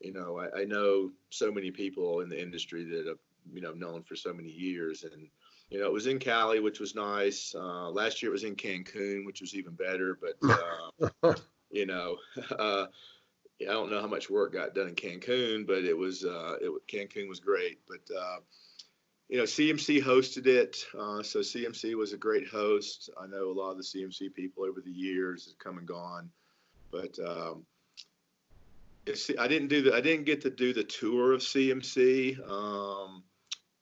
you 0.01 0.11
know, 0.11 0.39
I, 0.39 0.61
I 0.61 0.65
know 0.65 1.11
so 1.29 1.51
many 1.51 1.69
people 1.69 2.21
in 2.21 2.29
the 2.29 2.41
industry 2.41 2.83
that 2.85 3.05
have, 3.07 3.19
you 3.53 3.61
know, 3.61 3.73
known 3.73 4.01
for 4.03 4.15
so 4.15 4.33
many 4.33 4.49
years. 4.49 5.03
And, 5.03 5.27
you 5.69 5.79
know, 5.79 5.85
it 5.85 5.93
was 5.93 6.07
in 6.07 6.17
Cali, 6.17 6.59
which 6.59 6.79
was 6.79 6.95
nice. 6.95 7.53
Uh, 7.55 7.89
last 7.91 8.21
year 8.21 8.31
it 8.31 8.33
was 8.33 8.43
in 8.43 8.55
Cancun, 8.55 9.25
which 9.25 9.39
was 9.39 9.55
even 9.55 9.73
better. 9.73 10.17
But, 10.19 11.13
uh, 11.23 11.35
you 11.69 11.85
know, 11.85 12.17
uh, 12.57 12.87
I 13.61 13.65
don't 13.65 13.91
know 13.91 14.01
how 14.01 14.07
much 14.07 14.31
work 14.31 14.53
got 14.53 14.73
done 14.73 14.87
in 14.87 14.95
Cancun, 14.95 15.67
but 15.67 15.83
it 15.83 15.97
was, 15.97 16.25
uh, 16.25 16.55
it, 16.59 16.71
Cancun 16.91 17.29
was 17.29 17.39
great. 17.39 17.79
But, 17.87 18.15
uh, 18.15 18.37
you 19.29 19.37
know, 19.37 19.43
CMC 19.43 20.03
hosted 20.03 20.47
it. 20.47 20.85
Uh, 20.97 21.23
so 21.23 21.39
CMC 21.39 21.95
was 21.95 22.13
a 22.13 22.17
great 22.17 22.47
host. 22.47 23.09
I 23.19 23.25
know 23.27 23.49
a 23.49 23.53
lot 23.53 23.71
of 23.71 23.77
the 23.77 23.83
CMC 23.83 24.33
people 24.33 24.63
over 24.63 24.81
the 24.81 24.91
years 24.91 25.45
have 25.45 25.57
come 25.59 25.77
and 25.77 25.87
gone, 25.87 26.29
but 26.91 27.17
um, 27.19 27.65
I 29.39 29.47
didn't 29.47 29.67
do 29.67 29.81
the 29.81 29.93
I 29.93 30.01
didn't 30.01 30.25
get 30.25 30.41
to 30.41 30.49
do 30.49 30.73
the 30.73 30.83
tour 30.83 31.33
of 31.33 31.41
CMC. 31.41 32.39
Um, 32.49 33.23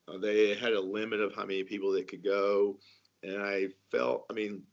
uh, 0.08 0.18
they 0.18 0.56
had 0.56 0.74
a 0.74 0.82
limit 0.82 1.20
of 1.20 1.36
how 1.36 1.46
many 1.46 1.64
people 1.64 1.92
that 1.94 2.08
could 2.08 2.24
go, 2.24 2.78
and 3.24 3.42
I 3.42 3.68
felt 3.92 4.26
I 4.30 4.34
mean 4.34 4.64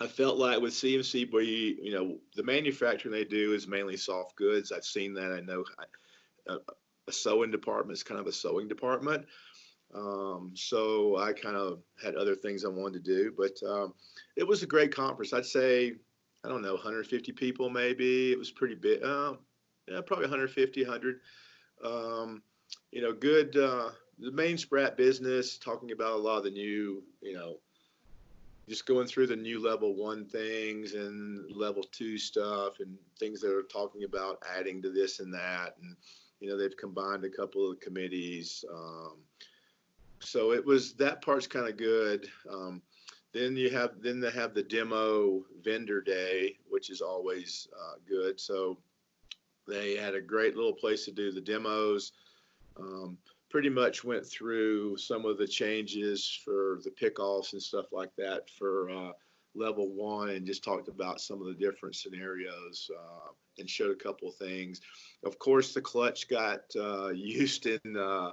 I 0.00 0.06
felt 0.06 0.36
like 0.36 0.60
with 0.60 0.74
CMC, 0.74 1.32
where 1.32 1.42
you 1.42 1.76
you 1.80 1.92
know 1.92 2.18
the 2.34 2.42
manufacturing 2.42 3.12
they 3.12 3.24
do 3.24 3.54
is 3.54 3.66
mainly 3.66 3.96
soft 3.96 4.36
goods. 4.36 4.72
I've 4.72 4.84
seen 4.84 5.14
that. 5.14 5.32
I 5.32 5.40
know 5.40 5.64
a, 6.48 6.52
uh, 6.54 6.58
a 7.08 7.12
sewing 7.12 7.50
department 7.50 7.96
is 7.96 8.02
kind 8.02 8.20
of 8.20 8.26
a 8.26 8.32
sewing 8.32 8.68
department. 8.68 9.26
Um, 9.94 10.52
so 10.54 11.16
I 11.16 11.32
kind 11.32 11.56
of 11.56 11.80
had 12.02 12.14
other 12.14 12.34
things 12.34 12.64
I 12.64 12.68
wanted 12.68 13.04
to 13.04 13.14
do, 13.14 13.32
but 13.36 13.58
um, 13.68 13.94
it 14.36 14.46
was 14.46 14.62
a 14.62 14.66
great 14.66 14.94
conference. 14.94 15.32
I'd 15.32 15.46
say, 15.46 15.94
I 16.44 16.48
don't 16.48 16.62
know, 16.62 16.74
150 16.74 17.32
people 17.32 17.70
maybe. 17.70 18.32
It 18.32 18.38
was 18.38 18.50
pretty 18.50 18.74
big. 18.74 19.02
Uh, 19.02 19.34
yeah, 19.86 20.00
probably 20.06 20.26
150, 20.26 20.84
100. 20.84 21.20
Um, 21.84 22.42
you 22.92 23.02
know, 23.02 23.12
good. 23.12 23.56
Uh, 23.56 23.90
the 24.18 24.32
main 24.32 24.58
Sprat 24.58 24.96
business, 24.96 25.58
talking 25.58 25.92
about 25.92 26.12
a 26.12 26.16
lot 26.16 26.38
of 26.38 26.44
the 26.44 26.50
new, 26.50 27.02
you 27.22 27.34
know, 27.34 27.56
just 28.68 28.86
going 28.86 29.06
through 29.06 29.26
the 29.26 29.36
new 29.36 29.64
level 29.64 29.94
one 29.94 30.26
things 30.26 30.92
and 30.92 31.50
level 31.50 31.82
two 31.82 32.18
stuff 32.18 32.80
and 32.80 32.98
things 33.18 33.40
that 33.40 33.50
are 33.50 33.62
talking 33.62 34.04
about 34.04 34.42
adding 34.58 34.82
to 34.82 34.90
this 34.90 35.20
and 35.20 35.32
that. 35.32 35.76
And, 35.80 35.96
you 36.40 36.50
know, 36.50 36.58
they've 36.58 36.76
combined 36.76 37.24
a 37.24 37.30
couple 37.30 37.70
of 37.70 37.80
committees. 37.80 38.64
Um, 38.70 39.16
so 40.20 40.52
it 40.52 40.64
was 40.64 40.94
that 40.94 41.22
part's 41.22 41.46
kind 41.46 41.68
of 41.68 41.76
good. 41.76 42.28
Um, 42.50 42.82
then 43.32 43.56
you 43.56 43.70
have 43.70 44.00
then 44.00 44.20
they 44.20 44.30
have 44.30 44.54
the 44.54 44.62
demo 44.62 45.44
vendor 45.62 46.00
day, 46.00 46.56
which 46.68 46.90
is 46.90 47.00
always 47.00 47.68
uh, 47.78 47.94
good. 48.08 48.40
So 48.40 48.78
they 49.66 49.96
had 49.96 50.14
a 50.14 50.20
great 50.20 50.56
little 50.56 50.72
place 50.72 51.04
to 51.04 51.12
do 51.12 51.30
the 51.30 51.40
demos. 51.40 52.12
Um, 52.78 53.18
pretty 53.50 53.68
much 53.68 54.04
went 54.04 54.26
through 54.26 54.96
some 54.96 55.24
of 55.24 55.38
the 55.38 55.46
changes 55.46 56.40
for 56.44 56.80
the 56.84 56.90
pickoffs 56.90 57.52
and 57.52 57.62
stuff 57.62 57.86
like 57.92 58.14
that 58.16 58.50
for 58.58 58.90
uh, 58.90 59.12
level 59.54 59.90
one 59.90 60.30
and 60.30 60.46
just 60.46 60.62
talked 60.62 60.88
about 60.88 61.20
some 61.20 61.40
of 61.40 61.46
the 61.46 61.54
different 61.54 61.94
scenarios 61.94 62.90
uh, 62.96 63.30
and 63.58 63.68
showed 63.68 63.90
a 63.90 64.02
couple 64.02 64.28
of 64.28 64.36
things. 64.36 64.80
Of 65.24 65.38
course, 65.38 65.74
the 65.74 65.80
clutch 65.80 66.28
got 66.28 66.60
uh, 66.78 67.08
used 67.14 67.66
in 67.66 67.96
uh, 67.96 68.32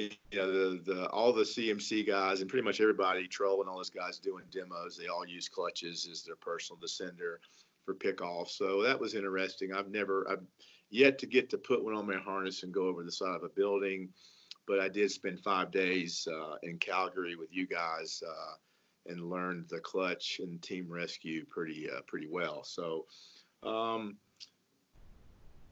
you 0.00 0.38
know 0.38 0.50
the 0.52 0.80
the 0.84 1.08
all 1.10 1.32
the 1.32 1.42
CMC 1.42 2.06
guys 2.06 2.40
and 2.40 2.50
pretty 2.50 2.64
much 2.64 2.80
everybody 2.80 3.26
Troll 3.26 3.60
and 3.60 3.70
all 3.70 3.76
those 3.76 3.90
guys 3.90 4.18
doing 4.18 4.44
demos 4.50 4.96
they 4.96 5.08
all 5.08 5.26
use 5.26 5.48
clutches 5.48 6.08
as 6.10 6.22
their 6.22 6.36
personal 6.36 6.80
descender 6.80 7.36
for 7.84 7.94
pickoff 7.94 8.48
so 8.48 8.82
that 8.82 8.98
was 8.98 9.14
interesting 9.14 9.72
I've 9.72 9.90
never 9.90 10.26
I've 10.30 10.42
yet 10.90 11.18
to 11.18 11.26
get 11.26 11.50
to 11.50 11.58
put 11.58 11.84
one 11.84 11.94
on 11.94 12.06
my 12.06 12.16
harness 12.16 12.62
and 12.62 12.72
go 12.72 12.86
over 12.86 13.02
the 13.02 13.12
side 13.12 13.36
of 13.36 13.42
a 13.42 13.48
building. 13.48 14.08
But 14.66 14.80
I 14.80 14.88
did 14.88 15.10
spend 15.10 15.40
five 15.40 15.70
days 15.70 16.26
uh, 16.30 16.56
in 16.62 16.78
Calgary 16.78 17.36
with 17.36 17.52
you 17.52 17.66
guys 17.66 18.22
uh, 18.26 18.54
and 19.06 19.30
learned 19.30 19.66
the 19.68 19.78
clutch 19.78 20.40
and 20.42 20.60
team 20.60 20.86
rescue 20.88 21.44
pretty 21.46 21.88
uh, 21.90 22.00
pretty 22.06 22.28
well. 22.28 22.64
So. 22.64 23.06
Um, 23.62 24.16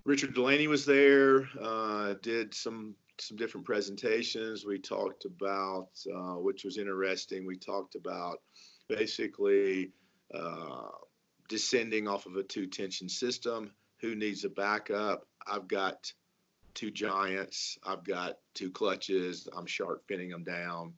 Richard 0.05 0.35
Delaney 0.35 0.67
was 0.67 0.85
there, 0.85 1.49
uh, 1.63 2.15
did 2.21 2.53
some 2.53 2.95
some 3.19 3.37
different 3.37 3.67
presentations. 3.67 4.65
We 4.65 4.79
talked 4.79 5.25
about, 5.25 5.89
uh, 6.15 6.35
which 6.35 6.65
was 6.65 6.79
interesting. 6.79 7.47
We 7.47 7.57
talked 7.57 7.95
about 7.95 8.41
basically 8.89 9.91
uh, 10.35 10.89
descending 11.49 12.09
off 12.09 12.27
of 12.27 12.37
a 12.37 12.43
two 12.43 12.67
tension 12.67 13.09
system. 13.09 13.71
Who 14.01 14.15
needs 14.15 14.45
a 14.45 14.49
backup? 14.51 15.27
I've 15.47 15.69
got 15.69 16.13
two 16.75 16.91
giants. 16.91 17.79
I've 17.85 18.05
got 18.05 18.39
two 18.55 18.71
clutches. 18.71 19.49
I'm 19.57 19.67
shark 19.67 20.03
finning 20.09 20.31
them 20.31 20.45
down. 20.45 20.93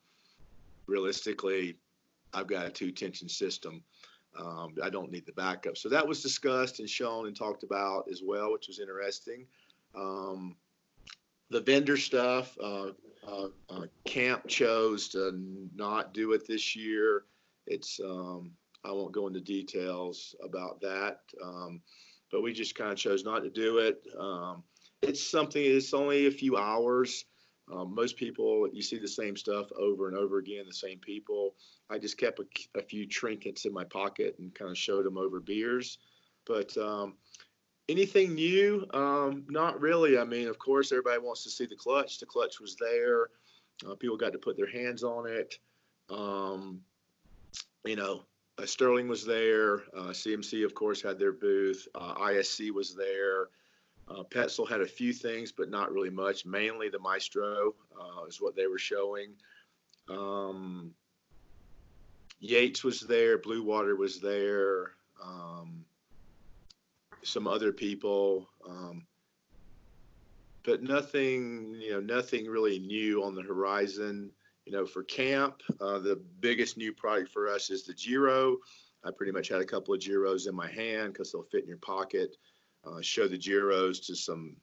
Realistically, 0.87 1.77
I've 2.33 2.47
got 2.47 2.67
a 2.67 2.71
two 2.71 2.91
tension 2.91 3.29
system. 3.29 3.83
Um, 4.39 4.75
I 4.83 4.91
don't 4.91 5.11
need 5.11 5.27
the 5.27 5.33
backup. 5.33 5.77
So 5.77 5.89
that 5.89 6.07
was 6.07 6.23
discussed 6.23 6.81
and 6.81 6.89
shown 6.89 7.27
and 7.27 7.37
talked 7.37 7.63
about 7.63 8.05
as 8.11 8.23
well, 8.25 8.53
which 8.53 8.69
was 8.69 8.81
interesting. 8.81 9.47
Um, 9.95 10.57
the 11.51 11.61
vendor 11.61 11.97
stuff, 11.97 12.57
uh, 12.63 12.91
uh, 13.27 13.49
uh, 13.71 13.87
Camp 14.05 14.47
chose 14.47 15.09
to 15.09 15.33
not 15.75 16.15
do 16.15 16.33
it 16.33 16.47
this 16.47 16.77
year. 16.77 17.25
It's 17.67 18.01
um, 18.05 18.53
I 18.85 18.93
won't 18.93 19.13
go 19.13 19.27
into 19.27 19.41
details 19.41 20.35
about 20.43 20.81
that, 20.81 21.21
um, 21.43 21.81
but 22.31 22.43
we 22.43 22.53
just 22.53 22.75
kind 22.75 22.93
of 22.93 22.99
chose 22.99 23.25
not 23.25 23.43
to 23.43 23.51
do 23.51 23.79
it. 23.79 24.07
Um, 24.19 24.63
it's 25.03 25.23
something. 25.23 25.63
It's 25.63 25.93
only 25.93 26.27
a 26.27 26.31
few 26.31 26.57
hours. 26.57 27.25
Um, 27.73 27.95
most 27.95 28.17
people, 28.17 28.69
you 28.73 28.83
see 28.83 28.99
the 28.99 29.09
same 29.09 29.37
stuff 29.37 29.67
over 29.77 30.09
and 30.09 30.17
over 30.17 30.39
again, 30.39 30.65
the 30.67 30.75
same 30.75 30.99
people. 31.01 31.55
I 31.91 31.99
just 31.99 32.17
kept 32.17 32.39
a, 32.39 32.79
a 32.79 32.83
few 32.83 33.07
trinkets 33.07 33.65
in 33.65 33.73
my 33.73 33.85
pocket 33.85 34.37
and 34.39 34.55
kind 34.55 34.71
of 34.71 34.79
showed 34.79 35.05
them 35.05 35.19
over 35.19 35.41
beers. 35.41 35.99
But 36.47 36.77
um, 36.79 37.15
anything 37.89 38.35
new? 38.35 38.87
Um, 38.93 39.45
not 39.49 39.81
really. 39.81 40.19
I 40.19 40.25
mean, 40.25 40.49
of 40.49 40.59
course, 40.59 40.93
everybody 40.93 41.19
wants 41.21 41.43
to 41.45 41.51
see 41.51 41.67
the 41.67 41.77
clutch. 41.77 42.19
The 42.19 42.27
clutch 42.27 42.61
was 42.61 42.77
there. 42.77 43.29
Uh, 43.87 43.95
people 43.95 44.17
got 44.17 44.33
to 44.33 44.39
put 44.39 44.57
their 44.57 44.71
hands 44.71 45.03
on 45.03 45.27
it. 45.27 45.59
Um, 46.11 46.81
you 47.85 47.97
know, 47.97 48.23
uh, 48.59 48.67
Sterling 48.67 49.09
was 49.09 49.25
there. 49.25 49.83
Uh, 49.97 50.13
CMC, 50.13 50.65
of 50.65 50.75
course, 50.75 51.03
had 51.03 51.19
their 51.19 51.33
booth. 51.33 51.87
Uh, 51.95 52.15
ISC 52.15 52.71
was 52.71 52.95
there. 52.95 53.49
Uh, 54.09 54.23
Petzl 54.23 54.69
had 54.69 54.81
a 54.81 54.87
few 54.87 55.13
things, 55.13 55.51
but 55.51 55.69
not 55.69 55.93
really 55.93 56.11
much. 56.11 56.47
Mainly 56.47 56.89
the 56.89 56.99
Maestro 56.99 57.75
uh, 58.01 58.25
is 58.25 58.41
what 58.41 58.55
they 58.55 58.67
were 58.67 58.79
showing. 58.79 59.33
Um, 60.09 60.93
Yates 62.39 62.85
was 62.85 63.01
there. 63.01 63.39
Blue 63.39 63.65
Water 63.65 63.97
was 63.97 64.21
there. 64.21 64.93
Um, 65.23 65.85
some 67.27 67.47
other 67.47 67.73
people, 67.73 68.49
um, 68.69 69.07
but 70.65 70.83
nothing, 70.83 71.77
you 71.81 71.93
know, 71.93 72.01
nothing 72.01 72.47
really 72.47 72.79
new 72.79 73.23
on 73.23 73.35
the 73.35 73.43
horizon. 73.43 74.31
You 74.65 74.73
know, 74.73 74.85
for 74.85 75.05
camp, 75.05 75.63
uh, 75.81 76.01
the 76.01 76.21
biggest 76.41 76.77
new 76.77 76.93
product 76.93 77.31
for 77.33 77.49
us 77.49 77.71
is 77.71 77.85
the 77.85 77.95
Giro. 77.95 78.57
I 79.05 79.11
pretty 79.17 79.31
much 79.31 79.49
had 79.49 79.61
a 79.61 79.65
couple 79.65 79.95
of 79.95 80.01
Giros 80.01 80.49
in 80.49 80.57
my 80.57 80.69
hand 80.69 81.13
because 81.13 81.31
they'll 81.31 81.45
fit 81.45 81.63
in 81.63 81.69
your 81.69 81.79
pocket 81.79 82.37
uh, 82.87 83.01
show 83.01 83.27
the 83.27 83.39
Giros 83.39 84.05
to 84.07 84.15
some 84.15 84.57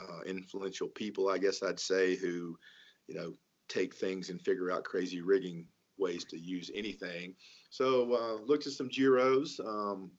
uh, 0.00 0.22
influential 0.26 0.88
people, 0.88 1.28
I 1.28 1.38
guess 1.38 1.62
I'd 1.62 1.78
say, 1.78 2.16
who, 2.16 2.58
you 3.06 3.14
know, 3.14 3.34
take 3.68 3.94
things 3.94 4.30
and 4.30 4.40
figure 4.40 4.70
out 4.70 4.84
crazy 4.84 5.20
rigging 5.20 5.66
ways 5.98 6.24
to 6.24 6.38
use 6.38 6.70
anything. 6.74 7.34
So 7.70 8.14
uh, 8.14 8.44
looked 8.44 8.66
at 8.66 8.72
some 8.72 8.88
Giros, 8.88 9.60
um, 9.64 10.10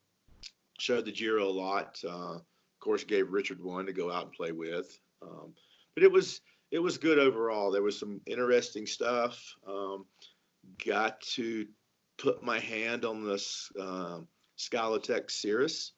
showed 0.82 1.06
the 1.06 1.12
Giro 1.12 1.48
a 1.48 1.50
lot. 1.50 2.00
Uh, 2.04 2.36
of 2.36 2.80
course, 2.80 3.04
gave 3.04 3.32
Richard 3.32 3.64
one 3.64 3.86
to 3.86 3.94
go 3.94 4.12
out 4.12 4.26
and 4.26 4.34
play 4.34 4.52
with. 4.52 5.00
Um, 5.22 5.54
but 5.96 6.04
it 6.04 6.12
was 6.12 6.42
it 6.72 6.80
was 6.80 6.98
good 6.98 7.20
overall. 7.20 7.72
There 7.72 7.84
was 7.84 8.00
some 8.00 8.22
interesting 8.26 8.86
stuff. 8.86 9.56
Um, 9.68 10.06
got 10.86 11.22
to 11.22 11.68
put 12.18 12.44
my 12.44 12.60
hand 12.60 13.06
on 13.06 13.26
this 13.26 13.72
uh, 13.80 14.20
Scalotech 14.58 15.30
Cirrus 15.30 15.94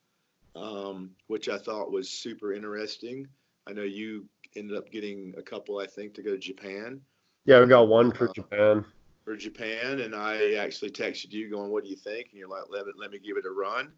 um, 0.55 1.11
which 1.27 1.49
I 1.49 1.57
thought 1.57 1.91
was 1.91 2.09
super 2.09 2.53
interesting. 2.53 3.27
I 3.67 3.73
know 3.73 3.83
you 3.83 4.27
ended 4.55 4.77
up 4.77 4.91
getting 4.91 5.33
a 5.37 5.41
couple, 5.41 5.79
I 5.79 5.87
think, 5.87 6.13
to 6.15 6.23
go 6.23 6.31
to 6.31 6.37
Japan. 6.37 7.01
Yeah, 7.45 7.59
we 7.59 7.67
got 7.67 7.87
one 7.87 8.11
for 8.11 8.29
uh, 8.29 8.33
Japan. 8.33 8.85
For 9.25 9.35
Japan, 9.35 10.01
and 10.01 10.15
I 10.15 10.53
actually 10.53 10.91
texted 10.91 11.31
you 11.31 11.49
going, 11.49 11.71
"What 11.71 11.83
do 11.83 11.89
you 11.89 11.95
think?" 11.95 12.29
And 12.31 12.39
you're 12.39 12.49
like, 12.49 12.65
"Let, 12.69 12.87
it, 12.87 12.95
let 12.97 13.11
me 13.11 13.19
give 13.19 13.37
it 13.37 13.45
a 13.45 13.51
run." 13.51 13.91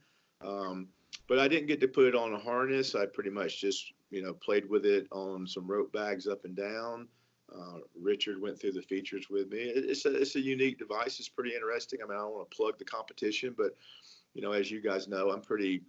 Um, 0.46 0.88
but 1.28 1.40
I 1.40 1.48
didn't 1.48 1.68
get 1.68 1.82
to 1.82 1.88
put 1.88 2.06
it 2.06 2.16
on 2.16 2.34
a 2.34 2.40
harness. 2.40 2.94
I 2.94 3.06
pretty 3.06 3.32
much 3.32 3.60
just, 3.60 3.94
you 4.12 4.22
know, 4.22 4.34
played 4.34 4.70
with 4.70 4.86
it 4.86 5.08
on 5.12 5.48
some 5.48 5.68
rope 5.68 5.92
bags 5.92 6.28
up 6.28 6.46
and 6.46 6.56
down. 6.56 7.08
Uh, 7.54 7.80
Richard 8.00 8.42
went 8.42 8.60
through 8.60 8.74
the 8.74 8.82
features 8.82 9.30
with 9.30 9.52
me. 9.52 9.60
It, 9.60 9.86
it's 9.86 10.06
a 10.06 10.14
it's 10.14 10.36
a 10.36 10.42
unique 10.42 10.78
device. 10.80 11.20
It's 11.20 11.30
pretty 11.30 11.54
interesting. 11.54 12.00
I 12.04 12.08
mean, 12.08 12.18
I 12.18 12.22
don't 12.22 12.34
want 12.34 12.50
to 12.50 12.56
plug 12.56 12.78
the 12.78 12.86
competition, 12.86 13.56
but 13.58 13.76
you 14.34 14.42
know, 14.42 14.52
as 14.52 14.70
you 14.70 14.82
guys 14.82 15.08
know, 15.08 15.32
I'm 15.32 15.42
pretty 15.42 15.84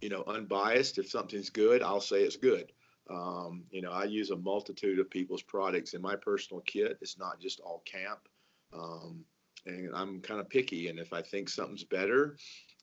you 0.00 0.08
know, 0.08 0.24
unbiased. 0.26 0.98
If 0.98 1.08
something's 1.08 1.50
good, 1.50 1.82
I'll 1.82 2.00
say 2.00 2.22
it's 2.22 2.36
good. 2.36 2.72
Um, 3.08 3.64
you 3.70 3.82
know, 3.82 3.92
I 3.92 4.04
use 4.04 4.30
a 4.30 4.36
multitude 4.36 4.98
of 4.98 5.08
people's 5.08 5.42
products 5.42 5.94
in 5.94 6.02
my 6.02 6.16
personal 6.16 6.62
kit. 6.66 6.98
It's 7.00 7.18
not 7.18 7.40
just 7.40 7.60
all 7.60 7.82
camp. 7.84 8.20
Um, 8.72 9.24
and 9.64 9.90
I'm 9.94 10.20
kind 10.20 10.40
of 10.40 10.48
picky. 10.48 10.88
And 10.88 10.98
if 10.98 11.12
I 11.12 11.22
think 11.22 11.48
something's 11.48 11.84
better, 11.84 12.36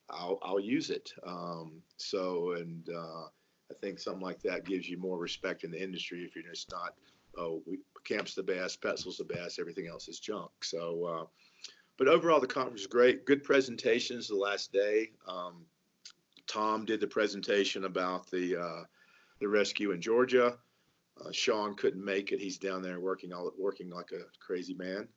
I'll, 0.09 0.39
I'll 0.43 0.59
use 0.59 0.89
it. 0.89 1.11
Um, 1.25 1.81
so, 1.97 2.53
and 2.53 2.87
uh, 2.89 3.25
I 3.71 3.73
think 3.81 3.99
something 3.99 4.21
like 4.21 4.41
that 4.43 4.65
gives 4.65 4.89
you 4.89 4.97
more 4.97 5.17
respect 5.17 5.63
in 5.63 5.71
the 5.71 5.81
industry 5.81 6.23
if 6.23 6.35
you're 6.35 6.43
just 6.43 6.71
not, 6.71 6.95
oh, 7.37 7.61
we, 7.65 7.79
camp's 8.03 8.35
the 8.35 8.43
best, 8.43 8.81
Petzl's 8.81 9.17
the 9.17 9.23
best, 9.23 9.59
everything 9.59 9.87
else 9.87 10.07
is 10.07 10.19
junk. 10.19 10.51
So, 10.61 11.05
uh, 11.05 11.25
but 11.97 12.07
overall, 12.07 12.39
the 12.39 12.47
conference 12.47 12.81
was 12.81 12.87
great. 12.87 13.25
Good 13.25 13.43
presentations 13.43 14.27
the 14.27 14.35
last 14.35 14.73
day. 14.73 15.11
Um, 15.27 15.65
Tom 16.47 16.85
did 16.85 16.99
the 16.99 17.07
presentation 17.07 17.85
about 17.85 18.29
the 18.29 18.59
uh, 18.59 18.83
the 19.39 19.47
rescue 19.47 19.91
in 19.91 20.01
Georgia. 20.01 20.57
Uh, 21.23 21.31
Sean 21.31 21.75
couldn't 21.75 22.03
make 22.03 22.31
it; 22.31 22.39
he's 22.39 22.57
down 22.57 22.81
there 22.81 22.99
working 22.99 23.31
all 23.31 23.51
working 23.57 23.89
like 23.89 24.11
a 24.11 24.23
crazy 24.39 24.73
man. 24.73 25.07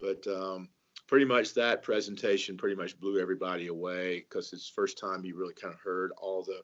But 0.00 0.26
um, 0.26 0.68
pretty 1.08 1.24
much 1.24 1.54
that 1.54 1.82
presentation 1.82 2.56
pretty 2.56 2.76
much 2.76 2.98
blew 3.00 3.18
everybody 3.18 3.66
away 3.66 4.20
because 4.20 4.52
it's 4.52 4.68
first 4.68 4.98
time 4.98 5.24
you 5.24 5.36
really 5.36 5.54
kind 5.54 5.74
of 5.74 5.80
heard 5.80 6.12
all 6.20 6.44
the 6.44 6.60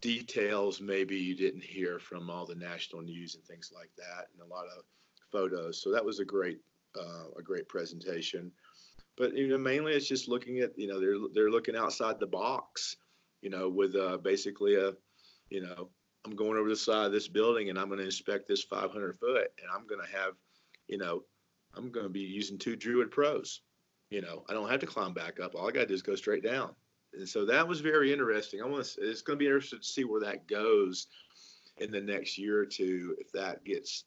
details 0.00 0.80
maybe 0.80 1.16
you 1.16 1.34
didn't 1.34 1.62
hear 1.62 1.98
from 1.98 2.30
all 2.30 2.46
the 2.46 2.54
national 2.54 3.02
news 3.02 3.34
and 3.34 3.44
things 3.44 3.72
like 3.74 3.90
that, 3.96 4.28
and 4.32 4.42
a 4.42 4.54
lot 4.54 4.66
of 4.66 4.84
photos. 5.30 5.82
So 5.82 5.90
that 5.90 6.04
was 6.04 6.20
a 6.20 6.24
great 6.24 6.60
uh, 6.96 7.24
a 7.38 7.42
great 7.42 7.68
presentation 7.68 8.52
but 9.16 9.36
you 9.36 9.48
know 9.48 9.58
mainly 9.58 9.92
it's 9.92 10.08
just 10.08 10.28
looking 10.28 10.60
at 10.60 10.76
you 10.76 10.86
know 10.86 11.00
they're 11.00 11.16
they're 11.34 11.50
looking 11.50 11.76
outside 11.76 12.18
the 12.18 12.26
box 12.26 12.96
you 13.40 13.50
know 13.50 13.68
with 13.68 13.94
uh, 13.94 14.16
basically 14.18 14.76
a 14.76 14.92
you 15.50 15.62
know 15.62 15.88
i'm 16.24 16.34
going 16.34 16.58
over 16.58 16.68
the 16.68 16.76
side 16.76 17.06
of 17.06 17.12
this 17.12 17.28
building 17.28 17.70
and 17.70 17.78
i'm 17.78 17.88
going 17.88 17.98
to 17.98 18.04
inspect 18.04 18.48
this 18.48 18.62
500 18.62 19.16
foot 19.18 19.48
and 19.58 19.68
i'm 19.74 19.86
going 19.86 20.00
to 20.04 20.16
have 20.16 20.34
you 20.88 20.98
know 20.98 21.22
i'm 21.74 21.90
going 21.90 22.06
to 22.06 22.10
be 22.10 22.20
using 22.20 22.58
two 22.58 22.76
druid 22.76 23.10
pros. 23.10 23.60
You 24.10 24.22
know 24.22 24.44
i 24.48 24.52
don't 24.52 24.70
have 24.70 24.80
to 24.80 24.86
climb 24.86 25.14
back 25.14 25.40
up. 25.40 25.54
All 25.54 25.68
i 25.68 25.72
got 25.72 25.80
to 25.80 25.86
do 25.86 25.94
is 25.94 26.02
go 26.02 26.14
straight 26.14 26.42
down. 26.42 26.74
And 27.14 27.28
so 27.28 27.44
that 27.44 27.68
was 27.68 27.80
very 27.80 28.10
interesting. 28.10 28.62
I 28.62 28.66
want 28.66 28.84
to 28.84 29.00
it's 29.02 29.22
going 29.22 29.38
to 29.38 29.42
be 29.42 29.46
interesting 29.46 29.80
to 29.80 29.84
see 29.84 30.04
where 30.04 30.20
that 30.20 30.46
goes 30.46 31.08
in 31.78 31.90
the 31.90 32.00
next 32.00 32.38
year 32.38 32.58
or 32.60 32.66
two 32.66 33.16
if 33.18 33.32
that 33.32 33.64
gets 33.64 34.04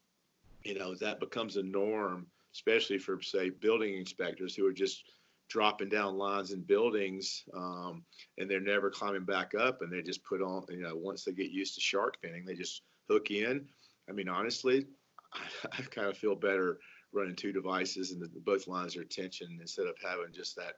you 0.63 0.77
know 0.77 0.95
that 0.95 1.19
becomes 1.19 1.57
a 1.57 1.63
norm 1.63 2.27
especially 2.53 2.97
for 2.97 3.21
say 3.21 3.49
building 3.49 3.95
inspectors 3.95 4.55
who 4.55 4.65
are 4.65 4.73
just 4.73 5.03
dropping 5.49 5.89
down 5.89 6.17
lines 6.17 6.51
in 6.51 6.61
buildings 6.61 7.43
um, 7.55 8.03
and 8.37 8.49
they're 8.49 8.59
never 8.59 8.89
climbing 8.89 9.25
back 9.25 9.53
up 9.53 9.81
and 9.81 9.91
they 9.91 10.01
just 10.01 10.23
put 10.23 10.41
on 10.41 10.63
you 10.69 10.81
know 10.81 10.95
once 10.95 11.23
they 11.23 11.31
get 11.31 11.51
used 11.51 11.75
to 11.75 11.81
shark 11.81 12.17
finning 12.23 12.45
they 12.45 12.55
just 12.55 12.81
hook 13.09 13.29
in. 13.31 13.65
I 14.09 14.11
mean 14.11 14.29
honestly 14.29 14.85
i, 15.33 15.39
I 15.71 15.81
kind 15.83 16.07
of 16.07 16.17
feel 16.17 16.35
better 16.35 16.79
running 17.15 17.35
two 17.35 17.51
devices 17.51 18.11
and 18.11 18.21
the, 18.21 18.29
both 18.41 18.67
lines 18.67 18.95
are 18.95 19.03
tension 19.03 19.57
instead 19.61 19.87
of 19.87 19.95
having 20.03 20.33
just 20.33 20.55
that 20.55 20.75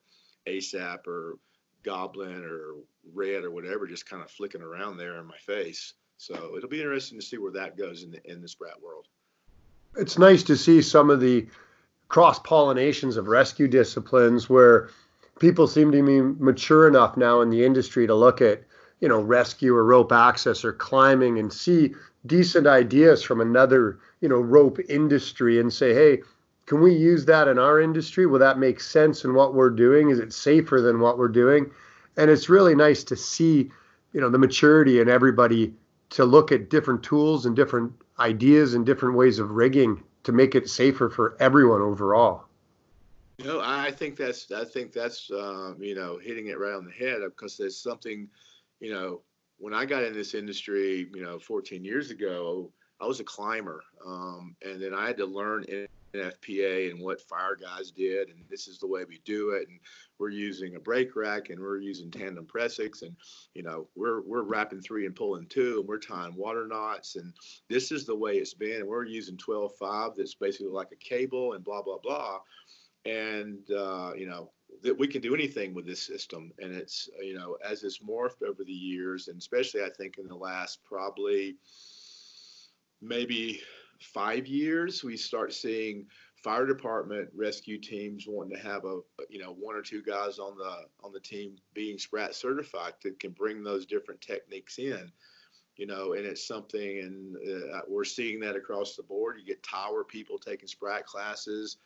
asap 0.48 1.08
or 1.08 1.38
goblin 1.84 2.44
or 2.44 2.76
red 3.14 3.44
or 3.44 3.52
whatever 3.52 3.88
just 3.88 4.10
kind 4.10 4.24
of 4.24 4.32
flicking 4.32 4.62
around 4.62 4.98
there 4.98 5.20
in 5.20 5.26
my 5.26 5.38
face. 5.38 5.94
So 6.18 6.56
it'll 6.58 6.70
be 6.70 6.82
interesting 6.82 7.20
to 7.20 7.26
see 7.26 7.38
where 7.38 7.52
that 7.54 7.78
goes 7.78 8.04
in 8.04 8.12
the 8.12 8.32
in 8.32 8.42
the 8.42 8.48
sprat 8.48 8.82
world. 8.82 9.08
It's 9.96 10.18
nice 10.18 10.44
to 10.44 10.56
see 10.56 10.82
some 10.82 11.10
of 11.10 11.20
the 11.20 11.48
cross 12.08 12.40
pollinations 12.40 13.18
of 13.18 13.28
rescue 13.28 13.68
disciplines 13.68 14.50
where 14.50 14.90
people 15.40 15.68
seem 15.68 15.92
to 15.92 16.04
be 16.04 16.22
mature 16.22 16.88
enough 16.88 17.18
now 17.18 17.42
in 17.42 17.50
the 17.50 17.66
industry 17.66 18.08
to 18.08 18.16
look 18.16 18.42
at 18.42 18.64
you 19.00 19.08
know, 19.08 19.22
rescue 19.22 19.76
or 19.76 19.84
rope 19.84 20.12
access 20.12 20.66
or 20.66 20.74
climbing 20.74 21.38
and 21.38 21.52
see 21.54 21.94
decent 22.28 22.68
ideas 22.68 23.24
from 23.24 23.42
another, 23.42 24.00
you 24.22 24.30
know, 24.30 24.40
rope 24.40 24.80
industry 24.90 25.60
and 25.60 25.72
say, 25.72 25.94
hey, 25.94 26.22
can 26.66 26.82
we 26.82 26.94
use 26.94 27.26
that 27.26 27.48
in 27.48 27.58
our 27.58 27.82
industry? 27.82 28.26
Will 28.26 28.40
that 28.40 28.60
make 28.60 28.82
sense 28.82 29.24
in 29.24 29.34
what 29.34 29.54
we're 29.54 29.70
doing? 29.70 30.10
Is 30.10 30.20
it 30.20 30.34
safer 30.34 30.82
than 30.82 31.00
what 31.00 31.18
we're 31.18 31.30
doing? 31.30 31.72
And 32.18 32.30
it's 32.30 32.50
really 32.50 32.76
nice 32.76 33.04
to 33.06 33.16
see, 33.16 33.72
you 34.12 34.22
know, 34.22 34.30
the 34.30 34.38
maturity 34.38 35.00
in 35.00 35.10
everybody 35.10 35.74
to 36.10 36.26
look 36.26 36.52
at 36.52 36.70
different 36.70 37.04
tools 37.04 37.46
and 37.46 37.56
different 37.56 37.94
ideas 38.20 38.74
and 38.74 38.86
different 38.86 39.16
ways 39.16 39.40
of 39.40 39.52
rigging 39.52 40.04
to 40.24 40.32
make 40.32 40.56
it 40.56 40.70
safer 40.70 41.10
for 41.10 41.38
everyone 41.40 41.82
overall. 41.82 42.44
You 43.38 43.46
know, 43.46 43.62
I 43.64 43.92
think 43.92 44.18
that's 44.18 44.52
I 44.52 44.66
think 44.66 44.92
that's 44.92 45.30
um, 45.32 45.78
you 45.80 45.94
know 45.94 46.18
hitting 46.18 46.48
it 46.48 46.60
right 46.60 46.74
on 46.74 46.86
the 46.86 46.92
head 46.92 47.20
because 47.24 47.56
there's 47.56 47.78
something, 47.78 48.28
you 48.80 48.92
know, 48.92 49.22
when 49.58 49.74
I 49.74 49.86
got 49.86 50.04
in 50.04 50.14
this 50.14 50.34
industry, 50.34 51.10
you 51.14 51.24
know, 51.24 51.40
14 51.40 51.84
years 51.84 52.12
ago, 52.12 52.72
I 53.00 53.06
was 53.06 53.20
a 53.20 53.24
climber, 53.24 53.84
um, 54.06 54.56
and 54.66 54.82
then 54.82 54.94
I 54.94 55.06
had 55.06 55.18
to 55.18 55.26
learn 55.26 55.66
NFPA 56.16 56.90
and 56.90 57.00
what 57.00 57.22
fire 57.22 57.56
guys 57.56 57.92
did, 57.92 58.30
and 58.30 58.44
this 58.50 58.68
is 58.68 58.80
the 58.80 58.88
way 58.88 59.04
we 59.08 59.20
do 59.24 59.52
it. 59.52 59.68
And 59.68 59.80
we're 60.18 60.30
using 60.30 60.76
a 60.76 60.80
brake 60.80 61.16
rack, 61.16 61.50
and 61.50 61.60
we're 61.60 61.78
using 61.78 62.10
tandem 62.10 62.46
Prusiks, 62.46 63.04
and 63.04 63.16
you 63.54 63.62
know 63.62 63.88
we're 63.96 64.22
we're 64.22 64.44
wrapping 64.44 64.82
three 64.82 65.06
and 65.06 65.16
pulling 65.16 65.46
two, 65.46 65.78
and 65.80 65.88
we're 65.88 66.00
tying 66.00 66.36
water 66.36 66.68
knots, 66.68 67.18
and 67.18 67.34
this 67.70 67.92
is 67.92 68.06
the 68.06 68.16
way 68.16 68.38
it's 68.38 68.56
been. 68.56 68.78
And 68.78 68.88
we're 68.88 69.06
using 69.06 69.38
12.5, 69.38 70.16
that's 70.16 70.34
basically 70.34 70.72
like 70.72 70.92
a 70.92 70.96
cable, 70.96 71.54
and 71.54 71.64
blah 71.64 71.84
blah 71.84 72.00
blah. 72.02 72.40
And 73.06 73.60
uh, 73.72 74.14
you 74.16 74.28
know 74.28 74.50
that 74.84 74.98
we 74.98 75.08
can 75.08 75.22
do 75.22 75.34
anything 75.34 75.74
with 75.74 75.86
this 75.86 76.06
system, 76.06 76.52
and 76.60 76.74
it's 76.74 77.10
you 77.22 77.38
know 77.38 77.58
as 77.66 77.84
it's 77.84 78.00
morphed 78.00 78.44
over 78.48 78.64
the 78.64 78.72
years, 78.72 79.28
and 79.28 79.38
especially 79.38 79.84
I 79.84 79.90
think 79.90 80.18
in 80.18 80.28
the 80.28 80.36
last 80.36 80.84
probably 80.84 81.58
maybe 83.02 83.62
five 84.00 84.48
years, 84.48 85.04
we 85.04 85.18
start 85.18 85.54
seeing 85.54 86.06
fire 86.44 86.66
department 86.66 87.30
rescue 87.36 87.80
teams 87.80 88.26
wanting 88.28 88.56
to 88.56 88.64
have 88.64 88.86
a 88.86 89.00
you 89.30 89.40
know 89.40 89.56
one 89.60 89.76
or 89.76 89.82
two 89.82 90.04
guys 90.04 90.40
on 90.40 90.58
the 90.58 91.06
on 91.06 91.12
the 91.12 91.20
team 91.20 91.56
being 91.74 91.98
SPRAT 91.98 92.34
certified 92.34 92.94
that 93.04 93.20
can 93.20 93.32
bring 93.32 93.64
those 93.64 93.86
different 93.86 94.22
techniques 94.22 94.78
in 94.78 95.12
you 95.78 95.88
know 95.88 96.14
and 96.14 96.26
it's 96.26 96.48
something 96.48 97.00
and 97.00 97.36
uh, 97.74 97.82
we're 97.88 98.04
seeing 98.04 98.40
that 98.40 98.56
across 98.56 98.96
the 98.96 99.04
board. 99.04 99.38
You 99.40 99.46
get 99.46 99.64
tower 99.64 100.04
people 100.04 100.38
taking 100.38 100.68
SPRAT 100.68 101.06
classes 101.06 101.78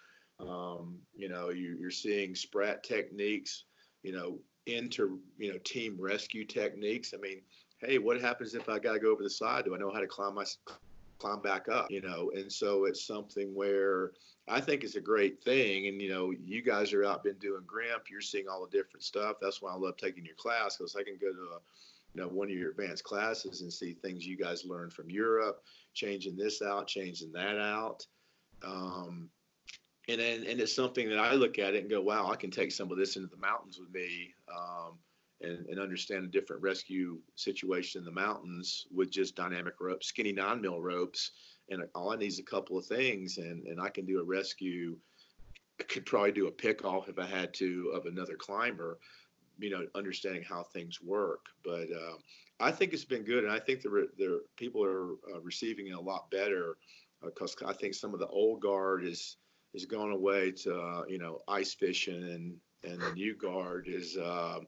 um, 0.47 0.97
you 1.15 1.29
know 1.29 1.49
you, 1.49 1.77
you're 1.79 1.91
seeing 1.91 2.33
SPRAT 2.33 2.83
techniques 2.83 3.65
you 4.03 4.11
know 4.11 4.37
into 4.67 5.19
you 5.37 5.51
know 5.51 5.59
team 5.63 5.97
rescue 5.99 6.45
techniques 6.45 7.13
i 7.15 7.17
mean 7.17 7.41
hey 7.79 7.97
what 7.97 8.21
happens 8.21 8.53
if 8.53 8.69
i 8.69 8.77
got 8.77 8.93
to 8.93 8.99
go 8.99 9.11
over 9.11 9.23
the 9.23 9.29
side 9.29 9.65
do 9.65 9.73
i 9.73 9.77
know 9.77 9.91
how 9.91 9.99
to 9.99 10.05
climb 10.05 10.35
my 10.35 10.45
climb 11.21 11.41
back 11.41 11.69
up, 11.69 11.91
you 11.91 12.01
know. 12.01 12.31
And 12.35 12.51
so 12.51 12.85
it's 12.85 13.05
something 13.05 13.53
where 13.53 14.11
I 14.47 14.59
think 14.59 14.83
it's 14.83 14.95
a 14.95 15.01
great 15.01 15.41
thing. 15.43 15.87
And 15.87 16.01
you 16.01 16.09
know, 16.09 16.31
you 16.31 16.61
guys 16.63 16.93
are 16.93 17.05
out 17.05 17.23
been 17.23 17.35
doing 17.35 17.61
GRIMP, 17.65 18.09
you're 18.09 18.21
seeing 18.21 18.47
all 18.49 18.65
the 18.65 18.75
different 18.75 19.03
stuff. 19.03 19.37
That's 19.39 19.61
why 19.61 19.71
I 19.71 19.75
love 19.75 19.97
taking 19.97 20.25
your 20.25 20.35
class 20.35 20.77
because 20.77 20.95
I 20.95 21.03
can 21.03 21.17
go 21.21 21.31
to 21.31 21.55
a 21.55 21.59
you 22.13 22.21
know 22.21 22.27
one 22.27 22.49
of 22.49 22.55
your 22.55 22.71
advanced 22.71 23.03
classes 23.03 23.61
and 23.61 23.71
see 23.71 23.93
things 23.93 24.25
you 24.25 24.35
guys 24.35 24.65
learned 24.65 24.93
from 24.93 25.09
Europe, 25.09 25.63
changing 25.93 26.35
this 26.35 26.61
out, 26.61 26.87
changing 26.87 27.31
that 27.33 27.59
out. 27.59 28.05
Um, 28.65 29.29
and 30.07 30.19
then 30.19 30.45
and 30.47 30.59
it's 30.59 30.75
something 30.75 31.09
that 31.09 31.19
I 31.19 31.33
look 31.33 31.59
at 31.59 31.75
it 31.75 31.81
and 31.81 31.89
go, 31.89 32.01
wow, 32.01 32.29
I 32.31 32.35
can 32.35 32.51
take 32.51 32.71
some 32.71 32.91
of 32.91 32.97
this 32.97 33.15
into 33.15 33.27
the 33.27 33.37
mountains 33.37 33.79
with 33.79 33.93
me. 33.93 34.33
Um, 34.53 34.97
and, 35.43 35.65
and 35.67 35.79
understand 35.79 36.23
a 36.23 36.27
different 36.27 36.61
rescue 36.61 37.17
situation 37.35 37.99
in 37.99 38.05
the 38.05 38.11
mountains 38.11 38.85
with 38.93 39.09
just 39.09 39.35
dynamic 39.35 39.75
ropes, 39.79 40.07
skinny 40.07 40.31
nine 40.31 40.61
mil 40.61 40.81
ropes. 40.81 41.31
And 41.69 41.83
all 41.95 42.11
I 42.11 42.17
need 42.17 42.27
is 42.27 42.39
a 42.39 42.43
couple 42.43 42.77
of 42.77 42.85
things, 42.85 43.37
and, 43.37 43.65
and 43.65 43.79
I 43.79 43.89
can 43.89 44.05
do 44.05 44.19
a 44.19 44.23
rescue. 44.23 44.97
I 45.79 45.83
could 45.83 46.05
probably 46.05 46.31
do 46.31 46.47
a 46.47 46.51
pick 46.51 46.83
off 46.83 47.09
if 47.09 47.17
I 47.17 47.25
had 47.25 47.53
to 47.55 47.91
of 47.95 48.05
another 48.05 48.35
climber, 48.35 48.99
you 49.57 49.69
know, 49.69 49.85
understanding 49.95 50.43
how 50.43 50.63
things 50.63 51.01
work. 51.01 51.45
But 51.63 51.87
uh, 51.91 52.17
I 52.59 52.71
think 52.71 52.93
it's 52.93 53.05
been 53.05 53.23
good, 53.23 53.43
and 53.43 53.53
I 53.53 53.59
think 53.59 53.81
the, 53.81 54.09
the 54.17 54.41
people 54.57 54.83
are 54.83 55.13
uh, 55.33 55.39
receiving 55.41 55.87
it 55.87 55.95
a 55.95 55.99
lot 55.99 56.29
better 56.29 56.77
because 57.23 57.55
uh, 57.63 57.67
I 57.67 57.73
think 57.73 57.93
some 57.93 58.13
of 58.13 58.19
the 58.19 58.27
old 58.27 58.61
guard 58.61 59.05
is 59.05 59.37
is 59.73 59.85
gone 59.85 60.11
away 60.11 60.51
to 60.51 60.75
uh, 60.75 61.03
you 61.07 61.17
know 61.17 61.39
ice 61.47 61.73
fishing, 61.73 62.23
and 62.23 62.57
and 62.83 63.01
the 63.01 63.13
new 63.13 63.35
guard 63.35 63.87
is 63.87 64.17
uh, 64.17 64.59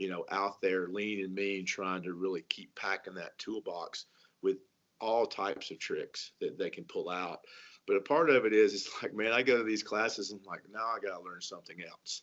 you 0.00 0.08
know, 0.08 0.24
out 0.30 0.60
there 0.62 0.88
lean 0.88 1.22
and 1.22 1.34
mean, 1.34 1.66
trying 1.66 2.02
to 2.02 2.14
really 2.14 2.42
keep 2.48 2.74
packing 2.74 3.14
that 3.14 3.36
toolbox 3.38 4.06
with 4.42 4.56
all 4.98 5.26
types 5.26 5.70
of 5.70 5.78
tricks 5.78 6.32
that 6.40 6.58
they 6.58 6.70
can 6.70 6.84
pull 6.84 7.10
out. 7.10 7.40
But 7.86 7.96
a 7.96 8.00
part 8.00 8.30
of 8.30 8.46
it 8.46 8.54
is, 8.54 8.74
it's 8.74 9.02
like, 9.02 9.14
man, 9.14 9.32
I 9.32 9.42
go 9.42 9.58
to 9.58 9.64
these 9.64 9.82
classes 9.82 10.30
and 10.30 10.40
I'm 10.40 10.50
like, 10.50 10.62
now 10.72 10.86
I 10.86 10.98
got 11.06 11.18
to 11.18 11.24
learn 11.24 11.42
something 11.42 11.76
else. 11.86 12.22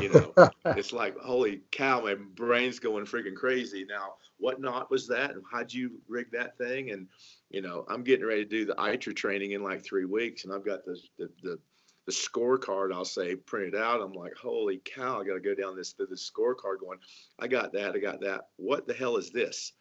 you 0.00 0.08
know, 0.08 0.50
it's 0.76 0.92
like, 0.92 1.16
holy 1.18 1.62
cow, 1.70 2.00
my 2.00 2.14
brain's 2.14 2.80
going 2.80 3.04
freaking 3.04 3.36
crazy. 3.36 3.86
Now, 3.88 4.14
what 4.44 4.60
knot 4.60 4.90
was 4.90 5.08
that? 5.08 5.30
And 5.30 5.42
how'd 5.50 5.72
you 5.72 5.92
rig 6.06 6.30
that 6.32 6.58
thing? 6.58 6.90
And, 6.90 7.08
you 7.48 7.62
know, 7.62 7.86
I'm 7.88 8.04
getting 8.04 8.26
ready 8.26 8.44
to 8.44 8.50
do 8.50 8.66
the 8.66 8.74
ITRA 8.74 9.16
training 9.16 9.52
in 9.52 9.62
like 9.62 9.82
three 9.82 10.04
weeks 10.04 10.44
and 10.44 10.52
I've 10.52 10.66
got 10.66 10.84
the, 10.84 11.00
the, 11.18 11.30
the 11.42 11.58
the 12.06 12.12
scorecard 12.12 12.92
I'll 12.92 13.06
say 13.06 13.34
printed 13.34 13.74
out. 13.74 14.02
I'm 14.02 14.12
like, 14.12 14.34
holy 14.36 14.82
cow, 14.84 15.18
I 15.18 15.24
got 15.24 15.32
to 15.32 15.40
go 15.40 15.54
down 15.54 15.74
this 15.74 15.94
to 15.94 16.04
the 16.04 16.14
scorecard 16.14 16.80
going, 16.80 16.98
I 17.38 17.48
got 17.48 17.72
that, 17.72 17.94
I 17.94 17.98
got 17.98 18.20
that. 18.20 18.48
What 18.56 18.86
the 18.86 18.92
hell 18.92 19.16
is 19.16 19.30
this? 19.30 19.72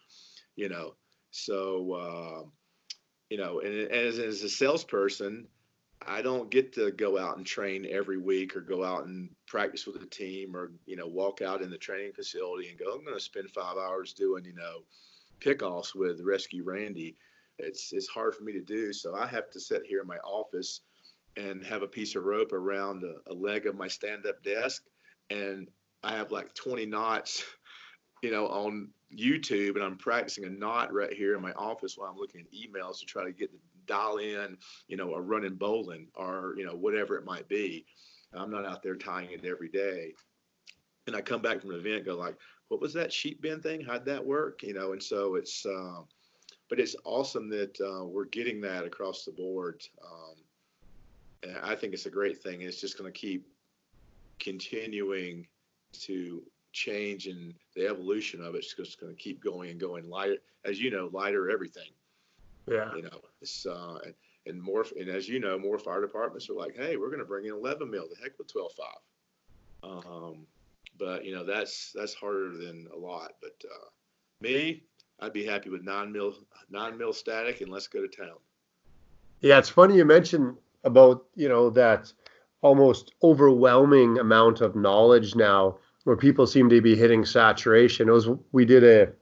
You 0.56 0.70
know, 0.70 0.96
so 1.32 1.92
uh, 1.92 2.44
you 3.30 3.36
know, 3.36 3.60
and, 3.60 3.74
and 3.74 3.92
as, 3.92 4.20
as 4.20 4.44
a 4.44 4.50
salesperson, 4.50 5.48
I 6.08 6.22
don't 6.22 6.50
get 6.50 6.74
to 6.74 6.92
go 6.92 7.18
out 7.18 7.38
and 7.38 7.46
train 7.46 7.88
every 7.90 8.18
week 8.18 8.56
or 8.56 8.62
go 8.62 8.84
out 8.84 9.06
and 9.06 9.30
practice 9.48 9.86
with 9.86 10.02
a 10.02 10.06
team 10.06 10.56
or 10.56 10.72
you 10.86 10.96
know 10.96 11.08
walk 11.08 11.42
out 11.42 11.62
in 11.62 11.70
the 11.70 11.78
training 11.78 12.14
facility 12.14 12.70
and 12.70 12.78
go, 12.78 12.94
I'm 12.94 13.04
going 13.04 13.18
to 13.18 13.24
spend 13.24 13.50
five 13.50 13.78
hours 13.78 14.14
doing 14.14 14.46
you 14.46 14.54
know 14.54 14.84
pickoffs 15.40 15.96
with 15.96 16.22
Rescue 16.22 16.64
Randy. 16.64 17.16
It's 17.60 17.94
it's 17.94 18.08
hard 18.08 18.36
for 18.36 18.44
me 18.44 18.54
to 18.54 18.62
do, 18.62 18.94
so 18.94 19.16
I 19.16 19.28
have 19.28 19.50
to 19.52 19.60
sit 19.60 19.84
here 19.86 20.02
in 20.02 20.08
my 20.08 20.18
office 20.18 20.82
and 21.38 21.64
have 21.66 21.82
a 21.82 21.88
piece 21.88 22.16
of 22.16 22.26
rope 22.26 22.54
around 22.54 23.04
a, 23.04 23.32
a 23.32 23.34
leg 23.34 23.66
of 23.66 23.76
my 23.76 23.88
stand-up 23.88 24.44
desk, 24.44 24.84
and 25.30 25.68
I 26.04 26.16
have 26.16 26.32
like 26.32 26.54
20 26.54 26.86
knots, 26.86 27.44
you 28.22 28.32
know, 28.32 28.48
on 28.48 28.90
YouTube, 29.16 29.76
and 29.76 29.84
I'm 29.84 29.98
practicing 29.98 30.46
a 30.46 30.50
knot 30.50 30.94
right 30.94 31.14
here 31.14 31.36
in 31.36 31.42
my 31.42 31.52
office 31.54 31.98
while 31.98 32.10
I'm 32.10 32.18
looking 32.18 32.42
at 32.42 32.52
emails 32.52 33.00
to 33.00 33.06
try 33.06 33.24
to 33.24 33.32
get 33.32 33.52
the 33.52 33.58
dial 33.86 34.18
in, 34.18 34.58
you 34.88 34.98
know, 34.98 35.14
a 35.14 35.22
running 35.22 35.56
bowline 35.56 36.08
or 36.16 36.56
you 36.58 36.66
know 36.66 36.76
whatever 36.76 37.18
it 37.18 37.26
might 37.26 37.48
be. 37.48 37.86
I'm 38.36 38.52
not 38.52 38.66
out 38.66 38.82
there 38.82 38.96
tying 38.96 39.32
it 39.32 39.46
every 39.46 39.70
day. 39.70 40.14
And 41.08 41.16
I 41.16 41.22
come 41.22 41.42
back 41.42 41.62
from 41.62 41.72
an 41.72 41.80
event, 41.80 42.06
go 42.06 42.16
like, 42.16 42.38
what 42.70 42.82
was 42.82 42.94
that 42.94 43.12
sheet 43.12 43.42
bend 43.42 43.64
thing? 43.64 43.82
How'd 43.82 44.06
that 44.06 44.26
work? 44.26 44.64
You 44.64 44.74
know, 44.74 44.94
and 44.94 45.04
so 45.04 45.36
it's, 45.36 45.66
uh, 45.66 46.02
but 46.70 46.80
it's 46.80 46.96
awesome 47.04 47.50
that 47.50 47.80
uh, 47.82 48.06
we're 48.06 48.26
getting 48.26 48.62
that 48.62 48.86
across 48.86 49.26
the 49.26 49.32
board. 49.32 49.84
Um, 50.04 50.36
and 51.44 51.58
I 51.62 51.76
think 51.76 51.94
it's 51.94 52.06
a 52.06 52.12
great 52.12 52.42
thing. 52.42 52.56
And 52.56 52.64
It's 52.64 52.82
just 52.82 52.98
going 52.98 53.12
to 53.12 53.20
keep 53.20 53.46
continuing 54.40 55.46
to 56.02 56.42
change 56.72 57.28
and 57.28 57.54
the 57.76 57.88
evolution 57.88 58.42
of 58.42 58.56
it's 58.56 58.74
just 58.74 59.00
going 59.00 59.14
to 59.14 59.22
keep 59.22 59.44
going 59.44 59.70
and 59.70 59.80
going 59.80 60.10
lighter. 60.10 60.38
As 60.66 60.82
you 60.82 60.90
know, 60.90 61.10
lighter 61.12 61.50
everything. 61.50 61.92
Yeah. 62.68 62.94
You 62.96 63.04
know, 63.04 63.22
it's 63.42 63.66
uh, 63.66 64.00
and 64.46 64.62
more 64.62 64.86
and 65.00 65.10
as 65.10 65.28
you 65.28 65.40
know, 65.40 65.58
more 65.58 65.78
fire 65.78 66.02
departments 66.02 66.50
are 66.50 66.54
like, 66.54 66.76
hey, 66.76 66.98
we're 66.98 67.08
going 67.08 67.20
to 67.20 67.26
bring 67.26 67.46
in 67.46 67.54
11 67.54 67.90
mil. 67.90 68.08
The 68.10 68.22
heck 68.22 68.38
with 68.38 68.54
12.5. 68.54 70.06
Um, 70.06 70.48
but 70.98 71.26
you 71.26 71.36
know, 71.36 71.44
that's 71.44 71.92
that's 71.94 72.14
harder 72.14 72.58
than 72.58 72.88
a 72.94 72.98
lot. 72.98 73.34
But 73.42 73.56
uh, 73.66 73.90
me, 74.42 74.84
I'd 75.20 75.34
be 75.34 75.46
happy 75.46 75.70
with 75.70 75.84
nine 75.84 76.12
mil 76.12 76.36
nine 76.70 76.98
mil 76.98 77.14
static 77.14 77.62
and 77.62 77.72
let's 77.72 77.88
go 77.88 78.02
to 78.02 78.08
town. 78.08 78.38
Yeah, 79.42 79.60
it's 79.60 79.70
funny 79.70 79.98
you 79.98 80.06
mentioned 80.06 80.56
about 80.84 81.26
you 81.36 81.50
know 81.50 81.70
that 81.72 82.12
almost 82.62 83.14
overwhelming 83.22 84.20
amount 84.20 84.62
of 84.62 84.76
knowledge 84.76 85.36
now 85.36 85.78
where 86.06 86.16
people 86.16 86.48
seem 86.48 86.70
to 86.70 86.82
be 86.82 86.96
hitting 86.96 87.26
saturation. 87.26 88.10
It 88.10 88.12
was 88.12 88.30
we 88.52 88.66
did 88.66 88.84
a 88.84 89.14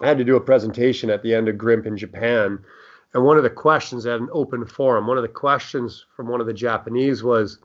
I 0.00 0.06
had 0.06 0.18
to 0.18 0.24
do 0.24 0.36
a 0.36 0.40
presentation 0.40 1.10
at 1.10 1.22
the 1.22 1.34
end 1.34 1.48
of 1.48 1.58
GRIMP 1.58 1.86
in 1.86 1.96
Japan. 1.96 2.58
And 3.12 3.24
one 3.24 3.36
of 3.36 3.44
the 3.44 3.50
questions 3.50 4.06
at 4.06 4.20
an 4.20 4.28
open 4.32 4.66
forum, 4.66 5.06
one 5.06 5.16
of 5.16 5.22
the 5.22 5.28
questions 5.28 6.04
from 6.16 6.28
one 6.28 6.40
of 6.40 6.46
the 6.46 6.52
Japanese 6.52 7.22
was, 7.22 7.58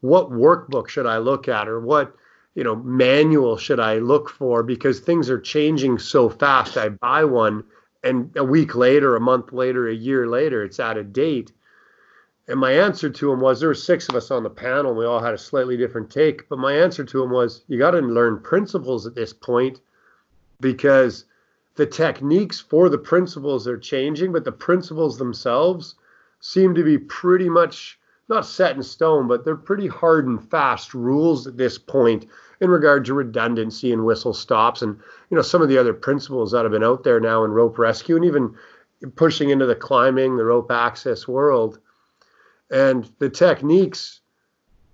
what 0.00 0.30
workbook 0.30 0.88
should 0.88 1.06
I 1.06 1.18
look 1.18 1.48
at 1.48 1.68
or 1.68 1.80
what, 1.80 2.14
you 2.54 2.62
know, 2.62 2.76
manual 2.76 3.56
should 3.56 3.80
I 3.80 3.98
look 3.98 4.28
for? 4.28 4.62
Because 4.62 5.00
things 5.00 5.30
are 5.30 5.40
changing 5.40 5.98
so 5.98 6.28
fast. 6.28 6.76
I 6.76 6.90
buy 6.90 7.24
one 7.24 7.64
and 8.04 8.36
a 8.36 8.44
week 8.44 8.74
later, 8.74 9.14
a 9.14 9.20
month 9.20 9.52
later, 9.52 9.88
a 9.88 9.94
year 9.94 10.26
later, 10.26 10.64
it's 10.64 10.80
out 10.80 10.98
of 10.98 11.12
date. 11.12 11.52
And 12.48 12.58
my 12.58 12.72
answer 12.72 13.08
to 13.08 13.32
him 13.32 13.40
was 13.40 13.60
there 13.60 13.68
were 13.68 13.74
six 13.74 14.08
of 14.08 14.16
us 14.16 14.30
on 14.30 14.42
the 14.42 14.50
panel 14.50 14.90
and 14.90 14.98
we 14.98 15.06
all 15.06 15.22
had 15.22 15.34
a 15.34 15.38
slightly 15.38 15.76
different 15.76 16.10
take. 16.10 16.48
But 16.48 16.58
my 16.58 16.74
answer 16.74 17.04
to 17.04 17.22
him 17.22 17.30
was 17.30 17.64
you 17.68 17.78
got 17.78 17.92
to 17.92 18.00
learn 18.00 18.40
principles 18.40 19.06
at 19.06 19.14
this 19.14 19.32
point 19.32 19.80
because 20.60 21.24
the 21.74 21.86
techniques 21.86 22.60
for 22.60 22.88
the 22.88 22.98
principles 22.98 23.66
are 23.66 23.78
changing, 23.78 24.32
but 24.32 24.44
the 24.44 24.52
principles 24.52 25.18
themselves 25.18 25.94
seem 26.40 26.74
to 26.74 26.84
be 26.84 26.98
pretty 26.98 27.48
much 27.48 27.98
not 28.28 28.46
set 28.46 28.76
in 28.76 28.82
stone, 28.82 29.28
but 29.28 29.44
they're 29.44 29.56
pretty 29.56 29.86
hard 29.86 30.26
and 30.26 30.50
fast 30.50 30.94
rules 30.94 31.46
at 31.46 31.56
this 31.56 31.78
point 31.78 32.26
in 32.60 32.70
regard 32.70 33.04
to 33.04 33.14
redundancy 33.14 33.92
and 33.92 34.04
whistle 34.04 34.32
stops 34.32 34.82
and 34.82 34.96
you 35.30 35.36
know 35.36 35.42
some 35.42 35.60
of 35.60 35.68
the 35.68 35.76
other 35.76 35.92
principles 35.92 36.52
that 36.52 36.62
have 36.62 36.72
been 36.72 36.84
out 36.84 37.02
there 37.02 37.20
now 37.20 37.44
in 37.44 37.50
rope 37.50 37.78
rescue 37.78 38.16
and 38.16 38.24
even 38.24 38.54
pushing 39.16 39.50
into 39.50 39.66
the 39.66 39.74
climbing, 39.74 40.36
the 40.36 40.44
rope 40.44 40.70
access 40.70 41.26
world. 41.26 41.78
And 42.70 43.10
the 43.18 43.28
techniques, 43.28 44.20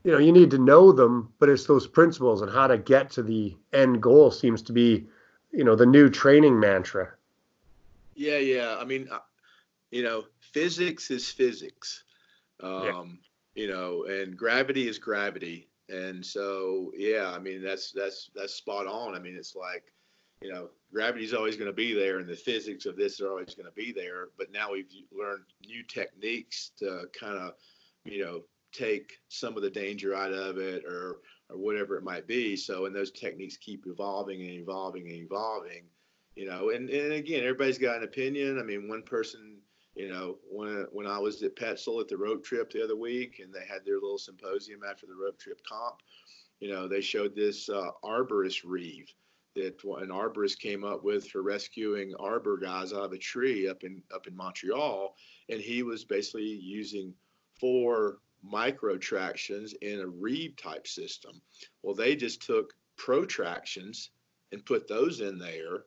you 0.04 0.12
know, 0.12 0.18
you 0.18 0.32
need 0.32 0.50
to 0.50 0.58
know 0.58 0.92
them, 0.92 1.32
but 1.38 1.48
it's 1.48 1.66
those 1.66 1.86
principles 1.86 2.42
and 2.42 2.50
how 2.50 2.66
to 2.66 2.78
get 2.78 3.10
to 3.12 3.22
the 3.22 3.56
end 3.72 4.02
goal 4.02 4.30
seems 4.30 4.62
to 4.62 4.72
be, 4.72 5.06
you 5.50 5.64
know, 5.64 5.74
the 5.74 5.86
new 5.86 6.08
training 6.08 6.58
mantra. 6.58 7.12
Yeah, 8.14 8.38
yeah. 8.38 8.76
I 8.78 8.84
mean, 8.84 9.08
uh, 9.10 9.20
you 9.90 10.02
know, 10.02 10.24
physics 10.40 11.10
is 11.10 11.30
physics. 11.30 12.04
Um, 12.60 12.82
yeah. 13.54 13.62
you 13.62 13.68
know, 13.68 14.04
and 14.04 14.36
gravity 14.36 14.88
is 14.88 14.98
gravity. 14.98 15.68
And 15.88 16.24
so, 16.24 16.92
yeah, 16.96 17.32
I 17.34 17.38
mean, 17.38 17.62
that's 17.62 17.92
that's 17.92 18.30
that's 18.34 18.54
spot 18.54 18.86
on. 18.86 19.14
I 19.14 19.18
mean, 19.18 19.36
it's 19.36 19.56
like 19.56 19.84
you 20.40 20.52
know, 20.52 20.68
gravity's 20.92 21.34
always 21.34 21.56
going 21.56 21.70
to 21.70 21.74
be 21.74 21.94
there 21.94 22.18
and 22.18 22.28
the 22.28 22.36
physics 22.36 22.86
of 22.86 22.96
this 22.96 23.20
are 23.20 23.28
always 23.28 23.54
going 23.54 23.66
to 23.66 23.72
be 23.72 23.92
there. 23.92 24.28
But 24.36 24.52
now 24.52 24.72
we've 24.72 24.90
learned 25.12 25.44
new 25.66 25.82
techniques 25.82 26.70
to 26.78 27.04
kind 27.18 27.38
of, 27.38 27.54
you 28.04 28.24
know, 28.24 28.42
take 28.72 29.18
some 29.28 29.56
of 29.56 29.62
the 29.62 29.70
danger 29.70 30.14
out 30.14 30.32
of 30.32 30.58
it 30.58 30.84
or, 30.84 31.20
or 31.50 31.56
whatever 31.56 31.96
it 31.96 32.04
might 32.04 32.26
be. 32.26 32.56
So, 32.56 32.86
and 32.86 32.94
those 32.94 33.10
techniques 33.10 33.56
keep 33.56 33.86
evolving 33.86 34.40
and 34.42 34.50
evolving 34.50 35.08
and 35.08 35.16
evolving, 35.16 35.84
you 36.34 36.46
know, 36.46 36.70
and, 36.70 36.88
and 36.90 37.12
again, 37.12 37.40
everybody's 37.40 37.78
got 37.78 37.98
an 37.98 38.04
opinion. 38.04 38.58
I 38.58 38.62
mean, 38.62 38.88
one 38.88 39.02
person, 39.02 39.58
you 39.94 40.08
know, 40.08 40.38
when, 40.50 40.86
when 40.92 41.06
I 41.06 41.18
was 41.18 41.42
at 41.42 41.56
Petzl 41.56 42.00
at 42.00 42.08
the 42.08 42.16
rope 42.16 42.44
trip 42.44 42.70
the 42.70 42.84
other 42.84 42.96
week 42.96 43.40
and 43.42 43.52
they 43.52 43.66
had 43.66 43.84
their 43.84 43.94
little 43.94 44.18
symposium 44.18 44.80
after 44.88 45.06
the 45.06 45.14
rope 45.14 45.38
trip 45.38 45.60
comp, 45.68 45.96
you 46.60 46.70
know, 46.70 46.88
they 46.88 47.00
showed 47.00 47.34
this 47.34 47.68
uh, 47.68 47.90
arborist 48.04 48.62
reeve 48.64 49.12
that 49.54 49.82
an 50.00 50.08
arborist 50.08 50.58
came 50.58 50.84
up 50.84 51.02
with 51.02 51.28
for 51.28 51.42
rescuing 51.42 52.14
arbor 52.18 52.56
guys 52.56 52.92
out 52.92 53.04
of 53.04 53.12
a 53.12 53.18
tree 53.18 53.68
up 53.68 53.82
in 53.82 54.02
up 54.14 54.26
in 54.26 54.36
Montreal, 54.36 55.16
and 55.48 55.60
he 55.60 55.82
was 55.82 56.04
basically 56.04 56.44
using 56.44 57.12
four 57.58 58.18
Micro 58.42 58.96
Traxions 58.96 59.74
in 59.82 60.00
a 60.00 60.06
reeve 60.06 60.56
type 60.56 60.86
system. 60.86 61.40
Well, 61.82 61.94
they 61.94 62.16
just 62.16 62.42
took 62.42 62.74
Pro 62.96 63.24
Traxions 63.24 64.08
and 64.52 64.64
put 64.64 64.88
those 64.88 65.20
in 65.20 65.38
there, 65.38 65.84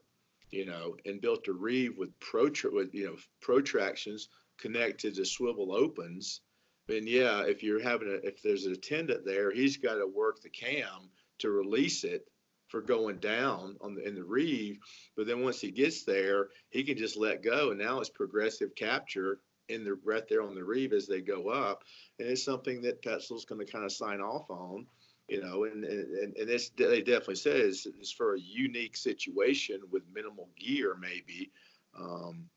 you 0.52 0.66
know, 0.66 0.96
and 1.06 1.22
built 1.22 1.48
a 1.48 1.54
reeve 1.54 1.98
with 1.98 2.18
pro 2.20 2.52
with 2.72 2.94
you 2.94 3.06
know 3.06 3.16
Pro 3.42 3.62
Traxions 3.62 4.28
connected 4.60 5.16
to 5.16 5.26
swivel 5.26 5.74
opens. 5.74 6.42
And 6.90 7.08
yeah, 7.08 7.44
if 7.44 7.64
you're 7.64 7.82
having 7.82 8.10
a 8.10 8.28
if 8.28 8.42
there's 8.42 8.66
an 8.66 8.74
attendant 8.74 9.26
there, 9.26 9.52
he's 9.52 9.78
got 9.78 9.96
to 9.96 10.08
work 10.08 10.42
the 10.42 10.50
cam 10.50 11.10
to 11.40 11.50
release 11.50 12.04
it 12.04 12.28
for 12.68 12.82
going 12.82 13.18
down 13.18 13.76
on 13.82 13.96
the 13.96 14.08
in 14.08 14.16
the 14.16 14.24
reeve. 14.24 14.80
But 15.16 15.28
then 15.28 15.42
once 15.42 15.60
he 15.60 15.72
gets 15.72 16.04
there, 16.04 16.50
he 16.70 16.84
can 16.84 16.98
just 16.98 17.18
let 17.18 17.44
go, 17.44 17.72
and 17.72 17.80
now 17.80 18.00
it's 18.00 18.10
progressive 18.10 18.76
capture 18.76 19.40
in 19.70 19.84
the 19.84 19.98
right 20.04 20.28
there 20.28 20.42
on 20.42 20.56
the 20.56 20.64
reeve 20.64 20.94
as 20.94 21.08
they 21.08 21.22
go 21.22 21.50
up, 21.50 21.84
and 22.20 22.28
it's 22.28 22.44
something 22.44 22.82
that 22.82 23.02
Petzl's 23.02 23.46
going 23.46 23.66
to 23.66 23.72
kind 23.72 23.86
of 23.86 23.92
sign 23.92 24.22
off 24.22 24.50
on. 24.50 24.86
You 25.28 25.42
know, 25.42 25.64
and 25.64 25.86
and, 25.86 26.36
and 26.36 26.50
this 26.50 26.72
they 26.76 27.02
definitely 27.02 27.36
said 27.36 27.58
is, 27.58 27.88
for 28.18 28.36
a 28.36 28.40
unique 28.40 28.98
situation 28.98 29.80
with 29.90 30.04
minimal 30.14 30.50
gear, 30.60 30.96
maybe. 31.00 31.52
Um, 31.98 32.50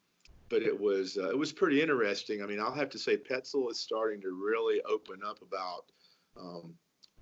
but 0.48 0.62
it 0.62 0.78
was 0.78 1.16
uh, 1.16 1.30
it 1.30 1.38
was 1.38 1.52
pretty 1.52 1.80
interesting. 1.80 2.42
I 2.42 2.46
mean, 2.46 2.60
I'll 2.60 2.74
have 2.74 2.90
to 2.90 2.98
say 2.98 3.16
Petzl 3.16 3.70
is 3.70 3.78
starting 3.78 4.20
to 4.22 4.30
really 4.30 4.80
open 4.82 5.20
up 5.24 5.38
about 5.42 5.84
um, 6.36 6.74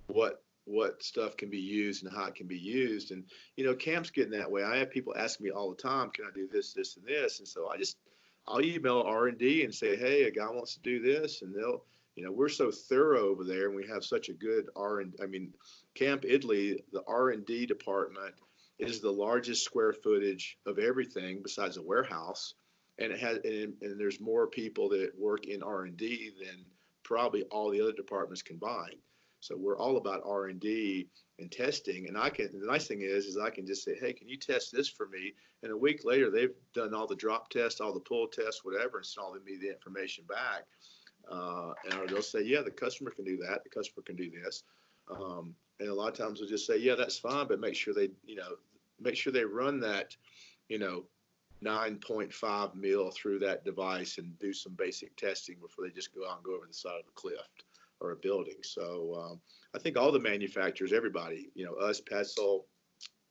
what 0.07 0.43
what 0.64 1.03
stuff 1.03 1.37
can 1.37 1.51
be 1.51 1.59
used 1.59 2.05
and 2.05 2.14
how 2.14 2.26
it 2.26 2.35
can 2.35 2.47
be 2.47 2.59
used. 2.59 3.11
And 3.11 3.24
you 3.57 3.64
know, 3.64 3.74
camp's 3.74 4.11
getting 4.11 4.33
that 4.33 4.51
way. 4.51 4.62
I 4.62 4.76
have 4.78 4.91
people 4.91 5.14
ask 5.16 5.41
me 5.41 5.51
all 5.51 5.70
the 5.70 5.83
time, 5.83 6.11
"Can 6.11 6.24
I 6.24 6.30
do 6.35 6.49
this, 6.51 6.72
this, 6.72 6.97
and 6.97 7.07
this?" 7.07 7.39
And 7.41 7.49
so 7.49 7.68
I 7.68 7.76
just 7.76 7.97
I'll 8.47 8.64
email 8.64 9.03
R 9.07 9.28
and 9.28 9.38
D 9.38 9.64
and 9.64 9.74
say, 9.74 9.97
"Hey, 9.97 10.24
a 10.24 10.30
guy 10.30 10.49
wants 10.51 10.74
to 10.74 10.80
do 10.80 11.01
this," 11.01 11.43
and 11.43 11.55
they'll 11.55 11.84
you 12.16 12.24
know 12.24 12.32
we're 12.32 12.49
so 12.49 12.70
thorough 12.70 13.28
over 13.28 13.45
there, 13.45 13.66
and 13.66 13.76
we 13.76 13.86
have 13.86 14.05
such 14.05 14.28
a 14.28 14.34
good 14.34 14.68
R 14.76 15.01
and 15.01 15.14
I 15.22 15.26
mean, 15.26 15.53
Camp 15.95 16.24
Italy, 16.26 16.82
the 16.93 17.03
R 17.07 17.30
and 17.30 17.47
D 17.47 17.66
department 17.66 18.34
is 18.78 19.01
the 19.01 19.12
largest 19.12 19.64
square 19.64 19.93
footage 19.93 20.59
of 20.66 20.78
everything 20.78 21.40
besides 21.43 21.76
a 21.76 21.82
warehouse, 21.82 22.55
and 22.99 23.12
it 23.12 23.20
has 23.20 23.38
and, 23.45 23.74
and 23.80 24.01
there's 24.01 24.20
more 24.20 24.47
people 24.47 24.88
that 24.90 25.12
work 25.18 25.47
in 25.47 25.62
R 25.62 25.84
and 25.84 25.97
D 25.97 26.32
than 26.38 26.64
probably 27.05 27.43
all 27.45 27.70
the 27.70 27.80
other 27.80 27.93
departments 27.93 28.43
combined. 28.43 28.97
So 29.40 29.57
we're 29.57 29.78
all 29.78 29.97
about 29.97 30.22
R 30.24 30.47
and 30.47 30.61
D 30.61 31.09
and 31.43 31.53
testing. 31.53 32.09
And 32.09 32.16
I 32.16 32.30
can. 32.30 32.49
The 32.59 32.66
nice 32.66 32.86
thing 32.86 33.03
is, 33.03 33.26
is 33.26 33.36
I 33.36 33.51
can 33.51 33.66
just 33.66 33.84
say, 33.84 33.97
hey, 34.01 34.12
can 34.14 34.28
you 34.28 34.38
test 34.38 34.72
this 34.72 34.88
for 34.88 35.09
me? 35.09 35.34
And 35.62 35.70
a 35.70 35.76
week 35.76 36.05
later, 36.05 36.30
they've 36.30 36.55
done 36.74 36.95
all 36.95 37.07
the 37.07 37.16
drop 37.16 37.51
tests, 37.51 37.80
all 37.80 37.93
the 37.93 38.01
pull 38.01 38.28
tests, 38.28 38.64
whatever, 38.64 38.99
and 38.99 39.07
sent 39.07 39.45
me 39.45 39.59
the 39.61 39.70
information 39.70 40.24
back. 40.26 40.64
Uh, 41.30 41.72
and 41.90 42.09
they'll 42.09 42.22
say, 42.22 42.43
yeah, 42.43 42.62
the 42.62 42.70
customer 42.70 43.11
can 43.11 43.24
do 43.24 43.36
that. 43.36 43.62
The 43.62 43.70
customer 43.70 44.03
can 44.05 44.16
do 44.16 44.30
this. 44.30 44.64
Um, 45.11 45.55
and 45.78 45.88
a 45.88 45.95
lot 45.95 46.09
of 46.09 46.14
times 46.14 46.40
they'll 46.40 46.49
just 46.49 46.66
say, 46.66 46.78
yeah, 46.78 46.95
that's 46.95 47.18
fine, 47.18 47.47
but 47.47 47.61
make 47.61 47.74
sure 47.74 47.93
they, 47.93 48.09
you 48.24 48.36
know, 48.36 48.57
make 49.01 49.16
sure 49.16 49.32
they 49.32 49.45
run 49.45 49.80
that, 49.80 50.16
you 50.68 50.78
know, 50.78 51.05
9.5 51.64 52.74
mil 52.74 53.11
through 53.11 53.38
that 53.40 53.64
device 53.64 54.18
and 54.18 54.36
do 54.40 54.53
some 54.53 54.74
basic 54.74 55.14
testing 55.16 55.57
before 55.61 55.84
they 55.84 55.93
just 55.93 56.14
go 56.14 56.28
out 56.28 56.36
and 56.36 56.45
go 56.45 56.57
over 56.57 56.66
the 56.66 56.74
side 56.74 56.99
of 56.99 57.07
a 57.09 57.12
cliff 57.14 57.49
or 58.03 58.13
a 58.13 58.17
building. 58.17 58.57
So 58.63 59.15
um, 59.17 59.41
I 59.75 59.79
think 59.79 59.97
all 59.97 60.13
the 60.13 60.21
manufacturers, 60.21 60.93
everybody, 60.93 61.51
you 61.55 61.65
know, 61.65 61.75
us, 61.75 62.01
Petzl, 62.01 62.65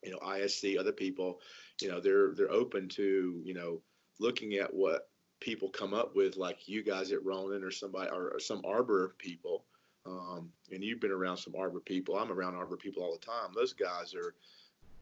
you 0.04 0.12
know, 0.12 0.20
ISC, 0.20 0.80
other 0.80 0.92
people, 0.92 1.40
you 1.82 1.90
know, 1.90 2.00
they're 2.00 2.34
they're 2.34 2.52
open 2.52 2.88
to 2.90 3.42
you 3.44 3.54
know 3.54 3.82
looking 4.20 4.56
at 4.56 4.74
what 4.74 5.10
people 5.42 5.70
come 5.70 5.94
up 5.94 6.16
with, 6.16 6.38
like 6.38 6.68
you 6.68 6.84
guys 6.84 7.12
at 7.12 7.26
Ronin 7.26 7.64
or 7.64 7.72
somebody 7.72 8.10
or, 8.10 8.30
or 8.30 8.40
some 8.40 8.62
arbor 8.64 9.16
people. 9.18 9.66
Um, 10.06 10.50
and 10.72 10.84
you've 10.84 11.02
been 11.02 11.12
around 11.12 11.38
some 11.38 11.56
arbor 11.58 11.80
people. 11.80 12.18
I'm 12.18 12.32
around 12.32 12.56
arbor 12.56 12.78
people 12.78 13.04
all 13.04 13.18
the 13.20 13.26
time. 13.26 13.52
Those 13.54 13.74
guys 13.74 14.14
are, 14.16 14.36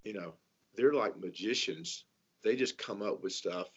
you 0.04 0.14
know, 0.14 0.34
they're 0.76 0.94
like 0.94 1.20
magicians. 1.20 2.06
They 2.44 2.56
just 2.56 2.78
come 2.78 3.02
up 3.02 3.22
with 3.22 3.34
stuff, 3.34 3.68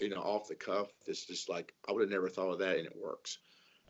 you 0.00 0.08
know, 0.08 0.20
off 0.20 0.48
the 0.48 0.54
cuff. 0.54 0.88
It's 1.06 1.26
just 1.26 1.48
like 1.48 1.72
I 1.88 1.92
would 1.92 2.02
have 2.02 2.10
never 2.10 2.28
thought 2.28 2.52
of 2.52 2.58
that, 2.58 2.76
and 2.76 2.86
it 2.86 2.96
works. 2.96 3.38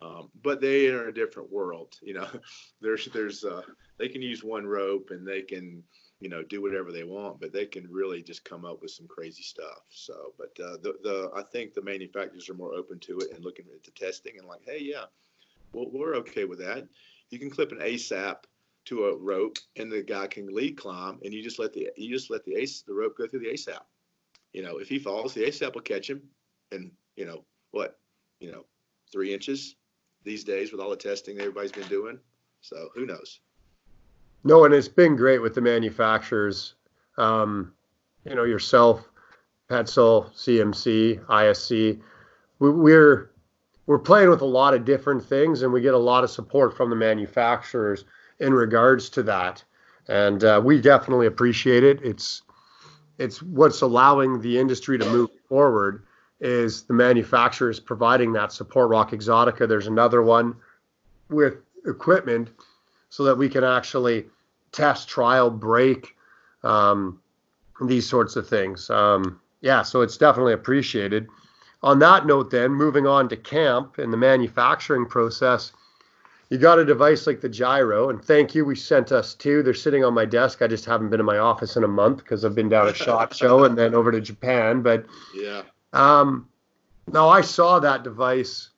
Um, 0.01 0.29
but 0.43 0.61
they 0.61 0.87
are 0.87 1.03
in 1.03 1.09
a 1.09 1.13
different 1.13 1.51
world. 1.51 1.97
You 2.01 2.15
know, 2.15 2.27
there's 2.81 3.05
there's 3.07 3.43
uh, 3.43 3.63
they 3.97 4.07
can 4.07 4.21
use 4.21 4.43
one 4.43 4.65
rope 4.65 5.09
and 5.11 5.27
they 5.27 5.41
can 5.41 5.83
you 6.19 6.29
know 6.29 6.43
do 6.43 6.61
whatever 6.61 6.91
they 6.91 7.03
want, 7.03 7.39
but 7.39 7.53
they 7.53 7.65
can 7.65 7.87
really 7.89 8.21
just 8.21 8.45
come 8.45 8.65
up 8.65 8.81
with 8.81 8.91
some 8.91 9.07
crazy 9.07 9.43
stuff. 9.43 9.81
So, 9.89 10.33
but 10.37 10.57
uh, 10.63 10.77
the 10.81 10.95
the 11.03 11.31
I 11.35 11.43
think 11.43 11.73
the 11.73 11.81
manufacturers 11.81 12.49
are 12.49 12.53
more 12.53 12.73
open 12.73 12.99
to 12.99 13.19
it 13.19 13.31
and 13.33 13.43
looking 13.43 13.65
at 13.73 13.83
the 13.83 13.91
testing 13.91 14.37
and 14.37 14.47
like, 14.47 14.61
hey, 14.65 14.79
yeah, 14.81 15.05
well 15.73 15.89
we're 15.91 16.15
okay 16.15 16.45
with 16.45 16.59
that. 16.59 16.87
You 17.29 17.39
can 17.39 17.49
clip 17.49 17.71
an 17.71 17.79
ASAP 17.79 18.37
to 18.85 19.05
a 19.05 19.17
rope 19.17 19.59
and 19.75 19.91
the 19.91 20.01
guy 20.01 20.25
can 20.27 20.53
lead 20.53 20.77
climb 20.77 21.19
and 21.23 21.33
you 21.33 21.43
just 21.43 21.59
let 21.59 21.73
the 21.73 21.89
you 21.95 22.09
just 22.09 22.29
let 22.29 22.43
the 22.45 22.55
ace 22.55 22.81
the 22.81 22.93
rope 22.93 23.17
go 23.17 23.27
through 23.27 23.41
the 23.41 23.53
ASAP. 23.53 23.81
You 24.53 24.63
know, 24.63 24.77
if 24.77 24.89
he 24.89 24.97
falls, 24.97 25.33
the 25.33 25.43
ASAP 25.43 25.73
will 25.73 25.81
catch 25.81 26.09
him 26.09 26.21
and 26.71 26.91
you 27.15 27.25
know 27.25 27.43
what, 27.71 27.99
you 28.39 28.51
know, 28.51 28.65
three 29.11 29.33
inches, 29.33 29.75
these 30.29 30.43
days 30.43 30.71
with 30.71 30.79
all 30.79 30.91
the 30.91 30.95
testing 30.95 31.39
everybody's 31.39 31.71
been 31.71 31.87
doing. 31.87 32.19
So 32.61 32.89
who 32.93 33.07
knows? 33.07 33.39
No, 34.43 34.63
and 34.63 34.73
it's 34.73 34.87
been 34.87 35.15
great 35.15 35.41
with 35.41 35.55
the 35.55 35.61
manufacturers. 35.61 36.75
Um, 37.17 37.73
you 38.25 38.35
know, 38.35 38.43
yourself, 38.43 39.09
Petzl, 39.69 40.31
CMC, 40.35 41.25
ISC. 41.25 41.99
We, 42.59 42.69
we're 42.69 43.31
we're 43.87 43.97
playing 43.97 44.29
with 44.29 44.41
a 44.41 44.45
lot 44.45 44.75
of 44.75 44.85
different 44.85 45.25
things, 45.25 45.63
and 45.63 45.73
we 45.73 45.81
get 45.81 45.95
a 45.95 45.97
lot 45.97 46.23
of 46.23 46.29
support 46.29 46.77
from 46.77 46.91
the 46.91 46.95
manufacturers 46.95 48.05
in 48.39 48.53
regards 48.53 49.09
to 49.09 49.23
that. 49.23 49.63
And 50.07 50.43
uh, 50.43 50.61
we 50.63 50.79
definitely 50.79 51.25
appreciate 51.25 51.83
it. 51.83 51.99
It's 52.03 52.43
it's 53.17 53.41
what's 53.41 53.81
allowing 53.81 54.41
the 54.41 54.59
industry 54.59 54.99
to 54.99 55.09
move 55.09 55.31
forward 55.47 56.03
is 56.41 56.83
the 56.83 56.93
manufacturers 56.93 57.79
providing 57.79 58.33
that 58.33 58.51
support. 58.51 58.89
Rock 58.89 59.11
Exotica, 59.11 59.67
there's 59.67 59.87
another 59.87 60.21
one 60.21 60.55
with 61.29 61.57
equipment 61.85 62.49
so 63.09 63.23
that 63.23 63.37
we 63.37 63.49
can 63.49 63.63
actually 63.63 64.25
test, 64.71 65.09
trial, 65.09 65.49
break, 65.49 66.15
um, 66.63 67.19
these 67.81 68.07
sorts 68.07 68.35
of 68.35 68.47
things. 68.47 68.89
Um, 68.89 69.39
yeah, 69.61 69.81
so 69.81 70.01
it's 70.01 70.17
definitely 70.17 70.53
appreciated. 70.53 71.27
On 71.81 71.99
that 71.99 72.25
note, 72.25 72.51
then, 72.51 72.71
moving 72.71 73.07
on 73.07 73.29
to 73.29 73.37
camp 73.37 73.97
and 73.97 74.11
the 74.11 74.17
manufacturing 74.17 75.05
process, 75.05 75.71
you 76.49 76.57
got 76.57 76.79
a 76.79 76.85
device 76.85 77.27
like 77.27 77.41
the 77.41 77.49
Giro, 77.49 78.09
and 78.09 78.23
thank 78.23 78.55
you. 78.55 78.65
We 78.65 78.75
sent 78.75 79.11
us 79.11 79.33
two. 79.33 79.63
They're 79.63 79.73
sitting 79.73 80.03
on 80.03 80.13
my 80.13 80.25
desk. 80.25 80.61
I 80.61 80.67
just 80.67 80.83
haven't 80.85 81.09
been 81.09 81.19
in 81.19 81.25
my 81.25 81.37
office 81.37 81.77
in 81.77 81.83
a 81.83 81.87
month 81.87 82.17
because 82.17 82.43
I've 82.43 82.55
been 82.55 82.69
down 82.69 82.87
at 82.87 82.97
Shot 82.97 83.35
Show 83.35 83.65
and 83.65 83.77
then 83.77 83.93
over 83.93 84.11
to 84.11 84.19
Japan. 84.19 84.81
But 84.81 85.05
yeah, 85.35 85.61
um, 85.93 86.47
now 87.11 87.29
I 87.29 87.41
saw 87.41 87.79
that 87.79 88.03
device. 88.03 88.69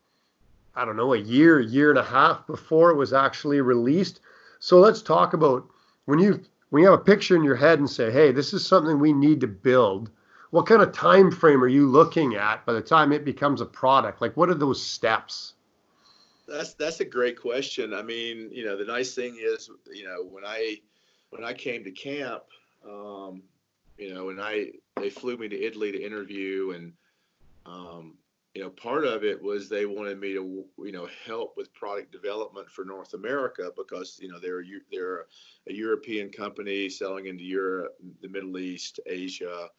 I 0.76 0.86
don't 0.86 0.96
know, 0.96 1.14
a 1.14 1.18
year, 1.18 1.60
year 1.60 1.90
and 1.90 2.00
a 2.00 2.04
half 2.04 2.48
before 2.48 2.92
it 2.92 2.96
was 2.96 3.12
actually 3.12 3.60
released. 3.60 4.22
So 4.60 4.80
let's 4.80 5.02
talk 5.02 5.34
about 5.34 5.68
when 6.06 6.20
you 6.20 6.42
when 6.70 6.84
you 6.84 6.90
have 6.90 7.00
a 7.00 7.04
picture 7.04 7.36
in 7.36 7.44
your 7.44 7.56
head 7.56 7.80
and 7.80 7.90
say, 7.90 8.12
"Hey, 8.12 8.32
this 8.32 8.54
is 8.54 8.66
something 8.66 9.00
we 9.00 9.12
need 9.12 9.42
to 9.42 9.48
build." 9.48 10.10
What 10.52 10.68
kind 10.68 10.82
of 10.82 10.92
time 10.92 11.32
frame 11.32 11.64
are 11.64 11.68
you 11.68 11.88
looking 11.88 12.36
at 12.36 12.66
by 12.66 12.74
the 12.74 12.82
time 12.82 13.12
it 13.12 13.26
becomes 13.26 13.62
a 13.62 13.66
product? 13.66 14.22
Like, 14.22 14.36
what 14.36 14.50
are 14.50 14.56
those 14.56 14.82
steps? 14.82 15.54
That's 16.48 16.74
that's 16.74 17.00
a 17.00 17.06
great 17.06 17.40
question. 17.40 17.94
I 17.94 18.02
mean, 18.02 18.50
you 18.52 18.66
know, 18.66 18.78
the 18.78 18.86
nice 18.86 19.14
thing 19.14 19.38
is, 19.42 19.70
you 19.92 20.06
know, 20.06 20.24
when 20.24 20.46
I 20.46 20.78
when 21.30 21.44
I 21.44 21.54
came 21.54 21.84
to 21.84 21.92
camp, 21.92 22.44
um, 22.86 23.44
you 23.98 24.14
know, 24.14 24.30
and 24.30 24.42
I 24.42 24.72
they 24.98 25.10
flew 25.10 25.38
me 25.38 25.48
to 25.50 25.62
Italy 25.62 25.92
to 25.92 26.02
interview, 26.02 26.72
and 26.72 26.94
um, 27.66 28.16
you 28.54 28.62
know, 28.62 28.70
part 28.70 29.06
of 29.06 29.24
it 29.24 29.42
was 29.42 29.70
they 29.70 29.86
wanted 29.86 30.20
me 30.20 30.34
to, 30.34 30.66
you 30.80 30.92
know, 30.92 31.08
help 31.26 31.56
with 31.56 31.74
product 31.74 32.12
development 32.12 32.70
for 32.70 32.84
North 32.84 33.14
America 33.14 33.72
because 33.78 34.20
you 34.22 34.28
know 34.28 34.40
they're 34.40 34.64
they're 34.92 35.26
a 35.70 35.74
European 35.74 36.30
company 36.30 36.90
selling 36.90 37.28
into 37.28 37.44
Europe, 37.44 37.96
the 38.22 38.28
Middle 38.28 38.58
East, 38.58 39.00
Asia. 39.06 39.70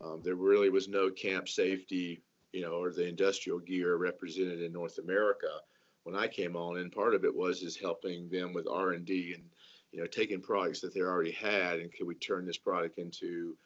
Um, 0.00 0.20
there 0.22 0.36
really 0.36 0.70
was 0.70 0.88
no 0.88 1.10
camp 1.10 1.48
safety, 1.48 2.22
you 2.52 2.60
know, 2.60 2.72
or 2.72 2.92
the 2.92 3.06
industrial 3.06 3.58
gear 3.58 3.96
represented 3.96 4.62
in 4.62 4.72
North 4.72 4.98
America 4.98 5.60
when 6.04 6.14
I 6.16 6.28
came 6.28 6.56
on, 6.56 6.78
and 6.78 6.92
part 6.92 7.14
of 7.14 7.24
it 7.24 7.34
was 7.34 7.62
is 7.62 7.76
helping 7.76 8.28
them 8.28 8.52
with 8.52 8.68
R 8.68 8.90
and 8.92 9.04
D 9.04 9.32
and 9.34 9.44
you 9.90 10.00
know 10.00 10.06
taking 10.06 10.40
products 10.40 10.80
that 10.80 10.94
they 10.94 11.00
already 11.00 11.32
had 11.32 11.80
and 11.80 11.92
can 11.92 12.06
we 12.06 12.14
turn 12.14 12.46
this 12.46 12.56
product 12.56 12.98
into 12.98 13.56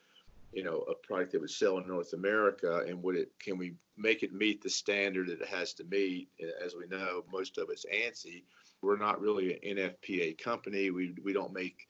you 0.52 0.62
know 0.64 0.84
a 0.90 0.94
product 1.06 1.32
that 1.32 1.40
would 1.40 1.50
sell 1.50 1.78
in 1.78 1.86
North 1.86 2.12
America 2.12 2.84
and 2.86 3.02
would 3.02 3.16
it 3.16 3.30
can 3.40 3.58
we 3.58 3.74
make 3.96 4.22
it 4.22 4.32
meet 4.32 4.62
the 4.62 4.70
standard 4.70 5.28
that 5.28 5.40
it 5.40 5.48
has 5.48 5.72
to 5.74 5.84
meet? 5.84 6.28
As 6.64 6.74
we 6.74 6.86
know, 6.86 7.24
most 7.30 7.58
of 7.58 7.68
it's 7.70 7.86
ANSI. 7.86 8.42
We're 8.82 8.98
not 8.98 9.20
really 9.20 9.54
an 9.54 9.76
NFPA 9.76 10.38
company. 10.38 10.90
We 10.90 11.14
we 11.24 11.32
don't 11.32 11.52
make 11.52 11.88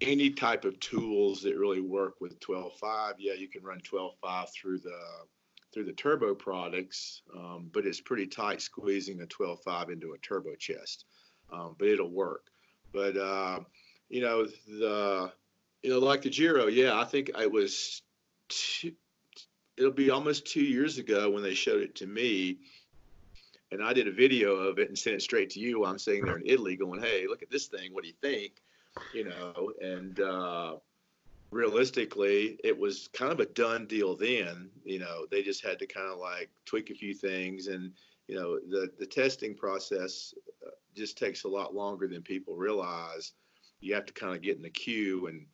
any 0.00 0.30
type 0.30 0.64
of 0.64 0.78
tools 0.80 1.42
that 1.42 1.56
really 1.56 1.80
work 1.80 2.20
with 2.20 2.38
12.5. 2.40 3.14
Yeah, 3.18 3.34
you 3.34 3.48
can 3.48 3.62
run 3.62 3.80
12.5 3.80 4.48
through 4.52 4.78
the 4.78 4.98
through 5.72 5.84
the 5.84 5.92
turbo 5.92 6.36
products, 6.36 7.22
um, 7.36 7.68
but 7.72 7.84
it's 7.84 8.00
pretty 8.00 8.28
tight 8.28 8.62
squeezing 8.62 9.22
a 9.22 9.26
12.5 9.26 9.92
into 9.92 10.12
a 10.12 10.18
turbo 10.18 10.54
chest. 10.54 11.06
Um, 11.52 11.74
but 11.78 11.88
it'll 11.88 12.10
work. 12.10 12.46
But 12.92 13.16
uh, 13.16 13.60
you 14.08 14.20
know 14.20 14.46
the 14.68 15.32
you 15.84 15.90
know 15.90 15.98
like 15.98 16.22
the 16.22 16.30
Giro, 16.30 16.66
yeah, 16.66 16.98
I 16.98 17.04
think 17.04 17.30
it 17.38 17.52
was. 17.52 18.02
Two, 18.48 18.92
it'll 19.76 19.92
be 19.92 20.10
almost 20.10 20.46
two 20.46 20.62
years 20.62 20.98
ago 20.98 21.30
when 21.30 21.42
they 21.42 21.54
showed 21.54 21.82
it 21.82 21.94
to 21.96 22.06
me, 22.06 22.58
and 23.70 23.84
I 23.84 23.92
did 23.92 24.08
a 24.08 24.12
video 24.12 24.54
of 24.54 24.78
it 24.78 24.88
and 24.88 24.98
sent 24.98 25.16
it 25.16 25.22
straight 25.22 25.50
to 25.50 25.60
you. 25.60 25.80
While 25.80 25.90
I'm 25.90 25.98
sitting 25.98 26.24
there 26.24 26.38
in 26.38 26.46
Italy, 26.46 26.74
going, 26.74 27.02
"Hey, 27.02 27.26
look 27.28 27.42
at 27.42 27.50
this 27.50 27.66
thing. 27.66 27.92
What 27.92 28.02
do 28.02 28.08
you 28.08 28.14
think?" 28.22 28.62
You 29.12 29.24
know, 29.24 29.72
and 29.82 30.18
uh, 30.20 30.76
realistically, 31.50 32.58
it 32.64 32.78
was 32.78 33.10
kind 33.12 33.32
of 33.32 33.40
a 33.40 33.46
done 33.46 33.86
deal 33.86 34.16
then. 34.16 34.70
You 34.84 35.00
know, 35.00 35.26
they 35.30 35.42
just 35.42 35.62
had 35.62 35.78
to 35.80 35.86
kind 35.86 36.10
of 36.10 36.18
like 36.18 36.48
tweak 36.64 36.88
a 36.88 36.94
few 36.94 37.12
things, 37.12 37.66
and 37.66 37.92
you 38.26 38.36
know, 38.36 38.58
the 38.58 38.90
the 38.98 39.06
testing 39.06 39.54
process 39.54 40.32
uh, 40.66 40.70
just 40.96 41.18
takes 41.18 41.44
a 41.44 41.48
lot 41.48 41.74
longer 41.74 42.08
than 42.08 42.22
people 42.22 42.56
realize. 42.56 43.32
You 43.80 43.92
have 43.94 44.06
to 44.06 44.14
kind 44.14 44.34
of 44.34 44.40
get 44.40 44.56
in 44.56 44.62
the 44.62 44.70
queue 44.70 45.26
and 45.26 45.44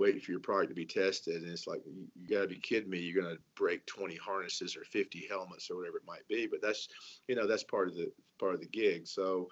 wait 0.00 0.22
for 0.22 0.32
your 0.32 0.40
product 0.40 0.70
to 0.70 0.74
be 0.74 0.86
tested, 0.86 1.42
and 1.42 1.50
it's 1.50 1.66
like 1.66 1.82
you, 1.86 2.06
you 2.16 2.28
got 2.28 2.42
to 2.42 2.48
be 2.48 2.58
kidding 2.58 2.90
me. 2.90 2.98
You're 2.98 3.22
going 3.22 3.34
to 3.34 3.42
break 3.54 3.84
20 3.86 4.16
harnesses 4.16 4.76
or 4.76 4.84
50 4.84 5.26
helmets 5.28 5.70
or 5.70 5.76
whatever 5.76 5.98
it 5.98 6.06
might 6.06 6.26
be, 6.28 6.46
but 6.46 6.62
that's 6.62 6.88
you 7.28 7.34
know 7.34 7.46
that's 7.46 7.64
part 7.64 7.88
of 7.88 7.94
the 7.94 8.10
part 8.38 8.54
of 8.54 8.60
the 8.60 8.66
gig. 8.66 9.06
So. 9.06 9.48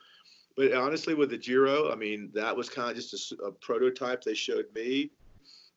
But 0.57 0.73
honestly, 0.73 1.15
with 1.15 1.31
the 1.31 1.39
Giro, 1.39 1.93
I 1.93 1.95
mean, 1.95 2.33
that 2.35 2.57
was 2.57 2.69
kind 2.69 2.91
of 2.91 2.97
just 2.97 3.31
a, 3.31 3.45
a 3.45 3.53
prototype 3.53 4.25
they 4.25 4.35
showed 4.35 4.65
me 4.75 5.13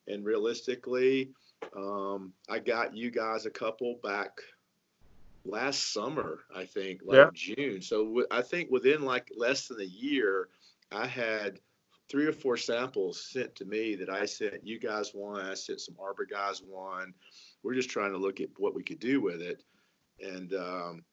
and 0.08 0.24
realistically, 0.24 1.30
um, 1.76 2.32
I 2.48 2.58
got 2.58 2.96
you 2.96 3.10
guys 3.10 3.46
a 3.46 3.50
couple 3.50 3.98
back 4.02 4.40
last 5.44 5.92
summer, 5.92 6.40
I 6.54 6.64
think, 6.64 7.02
like 7.04 7.16
yeah. 7.16 7.30
June. 7.32 7.82
So 7.82 8.04
w- 8.04 8.26
I 8.30 8.42
think 8.42 8.70
within 8.70 9.02
like 9.02 9.30
less 9.36 9.68
than 9.68 9.80
a 9.80 9.84
year, 9.84 10.48
I 10.90 11.06
had 11.06 11.60
three 12.10 12.26
or 12.26 12.32
four 12.32 12.56
samples 12.56 13.20
sent 13.20 13.54
to 13.56 13.64
me 13.64 13.94
that 13.96 14.10
I 14.10 14.26
sent 14.26 14.66
you 14.66 14.78
guys 14.78 15.12
one. 15.14 15.44
I 15.44 15.54
sent 15.54 15.80
some 15.80 15.96
Arbor 16.00 16.26
guys 16.26 16.62
one. 16.66 17.14
We're 17.62 17.74
just 17.74 17.90
trying 17.90 18.12
to 18.12 18.18
look 18.18 18.40
at 18.40 18.48
what 18.58 18.74
we 18.74 18.82
could 18.82 19.00
do 19.00 19.20
with 19.20 19.40
it, 19.40 19.62
and 20.20 20.52
um, 20.54 21.04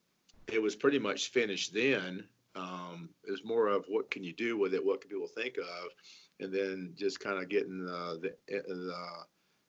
it 0.52 0.62
was 0.62 0.76
pretty 0.76 1.00
much 1.00 1.30
finished 1.30 1.74
then. 1.74 2.24
Um, 2.56 3.10
it 3.26 3.32
was 3.32 3.46
more 3.46 3.68
of 3.68 3.86
what 3.88 4.12
can 4.12 4.24
you 4.24 4.34
do 4.34 4.58
with 4.58 4.74
it? 4.74 4.84
What 4.84 5.02
can 5.02 5.10
people 5.10 5.28
think 5.28 5.58
of? 5.58 5.92
and 6.40 6.54
then 6.54 6.94
just 6.96 7.20
kind 7.20 7.38
of 7.38 7.50
getting 7.50 7.86
the, 7.86 8.34
the, 8.48 8.58
uh, 8.58 8.62
the 8.68 8.96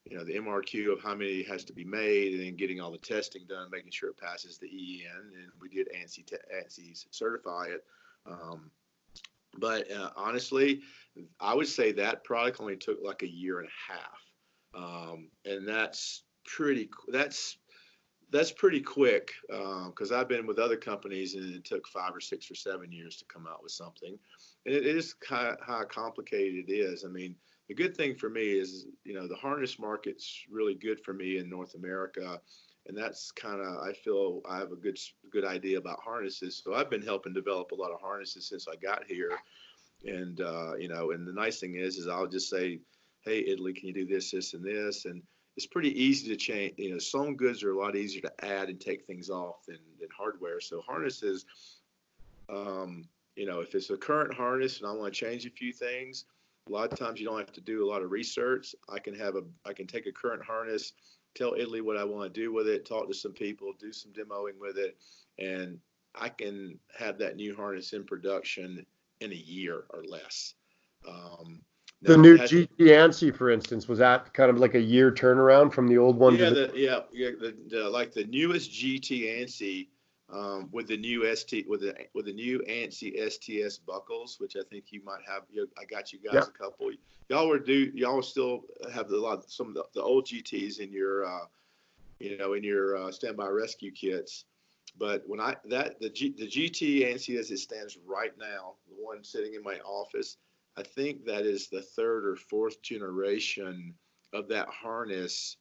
you 0.09 0.17
know 0.17 0.25
the 0.25 0.35
MRQ 0.35 0.93
of 0.93 1.03
how 1.03 1.15
many 1.15 1.43
has 1.45 1.65
to 1.65 1.73
be 1.73 1.85
made, 1.85 2.33
and 2.33 2.43
then 2.43 2.57
getting 2.57 2.81
all 2.81 2.91
the 2.91 2.99
testing 2.99 3.43
done, 3.49 3.69
making 3.71 3.91
sure 3.91 4.11
it 4.11 4.17
passes 4.17 4.59
the 4.59 4.67
EN, 4.67 5.33
and 5.35 5.53
we 5.61 5.69
did 5.69 5.89
ANSI 5.93 6.25
te- 6.25 6.95
certify 7.11 7.67
it. 7.67 7.85
Um, 8.27 8.71
but 9.59 9.91
uh, 9.91 10.11
honestly, 10.17 10.81
I 11.41 11.55
would 11.55 11.69
say 11.69 11.93
that 11.93 12.25
product 12.25 12.61
only 12.61 12.77
took 12.77 12.99
like 13.03 13.23
a 13.23 13.31
year 13.31 13.61
and 13.61 13.69
a 13.69 13.93
half, 13.93 14.83
um, 14.85 15.29
and 15.45 15.67
that's 15.67 16.25
pretty. 16.45 16.89
That's 17.09 17.59
that's 18.33 18.53
pretty 18.53 18.81
quick 18.81 19.33
because 19.49 20.13
um, 20.13 20.17
I've 20.19 20.29
been 20.29 20.47
with 20.47 20.59
other 20.59 20.77
companies 20.77 21.35
and 21.35 21.55
it 21.55 21.65
took 21.65 21.87
five 21.89 22.15
or 22.15 22.21
six 22.21 22.51
or 22.51 22.55
seven 22.55 22.93
years 22.93 23.17
to 23.17 23.25
come 23.25 23.47
out 23.47 23.63
with 23.63 23.73
something. 23.73 24.17
And 24.67 24.75
it 24.75 24.87
is 24.87 25.15
kind 25.15 25.49
of 25.49 25.59
how 25.67 25.83
complicated 25.85 26.69
it 26.69 26.73
is. 26.73 27.05
I 27.05 27.09
mean, 27.09 27.35
the 27.69 27.75
good 27.75 27.97
thing 27.97 28.15
for 28.15 28.31
me 28.31 28.43
is, 28.43 28.87
you 29.05 29.15
know, 29.15 29.27
the 29.27 29.37
harness 29.37 29.79
market's 29.79 30.45
really 30.51 30.75
good 30.75 31.01
for 31.05 31.13
me 31.13 31.39
in 31.39 31.49
North 31.49 31.75
America. 31.75 32.41
And 32.87 32.97
that's 32.97 33.31
kind 33.33 33.61
of, 33.61 33.79
I 33.79 33.93
feel 33.93 34.41
I 34.49 34.59
have 34.59 34.73
a 34.73 34.77
good, 34.77 34.99
good 35.31 35.45
idea 35.45 35.79
about 35.79 36.01
harnesses. 36.01 36.63
So 36.65 36.75
I've 36.75 36.91
been 36.91 37.03
helping 37.03 37.33
develop 37.33 37.73
a 37.73 37.77
lot 37.77 37.93
of 37.93 38.01
harnesses 38.01 38.49
since 38.49 38.67
I 38.69 38.77
got 38.77 39.05
here. 39.07 39.33
And, 40.07 40.41
uh, 40.41 40.77
you 40.77 40.89
know, 40.89 41.11
and 41.11 41.27
the 41.27 41.33
nice 41.33 41.61
thing 41.61 41.77
is, 41.77 41.99
is 41.99 42.09
I'll 42.09 42.27
just 42.27 42.49
say, 42.49 42.81
Hey, 43.23 43.45
Italy, 43.47 43.75
can 43.75 43.87
you 43.89 43.93
do 43.93 44.07
this, 44.07 44.31
this, 44.31 44.55
and 44.55 44.65
this? 44.65 45.05
And, 45.05 45.23
it's 45.57 45.67
pretty 45.67 46.03
easy 46.03 46.29
to 46.29 46.37
change. 46.37 46.73
You 46.79 46.93
know, 46.93 46.99
sewn 46.99 47.37
goods 47.37 47.63
are 47.63 47.73
a 47.73 47.79
lot 47.79 47.95
easier 47.95 48.23
to 48.23 48.45
add 48.45 48.69
and 48.69 48.81
take 48.81 49.05
things 49.05 49.29
off 49.29 49.67
than, 49.67 49.79
than 49.99 50.09
hardware. 50.17 50.59
So 50.61 50.81
harnesses, 50.81 51.45
um, 52.49 53.05
you 53.37 53.47
know, 53.47 53.61
if 53.61 53.75
it's 53.75 53.91
a 53.91 53.97
current 53.97 54.33
harness 54.35 54.79
and 54.79 54.89
I 54.89 54.93
want 54.93 55.13
to 55.13 55.21
change 55.21 55.45
a 55.47 55.51
few 55.51 55.73
things, 55.73 56.25
a 56.67 56.73
lot 56.73 56.91
of 56.91 56.99
times 56.99 57.21
you 57.21 57.27
don't 57.27 57.39
have 57.39 57.53
to 57.53 57.61
do 57.61 57.85
a 57.85 57.89
lot 57.89 58.03
of 58.03 58.11
research. 58.11 58.75
I 58.89 58.99
can 58.99 59.15
have 59.17 59.37
a, 59.37 59.43
I 59.67 59.73
can 59.73 59.87
take 59.87 60.07
a 60.07 60.13
current 60.13 60.43
harness, 60.43 60.95
tell 61.35 61.55
Italy 61.55 61.81
what 61.81 61.97
I 61.97 62.05
want 62.05 62.33
to 62.33 62.41
do 62.41 62.53
with 62.53 62.67
it, 62.67 62.87
talk 62.87 63.09
to 63.09 63.15
some 63.15 63.33
people, 63.33 63.73
do 63.79 63.93
some 63.93 64.13
demoing 64.13 64.59
with 64.59 64.79
it, 64.79 64.97
and 65.39 65.79
I 66.15 66.29
can 66.29 66.79
have 66.99 67.19
that 67.19 67.37
new 67.37 67.55
harness 67.55 67.93
in 67.93 68.05
production 68.05 68.87
in 69.21 69.33
a 69.33 69.37
year 69.37 69.85
or 69.91 70.05
less. 70.05 70.55
Um, 71.09 71.63
the 72.03 72.17
new 72.17 72.39
GT 72.39 72.69
ANSI, 72.79 73.35
for 73.35 73.51
instance, 73.51 73.87
was 73.87 73.99
that 73.99 74.33
kind 74.33 74.51
of 74.51 74.59
like 74.59 74.75
a 74.75 74.81
year 74.81 75.13
turnaround 75.13 75.73
from 75.73 75.87
the 75.87 75.99
old 75.99 76.17
one? 76.17 76.37
Yeah, 76.37 76.51
the, 76.51 76.73
yeah, 76.75 77.01
yeah. 77.13 77.31
The, 77.39 77.55
the, 77.69 77.91
like 77.91 78.13
the 78.13 78.25
newest 78.25 78.71
GT 78.73 79.43
ANSI 79.43 79.89
um, 80.33 80.69
with 80.73 80.89
the 80.89 80.97
new 80.97 81.35
ST 81.35 81.69
with 81.69 81.81
the 81.81 81.95
with 82.15 82.27
the 82.27 82.33
new 82.33 82.61
ANSI 82.61 83.31
STS 83.31 83.79
buckles, 83.79 84.37
which 84.39 84.57
I 84.57 84.63
think 84.71 84.87
you 84.91 85.03
might 85.05 85.21
have. 85.27 85.43
You, 85.51 85.69
I 85.79 85.85
got 85.85 86.13
you 86.13 86.21
guys 86.21 86.35
yeah. 86.35 86.41
a 86.41 86.65
couple. 86.65 86.91
Y'all 87.29 87.49
were 87.49 87.59
do 87.59 87.91
y'all 87.95 88.23
still 88.23 88.63
have 88.93 89.11
a 89.11 89.17
lot 89.17 89.51
some 89.51 89.69
of 89.69 89.75
the, 89.75 89.85
the 89.95 90.03
old 90.03 90.27
GTS 90.27 90.81
in 90.81 90.93
your 90.93 91.27
uh, 91.27 91.47
you 92.19 92.39
know 92.39 92.55
in 92.55 92.65
your 92.65 92.97
uh, 92.97 93.13
standby 93.13 93.49
rescue 93.49 93.93
kits. 93.93 94.45
But 94.99 95.23
when 95.27 95.41
I 95.41 95.57
that 95.67 96.01
the 96.01 96.11
G, 96.11 96.35
the 96.37 96.47
GT 96.47 97.07
ANSI 97.07 97.39
as 97.39 97.51
it 97.51 97.59
stands 97.59 97.99
right 98.07 98.33
now, 98.39 98.75
the 98.89 98.95
one 99.03 99.25
sitting 99.25 99.55
in 99.55 99.63
my 99.63 99.79
office 99.85 100.37
I 100.77 100.83
think 100.83 101.25
that 101.27 101.45
is 101.45 101.69
the 101.69 101.83
third 101.83 102.25
or 102.25 102.37
fourth 102.37 102.81
generation 102.83 103.95
of 104.33 104.49
that 104.49 104.69
harness 104.69 105.57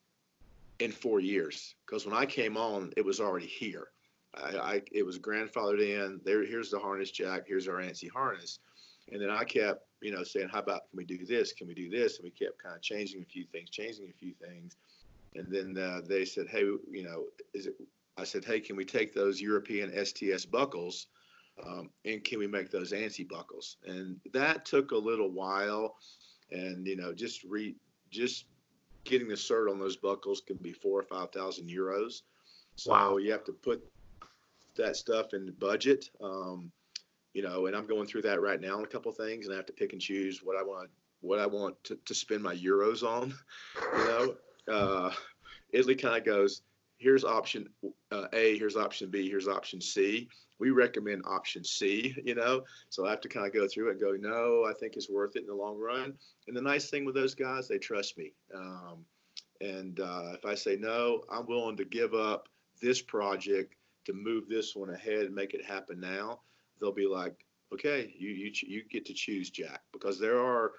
in 0.80 0.92
four 0.92 1.20
years. 1.20 1.76
Because 1.86 2.06
when 2.06 2.16
I 2.16 2.26
came 2.26 2.58
on, 2.58 2.94
it 2.96 3.04
was 3.04 3.20
already 3.20 3.48
here. 3.48 3.88
I, 4.36 4.58
I, 4.58 4.82
it 4.92 5.06
was 5.06 5.18
grandfathered 5.18 5.82
in. 5.82 6.22
There, 6.24 6.46
here's 6.46 6.70
the 6.70 6.80
harness 6.80 7.12
jack. 7.12 7.44
Here's 7.48 7.68
our 7.68 7.78
ANSI 7.78 8.10
harness. 8.12 8.60
And 9.12 9.20
then 9.20 9.32
I 9.32 9.44
kept, 9.44 9.88
you 10.02 10.12
know, 10.12 10.24
saying, 10.24 10.50
how 10.50 10.60
about 10.60 10.90
can 10.90 10.98
we 10.98 11.06
do 11.06 11.26
this? 11.26 11.52
Can 11.52 11.68
we 11.68 11.74
do 11.74 11.90
this? 11.90 12.18
And 12.18 12.24
we 12.24 12.30
kept 12.30 12.62
kind 12.62 12.76
of 12.76 12.82
changing 12.82 13.22
a 13.22 13.26
few 13.26 13.44
things, 13.52 13.70
changing 13.72 14.10
a 14.10 14.18
few 14.18 14.34
things. 14.34 14.78
And 15.36 15.48
then 15.52 15.78
uh, 15.78 16.02
they 16.08 16.26
said, 16.26 16.48
hey, 16.48 16.62
you 16.62 17.04
know, 17.04 17.26
is 17.54 17.66
it? 17.66 17.76
I 18.20 18.24
said, 18.24 18.46
hey, 18.46 18.60
can 18.60 18.76
we 18.76 18.86
take 18.86 19.14
those 19.14 19.42
European 19.42 20.06
STS 20.06 20.46
buckles? 20.46 21.08
Um, 21.66 21.90
and 22.06 22.24
can 22.24 22.40
we 22.40 22.48
make 22.48 22.72
those 22.72 22.92
ANSI 22.92 23.28
buckles? 23.28 23.78
And 23.86 24.18
that 24.34 24.66
took 24.66 24.92
a 24.92 24.98
little 24.98 25.30
while. 25.30 25.96
And, 26.52 26.86
you 26.88 26.96
know, 26.96 27.14
just 27.14 27.44
re, 27.44 27.76
just 28.12 28.46
getting 29.04 29.28
the 29.28 29.36
cert 29.36 29.70
on 29.70 29.80
those 29.80 29.98
buckles 29.98 30.42
can 30.46 30.58
be 30.58 30.74
four 30.74 31.00
or 31.00 31.04
5,000 31.04 31.68
euros. 31.68 32.22
So 32.76 32.92
wow. 32.92 33.18
you 33.18 33.32
have 33.32 33.44
to 33.46 33.54
put 33.54 33.84
that 34.78 34.96
stuff 34.96 35.34
in 35.34 35.46
the 35.46 35.52
budget. 35.52 36.10
Um, 36.22 36.72
you 37.34 37.44
know, 37.44 37.68
and 37.68 37.76
I'm 37.76 37.88
going 37.88 38.08
through 38.08 38.24
that 38.24 38.42
right 38.42 38.60
now 38.60 38.78
on 38.78 38.84
a 38.84 38.88
couple 38.88 39.12
things, 39.12 39.46
and 39.46 39.54
I 39.54 39.58
have 39.58 39.66
to 39.68 39.74
pick 39.74 39.94
and 39.94 40.02
choose 40.02 40.42
what 40.44 40.58
I 40.58 40.64
want, 40.64 40.90
what 41.22 41.40
I 41.40 41.46
want 41.46 41.82
to, 41.86 41.98
to 42.06 42.14
spend 42.16 42.42
my 42.42 42.56
euros 42.56 43.04
on. 43.04 43.34
You 43.98 44.06
know, 44.06 44.36
uh, 44.74 45.12
Italy 45.72 45.96
kind 45.96 46.18
of 46.18 46.26
goes, 46.26 46.62
here's 47.00 47.24
option 47.24 47.68
uh, 48.12 48.28
A, 48.34 48.58
here's 48.58 48.76
option 48.76 49.10
B, 49.10 49.28
here's 49.28 49.48
option 49.48 49.82
C. 49.82 50.30
We 50.60 50.72
recommend 50.72 51.24
option 51.26 51.64
C, 51.64 52.16
you 52.24 52.36
know, 52.36 52.64
so 52.90 53.06
I 53.06 53.10
have 53.10 53.22
to 53.22 53.30
kind 53.30 53.48
of 53.48 53.54
go 53.54 53.68
through 53.68 53.90
it 53.90 53.92
and 53.92 54.02
go, 54.02 54.12
no, 54.20 54.66
I 54.70 54.74
think 54.74 54.96
it's 54.96 55.10
worth 55.10 55.36
it 55.36 55.42
in 55.42 55.48
the 55.48 55.56
long 55.56 55.80
run. 55.80 56.14
And 56.48 56.56
the 56.56 56.62
nice 56.62 56.90
thing 56.90 57.06
with 57.06 57.16
those 57.16 57.34
guys, 57.34 57.68
they 57.68 57.78
trust 57.78 58.18
me. 58.18 58.34
Um, 58.54 59.06
and 59.62 60.00
uh, 60.00 60.34
if 60.34 60.46
I 60.46 60.56
say 60.56 60.76
no, 60.78 61.24
I'm 61.32 61.46
willing 61.46 61.78
to 61.78 61.86
give 61.86 62.14
up 62.14 62.48
this 62.82 63.02
project 63.02 63.76
to 64.06 64.14
move 64.14 64.48
this 64.48 64.76
one 64.76 64.90
ahead 64.90 65.26
and 65.26 65.36
make 65.36 65.54
it 65.54 65.66
happen 65.66 66.00
now, 66.00 66.42
they'll 66.80 66.92
be 66.92 67.08
like, 67.08 67.36
okay, 67.74 68.14
you 68.18 68.30
you 68.30 68.52
you 68.66 68.84
get 68.90 69.06
to 69.06 69.14
choose 69.14 69.50
Jack 69.50 69.82
because 69.92 70.20
there 70.20 70.40
are 70.40 70.72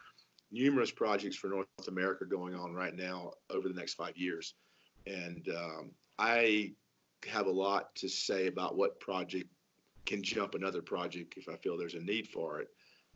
numerous 0.51 0.91
projects 0.91 1.37
for 1.37 1.49
North 1.49 1.67
America 1.89 2.25
going 2.25 2.55
on 2.55 2.73
right 2.73 2.95
now 2.95 3.33
over 3.51 3.69
the 3.69 3.75
next 3.75 3.95
five 3.95 4.17
years, 4.17 4.55
and 5.07 5.47
um, 5.57 5.91
I 6.21 6.73
have 7.27 7.47
a 7.47 7.51
lot 7.51 7.95
to 7.97 8.09
say 8.09 8.47
about 8.47 8.77
what 8.77 9.01
project 9.01 9.49
can 10.07 10.23
jump 10.23 10.55
another 10.55 10.83
project 10.83 11.35
if 11.37 11.49
I 11.49 11.57
feel 11.57 11.77
there's 11.77 11.95
a 11.95 12.01
need 12.01 12.29
for 12.29 12.61
it. 12.61 12.69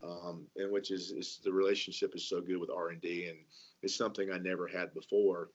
Um, 0.03 0.45
and 0.55 0.71
which 0.71 0.91
is, 0.91 1.11
is 1.11 1.39
the 1.43 1.51
relationship 1.51 2.15
is 2.15 2.27
so 2.27 2.41
good 2.41 2.57
with 2.57 2.69
R 2.69 2.89
and 2.89 3.01
D, 3.01 3.27
and 3.27 3.37
it's 3.81 3.95
something 3.95 4.31
I 4.31 4.37
never 4.37 4.67
had 4.67 4.93
before, 4.93 5.49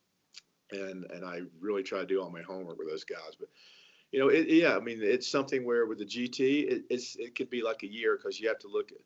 and 0.73 1.05
and 1.11 1.25
I 1.25 1.43
really 1.61 1.83
try 1.83 2.01
to 2.01 2.07
do 2.07 2.21
all 2.21 2.31
my 2.31 2.43
homework 2.43 2.79
with 2.79 2.89
those 2.89 3.05
guys. 3.05 3.37
But 3.39 3.49
you 4.13 4.19
know, 4.19 4.29
it, 4.29 4.49
yeah, 4.49 4.77
I 4.77 4.81
mean, 4.81 5.01
it's 5.03 5.29
something 5.29 5.65
where 5.65 5.87
with 5.87 5.99
the 5.99 6.07
GT, 6.07 6.69
it, 6.69 6.85
it's 6.89 7.17
it 7.17 7.37
could 7.37 7.51
be 7.51 7.63
like 7.63 7.83
a 7.83 7.93
year 7.93 8.17
because 8.17 8.41
you 8.41 8.49
have 8.49 8.59
to 8.61 8.69
look. 8.69 8.91
At, 8.93 8.99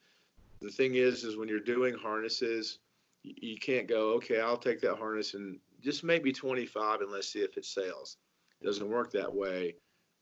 the 0.60 0.70
thing 0.70 0.94
is, 0.94 1.24
is 1.24 1.36
when 1.36 1.48
you're 1.48 1.60
doing 1.60 1.94
harnesses, 1.94 2.78
you, 3.22 3.34
you 3.36 3.58
can't 3.58 3.88
go, 3.88 4.12
okay, 4.14 4.40
I'll 4.40 4.56
take 4.56 4.80
that 4.80 4.96
harness 4.96 5.34
and 5.34 5.58
just 5.82 6.04
maybe 6.04 6.32
25 6.32 7.02
and 7.02 7.10
let's 7.10 7.28
see 7.28 7.40
if 7.40 7.58
it 7.58 7.66
sells. 7.66 8.16
Doesn't 8.64 8.88
work 8.88 9.12
that 9.12 9.32
way. 9.32 9.74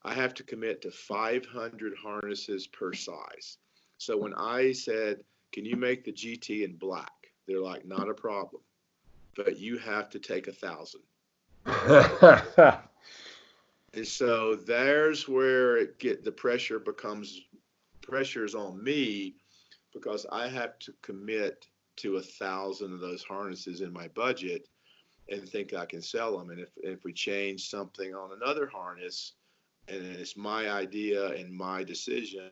I 0.05 0.15
have 0.15 0.35
to 0.35 0.43
commit 0.43 0.83
to 0.83 0.91
500 0.91 1.95
harnesses 1.97 2.67
per 2.67 2.93
size. 2.93 3.59
So 3.99 4.17
when 4.17 4.35
I 4.35 4.73
said, 4.73 5.23
can 5.53 5.65
you 5.65 5.77
make 5.77 6.05
the 6.05 6.13
GT 6.13 6.65
in 6.65 6.75
black? 6.75 7.13
They're 7.47 7.61
like, 7.61 7.87
not 7.87 8.09
a 8.09 8.15
problem, 8.15 8.63
but 9.37 9.59
you 9.59 9.79
have 9.79 10.11
to 10.11 10.19
take 10.19 10.49
a 10.49 10.53
thousand. 10.53 11.03
And 13.95 14.07
so 14.07 14.55
there's 14.55 15.29
where 15.29 15.77
it 15.77 15.99
get 15.99 16.25
the 16.25 16.33
pressure 16.33 16.79
becomes 16.79 17.43
pressures 18.01 18.55
on 18.55 18.83
me 18.83 19.35
because 19.93 20.27
I 20.33 20.49
have 20.49 20.79
to 20.81 20.95
commit 21.03 21.67
to 21.97 22.17
a 22.17 22.23
thousand 22.23 22.95
of 22.95 23.01
those 23.01 23.23
harnesses 23.23 23.83
in 23.83 23.93
my 23.93 24.09
budget 24.09 24.67
and 25.29 25.49
think 25.49 25.75
I 25.75 25.87
can 25.87 26.03
sell 26.03 26.39
them. 26.39 26.51
And 26.51 26.61
if, 26.61 26.71
if 26.77 27.05
we 27.05 27.13
change 27.13 27.69
something 27.69 28.15
on 28.15 28.31
another 28.33 28.67
harness 28.67 29.33
and 29.89 30.05
it's 30.05 30.37
my 30.37 30.71
idea 30.71 31.29
and 31.29 31.53
my 31.53 31.83
decision, 31.85 32.51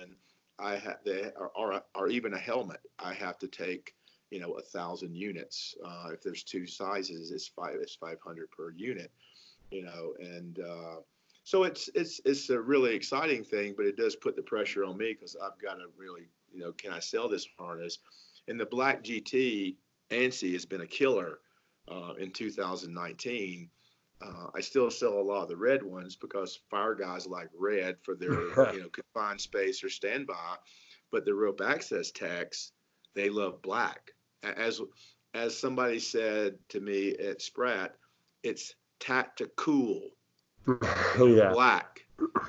and 0.00 0.12
I 0.58 0.76
have 0.76 0.98
they 1.04 1.30
are, 1.36 1.50
or, 1.56 1.82
or 1.94 2.08
even 2.08 2.34
a 2.34 2.38
helmet, 2.38 2.80
I 2.98 3.14
have 3.14 3.38
to 3.38 3.48
take 3.48 3.94
you 4.30 4.40
know 4.40 4.52
a 4.52 4.62
thousand 4.62 5.14
units. 5.14 5.74
Uh, 5.84 6.10
if 6.12 6.22
there's 6.22 6.42
two 6.42 6.66
sizes, 6.66 7.30
it's 7.30 7.48
five 7.48 7.76
it's 7.80 7.94
500 7.94 8.50
per 8.50 8.70
unit 8.70 9.10
you 9.70 9.84
know, 9.84 10.14
and 10.18 10.58
uh, 10.60 10.96
so 11.44 11.64
it's 11.64 11.88
it's 11.94 12.20
it's 12.24 12.50
a 12.50 12.60
really 12.60 12.94
exciting 12.94 13.44
thing, 13.44 13.74
but 13.76 13.86
it 13.86 13.96
does 13.96 14.16
put 14.16 14.36
the 14.36 14.42
pressure 14.42 14.84
on 14.84 14.96
me 14.96 15.12
because 15.12 15.36
I've 15.36 15.60
got 15.60 15.74
to 15.74 15.86
really, 15.96 16.28
you 16.52 16.60
know, 16.60 16.72
can 16.72 16.92
I 16.92 17.00
sell 17.00 17.28
this 17.28 17.46
harness? 17.58 17.98
And 18.48 18.58
the 18.58 18.66
Black 18.66 19.02
GT 19.04 19.76
ANSI 20.10 20.52
has 20.54 20.64
been 20.64 20.80
a 20.80 20.86
killer 20.86 21.40
uh, 21.90 22.14
in 22.18 22.30
2019. 22.30 23.70
Uh, 24.20 24.46
I 24.54 24.60
still 24.60 24.90
sell 24.90 25.14
a 25.14 25.22
lot 25.22 25.44
of 25.44 25.48
the 25.48 25.56
red 25.56 25.82
ones 25.82 26.16
because 26.16 26.60
fire 26.70 26.94
guys 26.94 27.26
like 27.26 27.48
red 27.56 27.96
for 28.02 28.16
their 28.16 28.32
you 28.74 28.80
know 28.80 28.88
confined 28.88 29.40
space 29.40 29.84
or 29.84 29.88
standby, 29.88 30.56
but 31.12 31.24
the 31.24 31.34
rope 31.34 31.60
access 31.60 32.10
techs 32.10 32.72
they 33.14 33.30
love 33.30 33.62
black. 33.62 34.12
As 34.42 34.80
as 35.34 35.56
somebody 35.56 35.98
said 35.98 36.58
to 36.70 36.80
me 36.80 37.10
at 37.12 37.40
SPRAT, 37.40 37.90
it's 38.42 38.74
tactical. 39.00 40.10
yeah. 41.18 41.52
Black. 41.52 42.04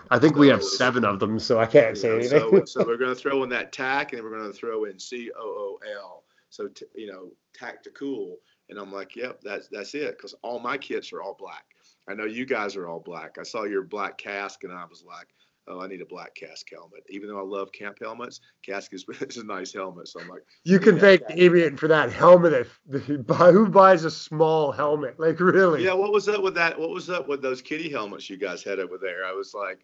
I 0.10 0.18
think 0.18 0.36
so 0.36 0.40
we 0.40 0.48
have 0.48 0.64
seven 0.64 1.06
of 1.06 1.20
them, 1.20 1.40
so 1.40 1.60
I 1.60 1.66
can't 1.66 1.98
say 1.98 2.16
anything. 2.16 2.40
so, 2.40 2.66
so, 2.66 2.84
we're 2.88 2.98
going 2.98 3.14
to 3.14 3.20
throw 3.20 3.44
in 3.44 3.50
that 3.50 3.72
tack, 3.72 4.14
and 4.14 4.24
we're 4.24 4.38
going 4.38 4.52
to 4.52 4.58
throw 4.58 4.86
in 4.86 5.00
C 5.00 5.30
O 5.38 5.42
O 5.42 5.80
L. 5.96 6.24
So 6.50 6.68
t- 6.68 6.86
you 6.96 7.08
know, 7.08 7.32
tactical, 7.54 8.38
and 8.70 8.80
I'm 8.80 8.92
like, 8.92 9.16
yep, 9.16 9.42
that's 9.42 9.68
that's 9.68 9.94
it, 9.96 10.18
because 10.18 10.36
all 10.42 10.60
my 10.60 10.78
kits 10.78 11.12
are 11.14 11.22
all 11.22 11.36
black. 11.38 11.66
I 12.08 12.14
know 12.14 12.26
you 12.26 12.46
guys 12.46 12.76
are 12.76 12.88
all 12.88 13.00
black. 13.00 13.38
I 13.40 13.44
saw 13.44 13.64
your 13.64 13.84
black 13.84 14.18
Kask, 14.18 14.64
and 14.64 14.74
I 14.74 14.86
was 14.86 15.04
like, 15.06 15.28
oh, 15.68 15.82
I 15.82 15.88
need 15.88 16.02
a 16.02 16.06
black 16.06 16.36
Kask 16.36 16.68
helmet. 16.72 17.04
Even 17.10 17.30
though 17.30 17.40
I 17.40 17.44
love 17.44 17.72
camp 17.72 17.98
helmets, 18.02 18.42
Kask 18.64 18.94
is, 18.94 19.06
is 19.22 19.38
a 19.38 19.46
nice 19.46 19.74
helmet. 19.74 20.08
So 20.08 20.20
I'm 20.20 20.28
like, 20.28 20.44
you 20.64 20.80
can 20.80 21.00
thank 21.00 21.28
Damien 21.28 21.78
for 21.78 21.88
that 21.88 22.12
helmet. 22.12 22.54
If, 22.54 22.80
if 22.92 23.06
who 23.06 23.68
buys 23.68 24.06
a 24.06 24.12
small 24.12 24.72
helmet? 24.72 25.20
Like 25.20 25.40
really? 25.40 25.84
Yeah. 25.84 25.94
What 25.94 26.12
was 26.12 26.28
up 26.28 26.42
with 26.42 26.56
that? 26.56 26.78
What 26.78 26.90
was 26.90 27.10
up 27.10 27.28
with 27.28 27.42
those 27.42 27.62
kitty 27.62 27.90
helmets 27.90 28.30
you 28.30 28.38
guys 28.38 28.64
had 28.64 28.80
over 28.80 28.98
there? 28.98 29.26
I 29.26 29.32
was 29.32 29.54
like, 29.54 29.80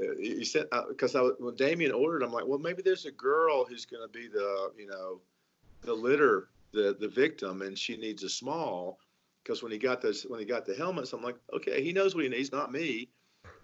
uh, 0.00 0.16
you 0.18 0.44
said 0.44 0.66
because 0.88 1.14
uh, 1.14 1.24
I 1.24 1.30
when 1.38 1.56
Damien 1.56 1.92
ordered, 1.92 2.22
I'm 2.22 2.32
like, 2.32 2.46
well, 2.46 2.58
maybe 2.58 2.82
there's 2.82 3.06
a 3.06 3.12
girl 3.12 3.64
who's 3.64 3.84
going 3.84 4.02
to 4.02 4.12
be 4.12 4.28
the 4.28 4.72
you 4.76 4.86
know 4.86 5.20
the 5.82 5.94
litter, 5.94 6.48
the 6.72 6.96
the 6.98 7.08
victim, 7.08 7.62
and 7.62 7.78
she 7.78 7.96
needs 7.96 8.22
a 8.22 8.28
small. 8.28 8.98
Because 9.42 9.62
when 9.62 9.72
he 9.72 9.78
got 9.78 10.02
those, 10.02 10.24
when 10.24 10.40
he 10.40 10.46
got 10.46 10.66
the 10.66 10.74
helmets, 10.74 11.12
I'm 11.12 11.22
like, 11.22 11.36
okay, 11.54 11.82
he 11.82 11.92
knows 11.92 12.14
what 12.14 12.24
he 12.24 12.30
needs, 12.30 12.52
not 12.52 12.70
me. 12.72 13.08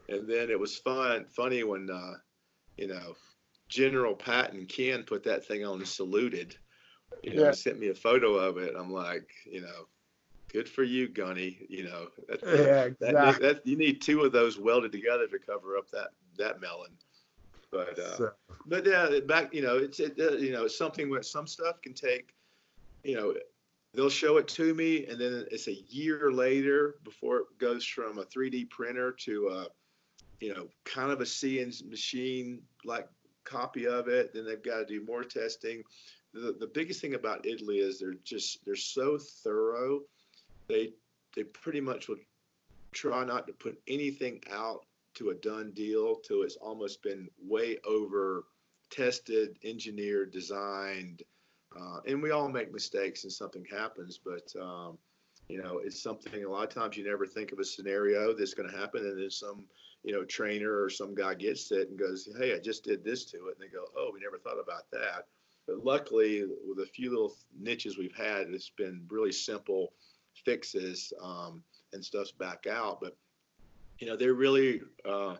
And 0.09 0.29
then 0.29 0.51
it 0.51 0.59
was 0.59 0.77
fun, 0.77 1.27
funny 1.27 1.63
when, 1.63 1.91
uh, 1.91 2.15
you 2.77 2.87
know, 2.87 3.17
General 3.69 4.15
Patton 4.15 4.67
Ken 4.67 5.03
put 5.03 5.25
that 5.25 5.47
thing 5.47 5.65
on 5.65 5.79
and 5.79 5.89
saluted. 5.89 6.57
You 7.23 7.35
know, 7.35 7.45
yeah. 7.45 7.51
sent 7.53 7.79
me 7.79 7.89
a 7.89 7.95
photo 7.95 8.35
of 8.35 8.59
it. 8.59 8.75
I'm 8.77 8.93
like, 8.93 9.29
you 9.47 9.61
know, 9.61 9.89
good 10.53 10.69
for 10.69 10.83
you, 10.83 11.09
Gunny. 11.09 11.59
You 11.69 11.85
know, 11.85 12.09
that, 12.29 12.41
yeah, 12.43 12.85
exactly. 12.85 13.13
that, 13.13 13.41
that, 13.41 13.67
you 13.67 13.77
need 13.77 14.03
two 14.03 14.23
of 14.23 14.33
those 14.33 14.59
welded 14.59 14.93
together 14.93 15.27
to 15.27 15.39
cover 15.39 15.77
up 15.77 15.91
that 15.91 16.09
that 16.39 16.61
melon. 16.61 16.93
But 17.71 17.99
uh, 17.99 18.17
so. 18.17 18.31
but 18.67 18.87
yeah, 18.87 19.21
back 19.27 19.55
you 19.55 19.63
know, 19.63 19.77
it's 19.77 20.01
it, 20.01 20.19
uh, 20.19 20.33
you 20.33 20.53
know, 20.53 20.65
it's 20.65 20.79
something 20.79 21.09
where 21.09 21.23
some 21.23 21.47
stuff 21.47 21.81
can 21.83 21.95
take, 21.95 22.35
you 23.05 23.17
know, 23.17 23.35
they'll 23.93 24.11
show 24.11 24.39
it 24.39 24.49
to 24.49 24.75
me, 24.75 25.07
and 25.07 25.21
then 25.21 25.47
it's 25.51 25.69
a 25.69 25.83
year 25.89 26.33
later 26.33 26.97
before 27.05 27.39
it 27.39 27.59
goes 27.59 27.85
from 27.85 28.19
a 28.19 28.25
3D 28.25 28.71
printer 28.71 29.13
to 29.13 29.49
a 29.49 29.67
you 30.41 30.55
know, 30.55 30.69
kind 30.85 31.11
of 31.11 31.23
a 31.23 31.25
CNC 31.25 31.89
machine 31.89 32.61
like 32.85 33.09
copy 33.45 33.87
of 33.87 34.09
it. 34.09 34.35
Then 34.35 34.45
they've 34.45 34.63
got 34.63 34.81
to 34.81 34.85
do 34.85 35.05
more 35.05 35.25
testing. 35.25 35.83
The, 36.33 36.55
the 36.59 36.67
biggest 36.67 37.01
thing 37.01 37.15
about 37.15 37.47
Italy 37.47 37.79
is 37.79 37.99
they're 37.99 38.15
just 38.25 38.65
they're 38.65 38.77
so 38.77 39.19
thorough. 39.19 40.01
They 40.69 40.93
they 41.35 41.45
pretty 41.45 41.81
much 41.81 42.09
will 42.09 42.19
try 42.93 43.25
not 43.25 43.47
to 43.47 43.53
put 43.53 43.81
anything 43.89 44.43
out 44.53 44.85
to 45.15 45.31
a 45.31 45.35
done 45.35 45.71
deal 45.75 46.17
till 46.17 46.43
it's 46.43 46.57
almost 46.57 47.03
been 47.03 47.29
way 47.43 47.79
over 47.87 48.45
tested, 48.91 49.59
engineered, 49.65 50.33
designed. 50.33 51.23
Uh, 51.79 52.01
and 52.07 52.23
we 52.23 52.31
all 52.31 52.49
make 52.49 52.73
mistakes 52.73 53.25
and 53.25 53.33
something 53.33 53.65
happens, 53.71 54.19
but 54.25 54.53
um, 54.61 54.97
you 55.49 55.63
know, 55.63 55.79
it's 55.79 56.03
something 56.03 56.45
a 56.45 56.49
lot 56.49 56.65
of 56.65 56.71
times 56.71 56.97
you 56.97 57.05
never 57.05 57.27
think 57.27 57.53
of 57.53 57.59
a 57.59 57.65
scenario 57.65 58.33
that's 58.33 58.55
going 58.55 58.71
to 58.71 58.77
happen, 58.77 59.05
and 59.05 59.21
then 59.21 59.31
some 59.31 59.65
you 60.05 60.13
know, 60.13 60.23
trainer 60.25 60.83
or 60.83 60.91
some 60.91 61.15
guy 61.15 61.35
gets 61.35 61.73
it 61.73 61.89
and 61.89 61.99
goes, 61.99 62.29
Hey, 62.39 62.55
I 62.55 62.59
just 62.59 62.85
did 62.85 63.03
this 63.03 63.25
to 63.27 63.49
it. 63.49 63.57
And 63.59 63.61
they 63.61 63.73
go, 63.73 63.87
Oh, 63.97 64.11
we 64.13 64.21
never 64.21 64.39
thought 64.39 64.61
about 64.63 64.91
that. 64.93 65.27
But 65.67 65.85
luckily, 65.85 66.45
with 66.69 66.87
a 66.87 66.91
few 66.91 67.11
little 67.11 67.35
niches 67.59 67.97
we've 67.97 68.15
had, 68.15 68.49
it's 68.49 68.69
been 68.69 69.07
really 69.09 69.33
simple 69.33 69.95
fixes 70.45 71.13
um, 71.23 71.63
and 71.95 72.05
stuff's 72.05 72.33
back 72.33 72.67
out. 72.71 73.01
But, 73.01 73.17
you 73.99 74.07
know, 74.07 74.15
they're 74.15 74.35
really, 74.35 74.83
uh, 75.09 75.37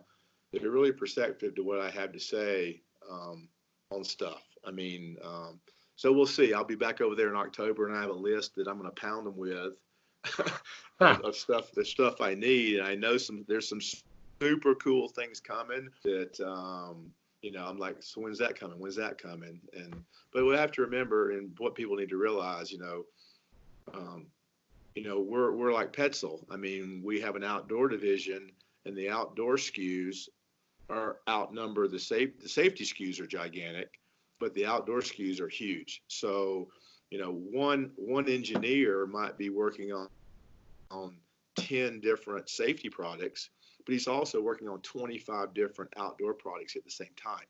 they're 0.51 0.71
really 0.71 0.91
perceptive 0.91 1.53
to 1.55 1.63
what 1.63 1.79
I 1.79 1.91
have 1.91 2.11
to 2.13 2.19
say 2.19 2.81
um, 3.09 3.47
on 3.91 4.03
stuff. 4.03 4.41
I 4.65 4.71
mean, 4.71 5.17
um, 5.23 5.59
so 5.95 6.11
we'll 6.11 6.25
see. 6.25 6.53
I'll 6.53 6.63
be 6.63 6.75
back 6.75 7.01
over 7.01 7.15
there 7.15 7.29
in 7.29 7.35
October 7.35 7.87
and 7.87 7.97
I 7.97 8.01
have 8.01 8.09
a 8.09 8.13
list 8.13 8.55
that 8.55 8.67
I'm 8.67 8.77
going 8.77 8.89
to 8.89 9.01
pound 9.01 9.25
them 9.25 9.37
with. 9.37 9.73
of 10.99 11.35
stuff, 11.35 11.71
the 11.71 11.85
stuff 11.85 12.21
I 12.21 12.33
need, 12.33 12.79
and 12.79 12.87
I 12.87 12.95
know 12.95 13.17
some. 13.17 13.45
There's 13.47 13.69
some 13.69 13.81
super 14.41 14.73
cool 14.75 15.07
things 15.07 15.39
coming 15.39 15.89
that 16.03 16.39
um, 16.39 17.11
you 17.45 17.51
know, 17.51 17.63
I'm 17.63 17.77
like, 17.77 17.97
so 17.99 18.21
when's 18.21 18.39
that 18.39 18.59
coming? 18.59 18.79
When's 18.79 18.95
that 18.95 19.21
coming? 19.21 19.61
And 19.77 20.03
but 20.33 20.45
we 20.45 20.55
have 20.55 20.71
to 20.73 20.81
remember, 20.81 21.31
and 21.31 21.51
what 21.59 21.75
people 21.75 21.95
need 21.95 22.09
to 22.09 22.17
realize, 22.17 22.71
you 22.71 22.79
know, 22.79 23.05
um, 23.93 24.25
you 24.95 25.03
know, 25.03 25.19
we're 25.19 25.51
we're 25.51 25.71
like 25.71 25.93
Petzl. 25.93 26.43
I 26.49 26.57
mean, 26.57 27.01
we 27.03 27.21
have 27.21 27.35
an 27.35 27.43
outdoor 27.43 27.87
division, 27.87 28.49
and 28.85 28.97
the 28.97 29.11
outdoor 29.11 29.57
SKUs 29.57 30.27
are 30.89 31.17
outnumber 31.29 31.87
the 31.87 31.99
safe. 31.99 32.39
The 32.39 32.49
safety 32.49 32.83
SKUs 32.83 33.19
are 33.19 33.27
gigantic, 33.27 33.99
but 34.39 34.53
the 34.53 34.65
outdoor 34.65 35.01
skis 35.01 35.39
are 35.39 35.47
huge. 35.47 36.03
So, 36.07 36.67
you 37.09 37.19
know, 37.19 37.31
one 37.31 37.91
one 37.95 38.27
engineer 38.29 39.05
might 39.05 39.37
be 39.37 39.49
working 39.49 39.91
on 39.91 40.07
on 40.91 41.15
ten 41.57 41.99
different 41.99 42.49
safety 42.49 42.89
products, 42.89 43.49
but 43.85 43.93
he's 43.93 44.07
also 44.07 44.41
working 44.41 44.67
on 44.67 44.81
25 44.81 45.53
different 45.53 45.91
outdoor 45.97 46.33
products 46.33 46.75
at 46.75 46.83
the 46.83 46.91
same 46.91 47.13
time. 47.15 47.45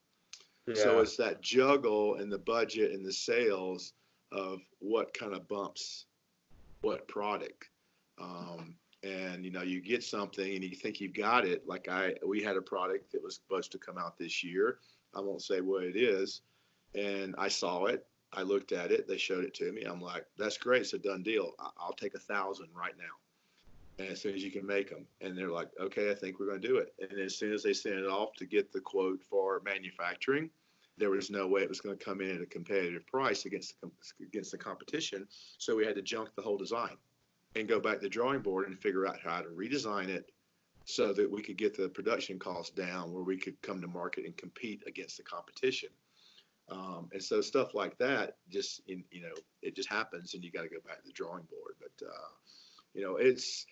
Yeah. 0.68 0.76
So 0.76 1.00
it's 1.00 1.18
that 1.18 1.42
juggle 1.42 2.16
and 2.16 2.32
the 2.32 2.40
budget 2.40 2.92
and 2.92 3.06
the 3.06 3.14
sales 3.14 3.94
of 4.32 4.62
what 4.80 5.14
kind 5.14 5.34
of 5.34 5.48
bumps 5.48 6.06
what 6.86 7.08
product. 7.08 7.70
Um, 8.22 8.76
and 9.04 9.44
you 9.44 9.52
know, 9.52 9.62
you 9.62 9.82
get 9.82 10.04
something 10.04 10.54
and 10.56 10.64
you 10.64 10.76
think 10.76 11.02
you've 11.02 11.14
got 11.14 11.46
it. 11.46 11.68
Like 11.68 11.90
I, 11.90 12.14
we 12.26 12.42
had 12.42 12.56
a 12.56 12.62
product 12.62 13.12
that 13.12 13.24
was 13.24 13.36
supposed 13.36 13.72
to 13.74 13.78
come 13.78 13.98
out 13.98 14.18
this 14.18 14.44
year. 14.44 14.80
I 15.16 15.20
won't 15.20 15.42
say 15.42 15.62
what 15.62 15.84
it 15.84 15.96
is. 15.96 16.42
And 16.96 17.36
I 17.38 17.48
saw 17.48 17.86
it. 17.86 18.06
I 18.34 18.42
looked 18.42 18.72
at 18.72 18.92
it. 18.92 19.08
They 19.08 19.18
showed 19.18 19.46
it 19.46 19.54
to 19.56 19.72
me. 19.72 19.84
I'm 19.84 20.02
like, 20.02 20.26
that's 20.38 20.58
great. 20.58 20.82
It's 20.82 20.94
a 20.94 20.98
done 20.98 21.24
deal. 21.24 21.54
I'll 21.78 21.94
take 21.94 22.16
a 22.16 22.20
thousand 22.20 22.70
right 22.76 22.98
now 22.98 23.04
and 23.98 24.10
as 24.10 24.22
soon 24.22 24.36
as 24.36 24.44
you 24.44 24.52
can 24.52 24.66
make 24.66 24.90
them. 24.90 25.06
And 25.22 25.38
they're 25.38 25.52
like, 25.52 25.70
okay, 25.80 26.12
I 26.12 26.16
think 26.16 26.40
we're 26.40 26.48
going 26.48 26.62
to 26.62 26.68
do 26.68 26.78
it. 26.78 26.94
And 27.00 27.20
as 27.20 27.36
soon 27.36 27.54
as 27.54 27.64
they 27.64 27.74
sent 27.74 27.96
it 27.96 28.08
off 28.08 28.34
to 28.36 28.46
get 28.46 28.72
the 28.72 28.82
quote 28.82 29.22
for 29.24 29.62
manufacturing, 29.64 30.50
there 30.98 31.10
was 31.10 31.30
no 31.30 31.48
way 31.48 31.62
it 31.62 31.70
was 31.70 31.82
going 31.82 31.98
to 31.98 32.04
come 32.04 32.22
in 32.22 32.36
at 32.36 32.42
a 32.42 32.46
competitive 32.46 33.06
price 33.08 33.46
against 33.46 33.80
the, 33.82 33.90
against 34.22 34.52
the 34.52 34.58
competition. 34.58 35.28
So 35.58 35.76
we 35.76 35.86
had 35.86 35.96
to 35.96 36.02
junk 36.02 36.30
the 36.36 36.42
whole 36.42 36.58
design 36.58 36.98
and 37.56 37.68
go 37.68 37.80
back 37.80 37.96
to 37.96 38.02
the 38.02 38.10
drawing 38.10 38.42
board 38.42 38.68
and 38.68 38.80
figure 38.80 39.08
out 39.08 39.20
how 39.20 39.42
to 39.42 39.50
redesign 39.50 40.10
it 40.10 40.32
so 40.86 41.14
that 41.14 41.30
we 41.30 41.42
could 41.42 41.58
get 41.58 41.76
the 41.76 41.90
production 41.90 42.38
costs 42.38 42.72
down 42.72 43.12
where 43.12 43.24
we 43.24 43.38
could 43.38 43.60
come 43.62 43.82
to 43.82 43.88
market 43.88 44.26
and 44.26 44.38
compete 44.38 44.84
against 44.88 45.18
the 45.18 45.24
competition. 45.24 45.90
Um, 46.70 47.10
and 47.14 47.22
so 47.22 47.42
stuff 47.42 47.76
like 47.76 47.96
that 48.00 48.38
just 48.50 48.82
in, 48.88 49.04
you 49.12 49.22
know 49.22 49.36
it 49.62 49.76
just 49.76 49.88
happens 49.88 50.34
and 50.34 50.44
you 50.44 50.52
got 50.52 50.64
to 50.64 50.70
go 50.70 50.80
back 50.84 51.00
to 51.00 51.06
the 51.06 51.14
drawing 51.14 51.44
board 51.44 51.76
but 51.80 52.08
uh, 52.08 52.30
you 52.96 53.04
know 53.04 53.18
it's 53.18 53.68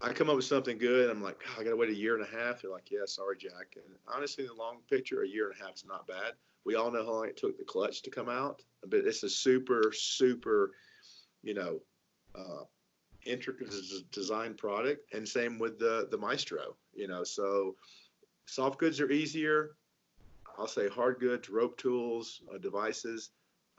I 0.00 0.12
come 0.12 0.28
up 0.28 0.36
with 0.36 0.44
something 0.44 0.76
good. 0.76 1.08
I'm 1.08 1.22
like, 1.22 1.40
oh, 1.48 1.60
I 1.60 1.64
got 1.64 1.70
to 1.70 1.76
wait 1.76 1.88
a 1.88 1.94
year 1.94 2.16
and 2.16 2.24
a 2.24 2.38
half. 2.38 2.60
They're 2.60 2.70
like, 2.70 2.90
yeah, 2.90 3.06
sorry, 3.06 3.36
Jack. 3.38 3.76
And 3.76 3.94
honestly, 4.06 4.46
the 4.46 4.52
long 4.52 4.78
picture, 4.90 5.22
a 5.22 5.28
year 5.28 5.50
and 5.50 5.58
a 5.58 5.64
half 5.64 5.74
is 5.74 5.84
not 5.86 6.06
bad. 6.06 6.32
We 6.64 6.74
all 6.74 6.90
know 6.90 7.04
how 7.04 7.12
long 7.12 7.28
it 7.28 7.36
took 7.36 7.56
the 7.56 7.64
clutch 7.64 8.02
to 8.02 8.10
come 8.10 8.28
out, 8.28 8.62
but 8.88 9.00
it's 9.00 9.22
a 9.22 9.30
super, 9.30 9.92
super, 9.94 10.72
you 11.42 11.54
know, 11.54 11.80
uh, 12.34 12.64
intricate 13.24 13.72
design 14.12 14.54
product. 14.54 15.14
And 15.14 15.26
same 15.26 15.58
with 15.58 15.78
the 15.78 16.08
the 16.10 16.18
Maestro. 16.18 16.76
You 16.92 17.08
know, 17.08 17.24
so 17.24 17.76
soft 18.46 18.78
goods 18.78 19.00
are 19.00 19.10
easier. 19.10 19.76
I'll 20.58 20.66
say 20.66 20.88
hard 20.88 21.20
goods, 21.20 21.48
rope 21.48 21.76
tools, 21.76 22.42
uh, 22.52 22.58
devices 22.58 23.30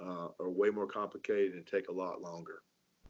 uh, 0.01 0.28
are 0.39 0.49
way 0.49 0.69
more 0.69 0.88
complicated 0.88 1.53
and 1.53 1.65
take 1.65 1.89
a 1.89 1.93
lot 1.93 2.21
longer. 2.21 2.61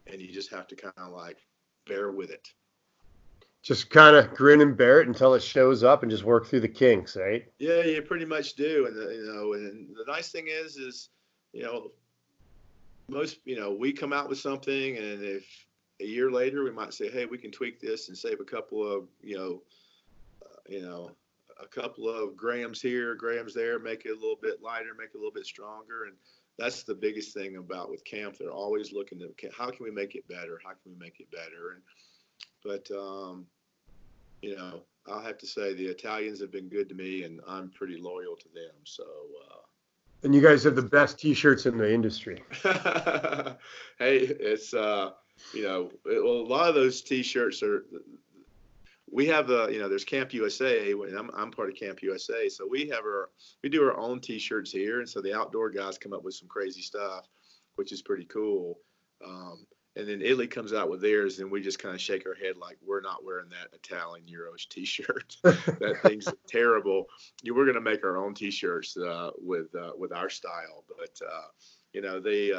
And 0.06 0.20
you 0.20 0.32
just 0.32 0.50
have 0.50 0.66
to 0.68 0.76
kind 0.76 0.94
of 0.96 1.12
like 1.12 1.38
bear 1.86 2.10
with 2.12 2.30
it 2.30 2.48
just 3.62 3.90
kind 3.90 4.16
of 4.16 4.34
grin 4.34 4.60
and 4.60 4.76
bear 4.76 5.00
it 5.00 5.08
until 5.08 5.34
it 5.34 5.42
shows 5.42 5.82
up 5.82 6.02
and 6.02 6.10
just 6.10 6.24
work 6.24 6.46
through 6.46 6.60
the 6.60 6.68
kinks, 6.68 7.16
right? 7.16 7.46
Yeah, 7.58 7.82
you 7.82 8.00
pretty 8.02 8.24
much 8.24 8.54
do. 8.54 8.86
And 8.86 8.96
the, 8.96 9.14
you 9.14 9.32
know, 9.32 9.52
and 9.54 9.94
the 9.96 10.10
nice 10.10 10.30
thing 10.30 10.46
is, 10.48 10.76
is 10.76 11.10
you 11.52 11.62
know, 11.62 11.90
most 13.08 13.40
you 13.44 13.56
know, 13.56 13.72
we 13.72 13.92
come 13.92 14.12
out 14.12 14.28
with 14.28 14.38
something, 14.38 14.96
and 14.96 15.22
if 15.22 15.44
a 16.00 16.04
year 16.04 16.30
later 16.30 16.64
we 16.64 16.70
might 16.70 16.94
say, 16.94 17.10
hey, 17.10 17.26
we 17.26 17.38
can 17.38 17.50
tweak 17.50 17.80
this 17.80 18.08
and 18.08 18.16
save 18.16 18.40
a 18.40 18.44
couple 18.44 18.86
of 18.90 19.04
you 19.20 19.36
know, 19.36 19.62
uh, 20.44 20.60
you 20.68 20.82
know, 20.82 21.10
a 21.60 21.66
couple 21.66 22.08
of 22.08 22.36
grams 22.36 22.80
here, 22.80 23.14
grams 23.14 23.54
there, 23.54 23.78
make 23.78 24.04
it 24.04 24.10
a 24.10 24.14
little 24.14 24.38
bit 24.40 24.62
lighter, 24.62 24.94
make 24.98 25.10
it 25.14 25.16
a 25.16 25.18
little 25.18 25.32
bit 25.32 25.46
stronger, 25.46 26.04
and 26.04 26.14
that's 26.58 26.82
the 26.82 26.94
biggest 26.94 27.34
thing 27.34 27.56
about 27.56 27.90
with 27.90 28.04
camp. 28.04 28.36
They're 28.36 28.50
always 28.50 28.92
looking 28.92 29.18
to 29.18 29.32
how 29.56 29.70
can 29.70 29.84
we 29.84 29.90
make 29.90 30.14
it 30.14 30.26
better? 30.28 30.60
How 30.64 30.70
can 30.70 30.92
we 30.92 30.98
make 30.98 31.20
it 31.20 31.30
better? 31.30 31.74
And 31.74 31.82
but 32.64 32.90
um, 32.96 33.46
you 34.42 34.56
know, 34.56 34.82
I'll 35.06 35.22
have 35.22 35.38
to 35.38 35.46
say 35.46 35.74
the 35.74 35.86
Italians 35.86 36.40
have 36.40 36.52
been 36.52 36.68
good 36.68 36.88
to 36.88 36.94
me, 36.94 37.24
and 37.24 37.40
I'm 37.46 37.70
pretty 37.70 37.96
loyal 37.96 38.36
to 38.36 38.48
them. 38.54 38.74
So. 38.84 39.04
Uh, 39.04 39.54
and 40.24 40.34
you 40.34 40.40
guys 40.40 40.64
have 40.64 40.74
the 40.74 40.82
best 40.82 41.20
T-shirts 41.20 41.66
in 41.66 41.78
the 41.78 41.92
industry. 41.92 42.42
hey, 42.62 44.18
it's 44.18 44.74
uh, 44.74 45.10
you 45.54 45.62
know, 45.62 45.92
well, 46.04 46.40
a 46.40 46.48
lot 46.48 46.68
of 46.68 46.74
those 46.74 47.02
T-shirts 47.02 47.62
are. 47.62 47.84
We 49.10 49.26
have 49.26 49.50
a, 49.50 49.68
you 49.70 49.78
know, 49.78 49.88
there's 49.88 50.04
Camp 50.04 50.32
USA, 50.34 50.92
and 50.92 51.16
I'm, 51.16 51.30
I'm 51.34 51.50
part 51.50 51.70
of 51.70 51.76
Camp 51.76 52.02
USA, 52.02 52.48
so 52.48 52.66
we 52.68 52.88
have 52.88 53.04
our, 53.04 53.30
we 53.62 53.68
do 53.68 53.82
our 53.82 53.96
own 53.96 54.20
T-shirts 54.20 54.70
here, 54.70 55.00
and 55.00 55.08
so 55.08 55.20
the 55.20 55.34
outdoor 55.34 55.70
guys 55.70 55.98
come 55.98 56.12
up 56.12 56.24
with 56.24 56.34
some 56.34 56.48
crazy 56.48 56.82
stuff, 56.82 57.26
which 57.76 57.92
is 57.92 58.02
pretty 58.02 58.24
cool. 58.24 58.78
Um, 59.24 59.66
and 59.96 60.08
then 60.08 60.22
Italy 60.22 60.46
comes 60.46 60.72
out 60.72 60.88
with 60.88 61.00
theirs, 61.00 61.40
and 61.40 61.50
we 61.50 61.60
just 61.60 61.80
kind 61.80 61.94
of 61.94 62.00
shake 62.00 62.24
our 62.26 62.34
head 62.34 62.56
like 62.56 62.78
we're 62.86 63.00
not 63.00 63.24
wearing 63.24 63.48
that 63.48 63.74
Italian 63.74 64.26
Euros 64.26 64.68
T-shirt. 64.68 65.36
that 65.42 65.98
thing's 66.04 66.28
terrible. 66.46 67.06
You, 67.42 67.54
we're 67.54 67.64
going 67.64 67.74
to 67.74 67.80
make 67.80 68.04
our 68.04 68.16
own 68.16 68.32
T-shirts 68.32 68.96
uh, 68.96 69.30
with 69.38 69.74
uh, 69.74 69.92
with 69.98 70.12
our 70.12 70.30
style, 70.30 70.84
but 70.88 71.18
uh, 71.26 71.48
you 71.92 72.00
know 72.00 72.20
they. 72.20 72.52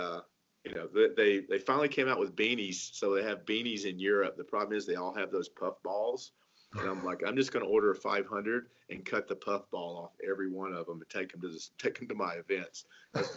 You 0.65 0.75
know 0.75 0.87
they 1.15 1.39
they 1.39 1.57
finally 1.59 1.87
came 1.87 2.07
out 2.07 2.19
with 2.19 2.35
beanies, 2.35 2.93
so 2.93 3.15
they 3.15 3.23
have 3.23 3.45
beanies 3.45 3.85
in 3.85 3.97
Europe. 3.97 4.35
The 4.37 4.43
problem 4.43 4.77
is 4.77 4.85
they 4.85 4.95
all 4.95 5.13
have 5.13 5.31
those 5.31 5.47
puff 5.47 5.81
balls, 5.83 6.33
and 6.77 6.87
I'm 6.87 7.03
like, 7.03 7.21
I'm 7.25 7.35
just 7.35 7.51
going 7.51 7.65
to 7.65 7.71
order 7.71 7.91
a 7.91 7.95
500 7.95 8.67
and 8.89 9.05
cut 9.05 9.27
the 9.27 9.35
puff 9.35 9.69
ball 9.71 9.97
off 9.97 10.11
every 10.27 10.49
one 10.49 10.73
of 10.73 10.85
them 10.85 11.01
and 11.01 11.09
take 11.09 11.31
them 11.31 11.41
to 11.41 11.47
this, 11.47 11.71
take 11.77 11.97
them 11.97 12.07
to 12.09 12.15
my 12.15 12.33
events. 12.33 12.85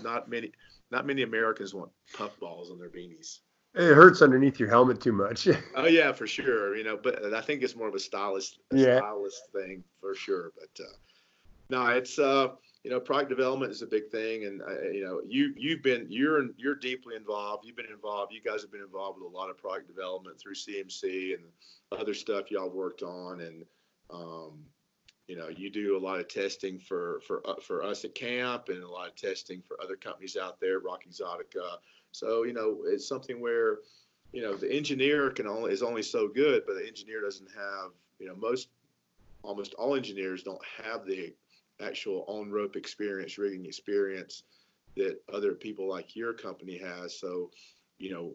Not 0.03 0.29
many, 0.29 0.53
not 0.91 1.07
many 1.07 1.23
Americans 1.23 1.75
want 1.75 1.91
puff 2.12 2.39
balls 2.39 2.70
on 2.70 2.79
their 2.79 2.91
beanies. 2.91 3.41
It 3.75 3.95
hurts 3.95 4.20
underneath 4.20 4.61
your 4.61 4.68
helmet 4.68 5.01
too 5.01 5.12
much. 5.12 5.49
oh 5.77 5.87
yeah, 5.87 6.12
for 6.12 6.27
sure. 6.27 6.77
You 6.77 6.85
know, 6.85 6.99
but 7.03 7.33
I 7.33 7.41
think 7.41 7.62
it's 7.62 7.75
more 7.75 7.89
of 7.89 7.95
a 7.95 8.01
stylist, 8.01 8.59
a 8.70 8.77
yeah. 8.77 8.99
stylist 8.99 9.43
thing 9.53 9.83
for 9.99 10.14
sure. 10.14 10.53
But 10.59 10.85
uh, 10.85 10.93
no, 11.70 11.87
it's 11.87 12.18
uh, 12.18 12.49
you 12.85 12.91
know, 12.91 12.99
product 12.99 13.30
development 13.30 13.70
is 13.70 13.83
a 13.83 13.87
big 13.87 14.09
thing, 14.11 14.45
and 14.45 14.61
uh, 14.62 14.91
you 14.91 15.05
know, 15.05 15.20
you 15.26 15.55
you've 15.57 15.83
been 15.83 16.07
you're 16.09 16.49
you're 16.57 16.74
deeply 16.74 17.16
involved. 17.16 17.64
You've 17.64 17.76
been 17.76 17.87
involved. 17.87 18.33
You 18.33 18.41
guys 18.43 18.62
have 18.62 18.72
been 18.72 18.83
involved 18.83 19.20
with 19.20 19.33
a 19.33 19.37
lot 19.37 19.51
of 19.51 19.59
product 19.59 19.87
development 19.87 20.41
through 20.41 20.55
CMC 20.55 21.35
and 21.35 21.45
other 21.99 22.14
stuff 22.14 22.51
y'all 22.51 22.70
worked 22.70 23.03
on, 23.03 23.41
and 23.41 23.64
um, 24.11 24.64
you 25.28 25.37
know, 25.37 25.49
you 25.49 25.70
do 25.70 25.97
a 25.97 26.05
lot 26.05 26.18
of 26.18 26.28
testing 26.28 26.78
for 26.78 27.20
for 27.26 27.41
uh, 27.47 27.61
for 27.61 27.83
us 27.83 28.05
at 28.05 28.14
camp, 28.14 28.68
and 28.68 28.83
a 28.83 28.89
lot 28.89 29.09
of 29.09 29.14
testing 29.14 29.62
for 29.62 29.80
other 29.83 29.97
companies 29.97 30.37
out 30.37 30.61
there, 30.61 30.80
Rock 30.80 31.05
Exotica 31.09 31.78
so, 32.12 32.45
you 32.45 32.53
know, 32.53 32.83
it's 32.87 33.09
something 33.09 33.41
where, 33.41 33.78
you 34.33 34.43
know, 34.43 34.55
the 34.55 34.70
engineer 34.70 35.30
can 35.30 35.47
only 35.47 35.72
is 35.72 35.83
only 35.83 36.03
so 36.03 36.28
good, 36.28 36.62
but 36.66 36.74
the 36.74 36.87
engineer 36.87 37.22
doesn't 37.22 37.51
have, 37.51 37.91
you 38.18 38.28
know, 38.28 38.37
most 38.37 38.68
almost 39.43 39.74
all 39.74 39.97
engineers 39.97 40.43
don't 40.43 40.62
have 40.85 41.05
the 41.05 41.35
actual 41.83 42.24
on 42.28 42.51
rope 42.51 42.76
experience, 42.76 43.39
rigging 43.39 43.66
experience 43.66 44.45
that 44.97 45.22
other 45.33 45.53
people 45.53 45.89
like 45.89 46.14
your 46.14 46.33
company 46.33 46.78
has. 46.78 47.18
So, 47.18 47.51
you 47.99 48.12
know, 48.12 48.33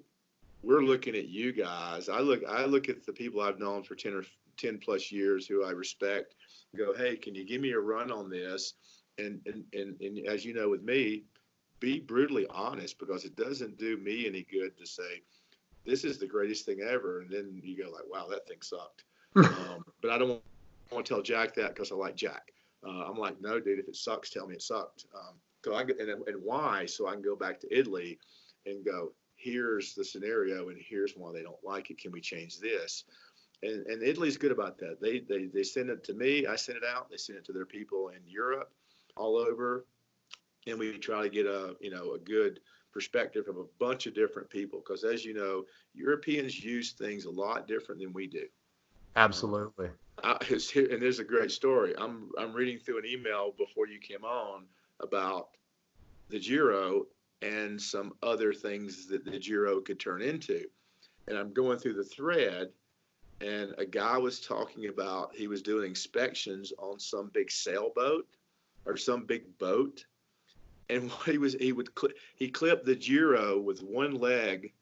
we're 0.63 0.81
looking 0.81 1.15
at 1.15 1.27
you 1.27 1.53
guys. 1.53 2.09
I 2.09 2.19
look 2.19 2.41
I 2.47 2.65
look 2.65 2.89
at 2.89 3.05
the 3.05 3.13
people 3.13 3.41
I've 3.41 3.59
known 3.59 3.83
for 3.83 3.95
10 3.95 4.13
or 4.13 4.23
10 4.57 4.79
plus 4.79 5.11
years 5.11 5.45
who 5.45 5.63
I 5.63 5.71
respect 5.71 6.35
go, 6.75 6.93
hey, 6.95 7.15
can 7.15 7.35
you 7.35 7.45
give 7.45 7.61
me 7.61 7.71
a 7.71 7.79
run 7.79 8.11
on 8.11 8.29
this? 8.29 8.73
And, 9.17 9.39
and, 9.45 9.63
and, 9.73 9.99
and 10.01 10.27
as 10.27 10.45
you 10.45 10.53
know, 10.53 10.69
with 10.69 10.83
me, 10.83 11.23
be 11.79 11.99
brutally 11.99 12.45
honest 12.49 12.99
because 12.99 13.23
it 13.23 13.35
doesn't 13.35 13.77
do 13.77 13.97
me 13.97 14.27
any 14.27 14.45
good 14.51 14.77
to 14.77 14.85
say 14.85 15.21
this 15.85 16.03
is 16.03 16.17
the 16.17 16.27
greatest 16.27 16.65
thing 16.65 16.81
ever, 16.81 17.21
and 17.21 17.31
then 17.31 17.61
you 17.63 17.81
go 17.81 17.89
like, 17.89 18.03
wow, 18.11 18.27
that 18.29 18.47
thing 18.47 18.57
sucked. 18.61 19.05
um, 19.35 19.85
but 20.01 20.11
I 20.11 20.17
don't 20.17 20.41
want 20.91 21.05
to 21.05 21.13
tell 21.13 21.21
Jack 21.21 21.55
that 21.55 21.73
because 21.73 21.91
I 21.91 21.95
like 21.95 22.15
Jack. 22.15 22.51
Uh, 22.85 23.05
I'm 23.05 23.17
like, 23.17 23.41
no, 23.41 23.59
dude, 23.59 23.79
if 23.79 23.87
it 23.87 23.95
sucks, 23.95 24.29
tell 24.29 24.47
me 24.47 24.55
it 24.55 24.61
sucked. 24.61 25.05
Um, 25.15 25.35
I 25.73 25.81
and, 25.81 25.99
and 25.99 26.43
why? 26.43 26.85
So 26.85 27.07
I 27.07 27.13
can 27.13 27.21
go 27.21 27.35
back 27.35 27.59
to 27.59 27.77
Italy 27.77 28.19
and 28.65 28.85
go, 28.85 29.11
here's 29.35 29.93
the 29.93 30.05
scenario, 30.05 30.69
and 30.69 30.77
here's 30.79 31.13
why 31.13 31.33
they 31.33 31.41
don't 31.41 31.63
like 31.63 31.89
it. 31.89 31.99
Can 31.99 32.11
we 32.11 32.21
change 32.21 32.59
this? 32.59 33.03
And, 33.63 33.85
and 33.87 34.01
Italy's 34.01 34.37
good 34.37 34.51
about 34.51 34.77
that. 34.79 35.01
They, 35.01 35.19
they 35.19 35.47
they 35.47 35.63
send 35.63 35.89
it 35.89 36.03
to 36.05 36.13
me. 36.13 36.45
I 36.45 36.55
send 36.55 36.77
it 36.77 36.83
out. 36.85 37.09
They 37.09 37.17
send 37.17 37.39
it 37.39 37.45
to 37.45 37.53
their 37.53 37.65
people 37.65 38.09
in 38.09 38.21
Europe, 38.25 38.71
all 39.17 39.35
over 39.35 39.85
and 40.67 40.77
we 40.77 40.97
try 40.97 41.23
to 41.23 41.29
get 41.29 41.45
a 41.45 41.75
you 41.79 41.89
know 41.89 42.13
a 42.13 42.19
good 42.19 42.59
perspective 42.93 43.45
from 43.45 43.57
a 43.57 43.65
bunch 43.79 44.05
of 44.07 44.13
different 44.13 44.49
people 44.49 44.79
because 44.79 45.03
as 45.03 45.25
you 45.25 45.33
know 45.33 45.63
europeans 45.93 46.63
use 46.63 46.91
things 46.91 47.25
a 47.25 47.31
lot 47.31 47.67
different 47.67 48.01
than 48.01 48.13
we 48.13 48.27
do 48.27 48.45
absolutely 49.15 49.89
I, 50.23 50.37
and 50.75 51.01
there's 51.01 51.19
a 51.19 51.23
great 51.23 51.51
story. 51.51 51.93
I'm 51.97 52.31
I'm 52.37 52.53
reading 52.53 52.79
through 52.79 52.99
an 52.99 53.05
email 53.05 53.53
before 53.57 53.87
you 53.87 53.99
came 53.99 54.23
on 54.23 54.65
about 54.99 55.49
the 56.29 56.39
Giro 56.39 57.05
and 57.41 57.81
some 57.81 58.13
other 58.23 58.53
things 58.53 59.07
that 59.07 59.23
the 59.23 59.39
Giro 59.39 59.79
could 59.79 59.99
turn 59.99 60.21
into. 60.21 60.65
And 61.27 61.37
I'm 61.37 61.53
going 61.53 61.77
through 61.77 61.93
the 61.93 62.03
thread, 62.03 62.69
and 63.41 63.75
a 63.77 63.85
guy 63.85 64.17
was 64.17 64.39
talking 64.39 64.87
about 64.87 65.35
he 65.35 65.47
was 65.47 65.61
doing 65.61 65.89
inspections 65.89 66.73
on 66.79 66.99
some 66.99 67.29
big 67.33 67.51
sailboat 67.51 68.27
or 68.85 68.97
some 68.97 69.25
big 69.25 69.57
boat. 69.57 70.05
And 70.89 71.11
what 71.11 71.27
he 71.27 71.37
was, 71.37 71.53
he 71.53 71.73
would 71.73 71.89
cl- 71.97 72.13
he 72.35 72.49
clipped 72.49 72.85
the 72.85 72.95
Giro 72.95 73.59
with 73.59 73.83
one 73.83 74.15
leg 74.15 74.73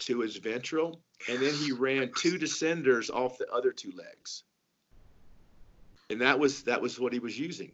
to 0.00 0.20
his 0.20 0.36
ventral, 0.36 1.00
and 1.28 1.38
then 1.38 1.54
he 1.54 1.72
ran 1.78 2.10
two 2.16 2.38
descenders 2.38 3.10
off 3.10 3.38
the 3.38 3.50
other 3.52 3.70
two 3.70 3.92
legs. 3.92 4.44
And 6.10 6.20
that 6.20 6.38
was 6.38 6.64
that 6.64 6.82
was 6.82 6.98
what 6.98 7.12
he 7.12 7.18
was 7.18 7.38
using. 7.38 7.72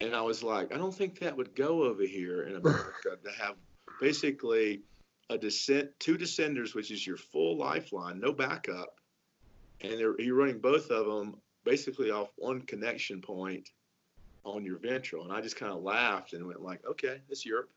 And 0.00 0.14
I 0.14 0.22
was 0.22 0.42
like, 0.42 0.74
I 0.74 0.78
don't 0.78 0.94
think 0.94 1.20
that 1.20 1.36
would 1.36 1.54
go 1.54 1.84
over 1.84 2.02
here 2.02 2.42
in 2.42 2.56
America 2.56 3.16
to 3.24 3.30
have 3.42 3.54
basically 4.00 4.82
a 5.30 5.38
descent, 5.38 5.90
two 5.98 6.18
descenders, 6.18 6.74
which 6.74 6.90
is 6.90 7.06
your 7.06 7.16
full 7.16 7.56
lifeline, 7.56 8.20
no 8.20 8.32
backup, 8.32 9.00
and 9.80 9.98
you're 9.98 10.34
running 10.34 10.58
both 10.58 10.90
of 10.90 11.06
them 11.06 11.36
basically 11.64 12.10
off 12.10 12.28
one 12.36 12.60
connection 12.62 13.20
point 13.20 13.70
on 14.44 14.64
your 14.64 14.78
ventral. 14.78 15.24
And 15.24 15.32
I 15.32 15.40
just 15.40 15.56
kind 15.56 15.72
of 15.72 15.82
laughed 15.82 16.32
and 16.32 16.46
went 16.46 16.62
like, 16.62 16.84
okay, 16.86 17.20
it's 17.28 17.44
Europe. 17.44 17.70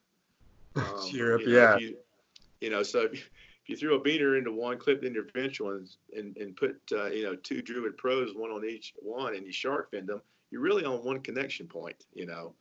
Um, 0.75 0.85
it's 0.97 1.13
Europe, 1.13 1.41
you 1.41 1.47
know, 1.47 1.57
yeah. 1.57 1.77
You, 1.77 1.97
you, 2.61 2.69
know, 2.69 2.83
so 2.83 3.09
if 3.11 3.29
you, 3.69 3.77
threw 3.77 3.95
a 3.95 3.99
beater 3.99 4.37
into 4.37 4.51
one, 4.51 4.77
clipped 4.77 5.03
in 5.03 5.13
your 5.13 5.25
ventral, 5.33 5.71
and 5.71 5.87
and, 6.15 6.37
and 6.37 6.55
put 6.55 6.79
uh, 6.91 7.07
you 7.07 7.23
know 7.23 7.35
two 7.35 7.61
Druid 7.61 7.97
Pros, 7.97 8.33
one 8.35 8.51
on 8.51 8.65
each 8.65 8.93
one, 9.01 9.35
and 9.35 9.45
you 9.45 9.51
shark 9.51 9.91
fin 9.91 10.05
them, 10.05 10.21
you're 10.51 10.61
really 10.61 10.85
on 10.85 11.03
one 11.03 11.19
connection 11.19 11.67
point, 11.67 12.05
you 12.13 12.25
know, 12.25 12.53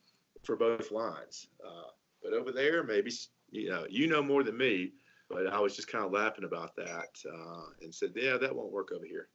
for 0.43 0.57
both 0.57 0.91
lines. 0.91 1.49
Uh, 1.65 1.91
but 2.23 2.33
over 2.33 2.53
there, 2.53 2.83
maybe 2.83 3.11
you 3.51 3.71
know, 3.71 3.87
you 3.89 4.07
know 4.07 4.23
more 4.23 4.43
than 4.43 4.57
me. 4.57 4.93
But 5.31 5.47
I 5.47 5.61
was 5.61 5.77
just 5.77 5.89
kind 5.89 6.05
of 6.05 6.13
laughing 6.13 6.45
about 6.45 6.75
that 6.77 7.19
uh, 7.31 7.65
and 7.83 7.95
said, 7.95 8.13
yeah, 8.17 8.39
that 8.39 8.55
won't 8.55 8.73
work 8.73 8.93
over 8.93 9.05
here. 9.05 9.29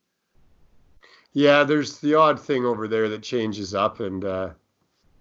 Yeah, 1.33 1.63
there's 1.63 1.99
the 1.99 2.15
odd 2.15 2.39
thing 2.39 2.65
over 2.65 2.87
there 2.87 3.09
that 3.09 3.21
changes 3.21 3.75
up, 3.75 3.99
and 3.99 4.23
uh, 4.25 4.49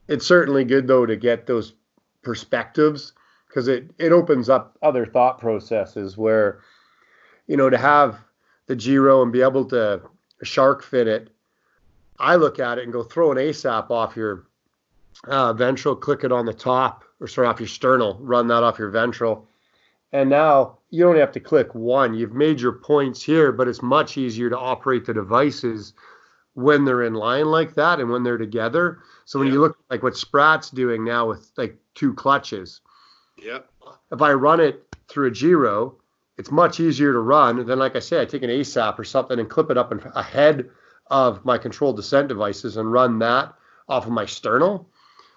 it's 0.08 0.26
certainly 0.26 0.64
good 0.64 0.86
though 0.86 1.06
to 1.06 1.16
get 1.16 1.46
those 1.46 1.74
perspectives 2.22 3.12
because 3.52 3.68
it 3.68 3.90
it 3.98 4.12
opens 4.12 4.48
up 4.48 4.78
other 4.82 5.04
thought 5.04 5.38
processes 5.38 6.16
where, 6.16 6.60
you 7.46 7.56
know, 7.56 7.68
to 7.68 7.78
have 7.78 8.18
the 8.66 8.76
Giro 8.76 9.22
and 9.22 9.32
be 9.32 9.42
able 9.42 9.64
to 9.66 10.00
shark 10.42 10.82
fin 10.82 11.06
it 11.08 11.32
I 12.22 12.36
look 12.36 12.60
at 12.60 12.78
it 12.78 12.84
and 12.84 12.92
go 12.92 13.02
throw 13.02 13.32
an 13.32 13.38
ASAP 13.38 13.90
off 13.90 14.16
your 14.16 14.46
uh, 15.24 15.52
ventral, 15.52 15.96
click 15.96 16.22
it 16.22 16.30
on 16.30 16.46
the 16.46 16.54
top, 16.54 17.04
or 17.20 17.26
sorry, 17.26 17.48
off 17.48 17.58
your 17.58 17.68
sternal, 17.68 18.16
run 18.20 18.46
that 18.46 18.62
off 18.62 18.78
your 18.78 18.90
ventral. 18.90 19.46
And 20.12 20.30
now 20.30 20.78
you 20.90 21.08
only 21.08 21.20
have 21.20 21.32
to 21.32 21.40
click 21.40 21.74
one. 21.74 22.14
You've 22.14 22.34
made 22.34 22.60
your 22.60 22.72
points 22.72 23.22
here, 23.22 23.50
but 23.50 23.66
it's 23.66 23.82
much 23.82 24.16
easier 24.16 24.48
to 24.50 24.58
operate 24.58 25.04
the 25.04 25.14
devices 25.14 25.94
when 26.54 26.84
they're 26.84 27.02
in 27.02 27.14
line 27.14 27.46
like 27.46 27.74
that 27.74 27.98
and 27.98 28.10
when 28.10 28.22
they're 28.22 28.38
together. 28.38 29.00
So 29.24 29.38
when 29.38 29.48
you 29.48 29.60
look 29.60 29.76
like 29.90 30.02
what 30.02 30.14
SPRAT's 30.14 30.70
doing 30.70 31.02
now 31.04 31.26
with 31.26 31.50
like 31.56 31.76
two 31.94 32.14
clutches. 32.14 32.82
Yep. 33.44 33.68
If 34.12 34.22
I 34.22 34.32
run 34.32 34.60
it 34.60 34.84
through 35.08 35.28
a 35.28 35.30
Giro, 35.30 35.96
it's 36.38 36.50
much 36.50 36.80
easier 36.80 37.12
to 37.12 37.18
run 37.18 37.66
than 37.66 37.78
like 37.78 37.96
I 37.96 38.00
say, 38.00 38.20
I 38.20 38.24
take 38.24 38.42
an 38.42 38.50
ASAP 38.50 38.98
or 38.98 39.04
something 39.04 39.38
and 39.38 39.48
clip 39.48 39.70
it 39.70 39.78
up 39.78 39.92
and 39.92 40.02
ahead 40.14 40.70
of 41.08 41.44
my 41.44 41.58
controlled 41.58 41.96
descent 41.96 42.28
devices 42.28 42.76
and 42.76 42.90
run 42.90 43.18
that 43.18 43.52
off 43.88 44.06
of 44.06 44.12
my 44.12 44.24
sternal, 44.24 44.88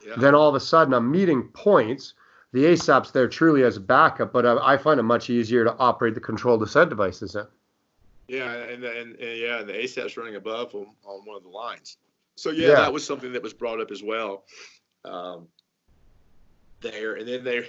yeah. 0.06 0.14
then 0.18 0.34
all 0.34 0.50
of 0.50 0.56
a 0.56 0.60
sudden 0.60 0.94
I'm 0.94 1.12
meeting 1.12 1.44
points. 1.54 2.14
The 2.54 2.64
ASAP's 2.64 3.12
there 3.12 3.28
truly 3.28 3.64
as 3.64 3.76
a 3.76 3.82
backup, 3.82 4.32
but 4.32 4.46
I, 4.46 4.74
I 4.74 4.78
find 4.78 5.00
it 5.00 5.04
much 5.04 5.30
easier 5.30 5.66
to 5.66 5.76
operate 5.78 6.14
the 6.14 6.22
controlled 6.22 6.62
descent 6.62 6.90
devices 6.90 7.36
in. 7.36 7.46
Yeah, 8.28 8.52
and, 8.52 8.84
and, 8.84 9.16
and 9.18 9.38
yeah, 9.38 9.62
the 9.62 9.74
ASAP's 9.74 10.16
running 10.16 10.36
above 10.36 10.74
on, 10.74 10.88
on 11.04 11.26
one 11.26 11.36
of 11.36 11.44
the 11.44 11.50
lines. 11.50 11.98
So 12.36 12.52
yeah, 12.52 12.70
yeah, 12.70 12.76
that 12.76 12.94
was 12.94 13.06
something 13.06 13.34
that 13.34 13.44
was 13.44 13.54
brought 13.54 13.82
up 13.82 13.92
as 13.92 14.02
well. 14.02 14.46
Um, 15.04 15.48
there, 16.92 17.16
and 17.16 17.28
then 17.28 17.44
they 17.44 17.62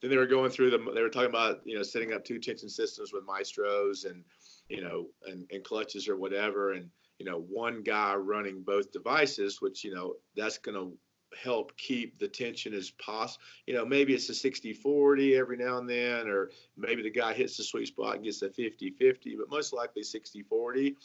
then 0.00 0.10
they 0.10 0.16
were 0.16 0.26
going 0.26 0.50
through 0.50 0.70
them. 0.70 0.88
they 0.94 1.02
were 1.02 1.08
talking 1.08 1.30
about 1.30 1.60
you 1.64 1.76
know 1.76 1.82
setting 1.82 2.12
up 2.12 2.24
two 2.24 2.38
tension 2.38 2.68
systems 2.68 3.12
with 3.12 3.24
maestros 3.26 4.04
and 4.04 4.24
you 4.68 4.82
know 4.82 5.06
and, 5.26 5.44
and 5.50 5.64
clutches 5.64 6.08
or 6.08 6.16
whatever 6.16 6.72
and 6.72 6.88
you 7.22 7.30
know, 7.30 7.38
one 7.48 7.84
guy 7.84 8.16
running 8.16 8.62
both 8.62 8.90
devices, 8.90 9.60
which, 9.60 9.84
you 9.84 9.94
know, 9.94 10.14
that's 10.36 10.58
going 10.58 10.74
to 10.74 10.92
help 11.40 11.74
keep 11.76 12.18
the 12.18 12.26
tension 12.26 12.74
as 12.74 12.90
possible. 12.90 13.44
You 13.66 13.74
know, 13.74 13.86
maybe 13.86 14.12
it's 14.12 14.28
a 14.28 14.34
60 14.34 14.72
40 14.72 15.36
every 15.36 15.56
now 15.56 15.78
and 15.78 15.88
then, 15.88 16.26
or 16.26 16.50
maybe 16.76 17.00
the 17.00 17.10
guy 17.10 17.32
hits 17.32 17.56
the 17.56 17.62
sweet 17.62 17.86
spot 17.86 18.16
and 18.16 18.24
gets 18.24 18.42
a 18.42 18.50
50 18.50 18.90
50, 18.90 19.36
but 19.36 19.50
most 19.50 19.72
likely 19.72 20.02
60 20.02 20.42
40 20.42 20.96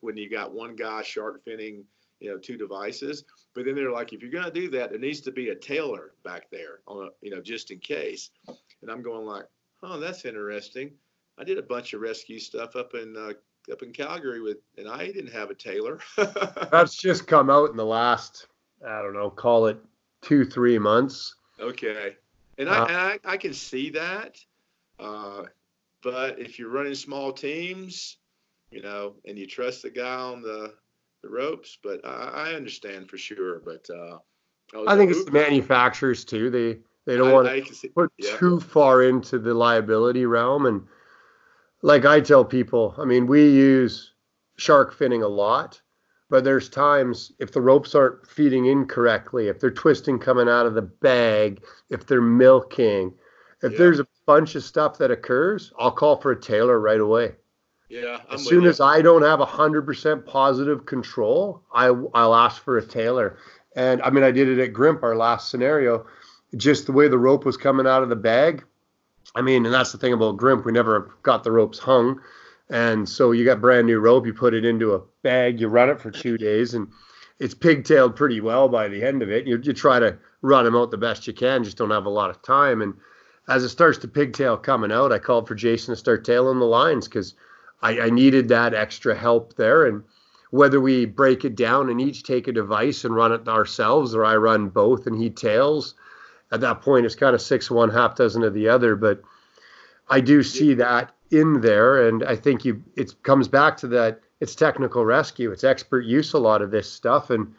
when 0.00 0.16
you 0.16 0.28
got 0.28 0.52
one 0.52 0.74
guy 0.74 1.02
shark 1.02 1.44
finning, 1.44 1.84
you 2.20 2.30
know, 2.30 2.38
two 2.38 2.56
devices. 2.56 3.24
But 3.54 3.64
then 3.64 3.74
they're 3.74 3.90
like, 3.90 4.12
if 4.12 4.22
you're 4.22 4.30
going 4.30 4.44
to 4.44 4.50
do 4.50 4.70
that, 4.70 4.90
there 4.90 4.98
needs 4.98 5.20
to 5.22 5.32
be 5.32 5.48
a 5.48 5.54
tailor 5.54 6.12
back 6.24 6.50
there 6.50 6.80
on 6.86 7.06
a, 7.06 7.08
you 7.20 7.30
know, 7.30 7.40
just 7.40 7.70
in 7.70 7.78
case. 7.78 8.30
And 8.46 8.90
I'm 8.90 9.02
going 9.02 9.26
like, 9.26 9.46
oh, 9.82 9.98
that's 9.98 10.24
interesting. 10.24 10.92
I 11.38 11.44
did 11.44 11.58
a 11.58 11.62
bunch 11.62 11.94
of 11.94 12.00
rescue 12.00 12.38
stuff 12.38 12.76
up 12.76 12.94
in 12.94 13.16
uh, 13.16 13.32
up 13.72 13.82
in 13.82 13.92
Calgary 13.92 14.40
with, 14.40 14.58
and 14.78 14.88
I 14.88 15.06
didn't 15.06 15.32
have 15.32 15.50
a 15.50 15.54
tailor. 15.54 16.00
That's 16.70 16.96
just 16.96 17.26
come 17.26 17.50
out 17.50 17.70
in 17.70 17.76
the 17.76 17.84
last, 17.84 18.46
I 18.86 19.02
don't 19.02 19.12
know, 19.12 19.30
call 19.30 19.66
it 19.66 19.78
two, 20.22 20.44
three 20.44 20.78
months. 20.78 21.34
Okay. 21.60 22.16
And, 22.58 22.68
uh, 22.68 22.72
I, 22.72 22.84
and 22.86 22.96
I, 22.96 23.18
I, 23.24 23.36
can 23.36 23.52
see 23.52 23.90
that. 23.90 24.38
Uh, 24.98 25.44
but 26.02 26.38
if 26.38 26.58
you're 26.58 26.70
running 26.70 26.94
small 26.94 27.32
teams, 27.32 28.16
you 28.70 28.82
know, 28.82 29.14
and 29.26 29.38
you 29.38 29.46
trust 29.46 29.82
the 29.82 29.90
guy 29.90 30.14
on 30.14 30.42
the, 30.42 30.74
the 31.22 31.28
ropes, 31.28 31.78
but 31.82 32.00
I, 32.04 32.50
I 32.50 32.54
understand 32.54 33.08
for 33.08 33.18
sure. 33.18 33.60
But 33.64 33.86
uh, 33.90 34.18
I, 34.74 34.94
I 34.94 34.96
think 34.96 35.10
it's 35.10 35.24
the 35.24 35.30
manufacturers 35.30 36.24
too. 36.24 36.50
They 36.50 36.78
they 37.06 37.16
don't 37.16 37.32
want 37.32 37.48
to 37.48 37.88
put 37.94 38.12
yeah. 38.18 38.36
too 38.36 38.60
far 38.60 39.02
into 39.02 39.38
the 39.38 39.54
liability 39.54 40.26
realm 40.26 40.66
and 40.66 40.82
like 41.82 42.04
I 42.04 42.20
tell 42.20 42.44
people, 42.44 42.94
I 42.98 43.04
mean, 43.04 43.26
we 43.26 43.48
use 43.48 44.12
shark 44.56 44.96
finning 44.96 45.22
a 45.22 45.28
lot, 45.28 45.80
but 46.28 46.44
there's 46.44 46.68
times 46.68 47.32
if 47.38 47.52
the 47.52 47.60
ropes 47.60 47.94
aren't 47.94 48.26
feeding 48.26 48.66
incorrectly, 48.66 49.48
if 49.48 49.60
they're 49.60 49.70
twisting 49.70 50.18
coming 50.18 50.48
out 50.48 50.66
of 50.66 50.74
the 50.74 50.82
bag, 50.82 51.64
if 51.88 52.06
they're 52.06 52.20
milking, 52.20 53.14
if 53.62 53.72
yeah. 53.72 53.78
there's 53.78 54.00
a 54.00 54.06
bunch 54.26 54.54
of 54.54 54.62
stuff 54.62 54.98
that 54.98 55.10
occurs, 55.10 55.72
I'll 55.78 55.90
call 55.90 56.16
for 56.16 56.32
a 56.32 56.40
tailer 56.40 56.78
right 56.78 57.00
away. 57.00 57.32
Yeah. 57.90 58.18
I'm 58.28 58.36
as 58.36 58.44
soon 58.46 58.64
as 58.66 58.80
I 58.80 59.02
don't 59.02 59.22
have 59.22 59.40
100% 59.40 60.24
positive 60.24 60.86
control, 60.86 61.60
I, 61.74 61.86
I'll 62.14 62.34
ask 62.34 62.62
for 62.62 62.78
a 62.78 62.86
tailor. 62.86 63.36
And 63.74 64.00
I 64.02 64.10
mean, 64.10 64.24
I 64.24 64.30
did 64.30 64.48
it 64.48 64.62
at 64.62 64.72
Grimp, 64.72 65.02
our 65.02 65.16
last 65.16 65.50
scenario. 65.50 66.06
Just 66.56 66.86
the 66.86 66.92
way 66.92 67.08
the 67.08 67.18
rope 67.18 67.44
was 67.44 67.56
coming 67.56 67.86
out 67.86 68.02
of 68.02 68.08
the 68.08 68.16
bag, 68.16 68.64
I 69.34 69.42
mean, 69.42 69.64
and 69.64 69.74
that's 69.74 69.92
the 69.92 69.98
thing 69.98 70.12
about 70.12 70.36
Grimp. 70.36 70.64
We 70.64 70.72
never 70.72 71.12
got 71.22 71.44
the 71.44 71.52
ropes 71.52 71.78
hung. 71.78 72.20
And 72.68 73.08
so 73.08 73.32
you 73.32 73.44
got 73.44 73.60
brand 73.60 73.86
new 73.86 73.98
rope, 73.98 74.26
you 74.26 74.32
put 74.32 74.54
it 74.54 74.64
into 74.64 74.94
a 74.94 75.02
bag, 75.22 75.60
you 75.60 75.68
run 75.68 75.90
it 75.90 76.00
for 76.00 76.10
two 76.10 76.38
days, 76.38 76.74
and 76.74 76.88
it's 77.40 77.54
pigtailed 77.54 78.14
pretty 78.14 78.40
well 78.40 78.68
by 78.68 78.86
the 78.86 79.02
end 79.02 79.22
of 79.22 79.30
it. 79.30 79.46
You, 79.46 79.60
you 79.62 79.72
try 79.72 79.98
to 79.98 80.16
run 80.42 80.64
them 80.64 80.76
out 80.76 80.92
the 80.92 80.96
best 80.96 81.26
you 81.26 81.32
can, 81.32 81.64
just 81.64 81.76
don't 81.76 81.90
have 81.90 82.06
a 82.06 82.10
lot 82.10 82.30
of 82.30 82.42
time. 82.42 82.80
And 82.80 82.94
as 83.48 83.64
it 83.64 83.70
starts 83.70 83.98
to 83.98 84.08
pigtail 84.08 84.56
coming 84.56 84.92
out, 84.92 85.12
I 85.12 85.18
called 85.18 85.48
for 85.48 85.56
Jason 85.56 85.92
to 85.92 85.96
start 85.96 86.24
tailing 86.24 86.60
the 86.60 86.64
lines 86.64 87.08
because 87.08 87.34
I, 87.82 88.00
I 88.00 88.10
needed 88.10 88.48
that 88.48 88.74
extra 88.74 89.14
help 89.14 89.56
there. 89.56 89.86
And 89.86 90.02
whether 90.50 90.80
we 90.80 91.06
break 91.06 91.44
it 91.44 91.56
down 91.56 91.88
and 91.88 92.00
each 92.00 92.22
take 92.22 92.48
a 92.48 92.52
device 92.52 93.04
and 93.04 93.14
run 93.14 93.32
it 93.32 93.48
ourselves, 93.48 94.14
or 94.14 94.24
I 94.24 94.36
run 94.36 94.68
both 94.68 95.06
and 95.06 95.20
he 95.20 95.30
tails, 95.30 95.94
at 96.52 96.60
that 96.60 96.80
point 96.82 97.06
it's 97.06 97.14
kind 97.14 97.34
of 97.34 97.40
six 97.40 97.70
one 97.70 97.90
half 97.90 98.14
dozen 98.14 98.42
of 98.42 98.54
the 98.54 98.68
other 98.68 98.96
but 98.96 99.22
i 100.08 100.20
do 100.20 100.42
see 100.42 100.74
that 100.74 101.14
in 101.30 101.60
there 101.60 102.08
and 102.08 102.24
i 102.24 102.34
think 102.34 102.64
you 102.64 102.82
it 102.96 103.14
comes 103.22 103.48
back 103.48 103.76
to 103.76 103.86
that 103.86 104.20
it's 104.40 104.54
technical 104.54 105.04
rescue 105.04 105.50
it's 105.50 105.64
expert 105.64 106.04
use 106.04 106.32
a 106.32 106.38
lot 106.38 106.62
of 106.62 106.70
this 106.70 106.90
stuff 106.90 107.30
and 107.30 107.54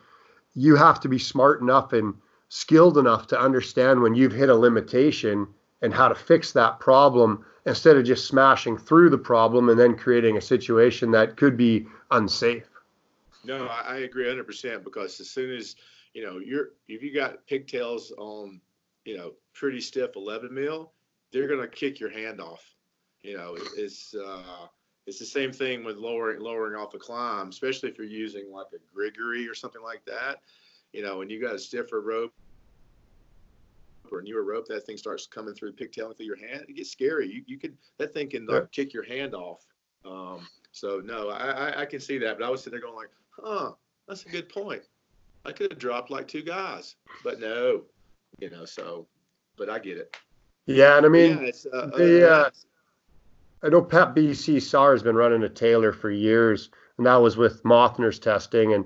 you 0.53 0.75
have 0.75 0.99
to 0.99 1.07
be 1.07 1.19
smart 1.19 1.61
enough 1.61 1.93
and 1.93 2.13
skilled 2.49 2.97
enough 2.97 3.27
to 3.27 3.39
understand 3.39 4.01
when 4.01 4.13
you've 4.13 4.33
hit 4.33 4.49
a 4.49 4.55
limitation 4.55 5.47
and 5.81 5.93
how 5.93 6.09
to 6.09 6.15
fix 6.15 6.51
that 6.51 6.79
problem 6.79 7.45
instead 7.65 7.95
of 7.95 8.03
just 8.03 8.27
smashing 8.27 8.77
through 8.77 9.09
the 9.09 9.17
problem 9.17 9.69
and 9.69 9.79
then 9.79 9.95
creating 9.95 10.37
a 10.37 10.41
situation 10.41 11.11
that 11.11 11.37
could 11.37 11.55
be 11.55 11.85
unsafe 12.11 12.69
no 13.43 13.67
i 13.67 13.97
agree 13.97 14.25
100% 14.25 14.83
because 14.83 15.19
as 15.19 15.29
soon 15.29 15.55
as 15.55 15.75
you 16.13 16.23
know 16.23 16.39
you're 16.39 16.69
if 16.87 17.01
you 17.01 17.13
got 17.13 17.45
pigtails 17.47 18.11
on 18.17 18.59
you 19.05 19.17
know, 19.17 19.33
pretty 19.53 19.81
stiff 19.81 20.15
11 20.15 20.53
mil, 20.53 20.91
they're 21.31 21.47
going 21.47 21.61
to 21.61 21.67
kick 21.67 21.99
your 21.99 22.09
hand 22.09 22.39
off. 22.39 22.63
You 23.21 23.37
know, 23.37 23.57
it's, 23.77 24.15
uh, 24.15 24.67
it's 25.07 25.19
the 25.19 25.25
same 25.25 25.51
thing 25.51 25.83
with 25.83 25.97
lowering 25.97 26.39
lowering 26.39 26.75
off 26.75 26.93
a 26.93 26.99
climb, 26.99 27.49
especially 27.49 27.89
if 27.89 27.97
you're 27.97 28.07
using 28.07 28.51
like 28.51 28.67
a 28.73 28.97
GriGri 28.97 29.49
or 29.49 29.55
something 29.55 29.81
like 29.81 30.03
that. 30.05 30.41
You 30.93 31.03
know, 31.03 31.17
when 31.17 31.29
you 31.29 31.41
got 31.41 31.55
a 31.55 31.59
stiffer 31.59 32.01
rope 32.01 32.33
or 34.11 34.19
a 34.19 34.23
newer 34.23 34.43
rope, 34.43 34.67
that 34.67 34.85
thing 34.85 34.97
starts 34.97 35.27
coming 35.27 35.53
through, 35.53 35.73
pigtailing 35.73 36.15
through 36.15 36.25
your 36.25 36.37
hand. 36.37 36.65
It 36.67 36.75
gets 36.75 36.91
scary. 36.91 37.27
You, 37.27 37.43
you 37.47 37.57
could 37.57 37.77
that 37.97 38.13
thing 38.13 38.29
can 38.29 38.45
like, 38.45 38.71
kick 38.71 38.93
your 38.93 39.03
hand 39.03 39.33
off. 39.33 39.65
Um, 40.05 40.47
so 40.71 41.01
no, 41.03 41.29
I, 41.29 41.49
I, 41.49 41.81
I 41.81 41.85
can 41.85 41.99
see 41.99 42.17
that, 42.19 42.39
but 42.39 42.45
I 42.45 42.49
was 42.49 42.63
sitting 42.63 42.79
there 42.79 42.87
going 42.87 42.95
like, 42.95 43.09
huh, 43.31 43.71
that's 44.07 44.25
a 44.25 44.29
good 44.29 44.49
point. 44.49 44.83
I 45.45 45.51
could 45.51 45.71
have 45.71 45.79
dropped 45.79 46.11
like 46.11 46.27
two 46.27 46.43
guys, 46.43 46.95
but 47.23 47.39
no, 47.39 47.83
you 48.39 48.49
know. 48.49 48.65
So, 48.65 49.07
but 49.57 49.69
I 49.69 49.79
get 49.79 49.97
it. 49.97 50.15
Yeah, 50.67 50.97
and 50.97 51.05
I 51.05 51.09
mean, 51.09 51.41
yeah, 51.43 51.79
uh, 51.79 51.97
the, 51.97 52.31
uh, 52.31 52.49
I 53.63 53.69
know 53.69 53.81
Pat 53.81 54.15
BC 54.15 54.61
SAR 54.61 54.91
has 54.91 55.03
been 55.03 55.15
running 55.15 55.43
a 55.43 55.49
Taylor 55.49 55.91
for 55.91 56.11
years, 56.11 56.69
and 56.97 57.07
that 57.07 57.15
was 57.15 57.37
with 57.37 57.63
Mauthner's 57.63 58.19
testing. 58.19 58.73
And 58.73 58.85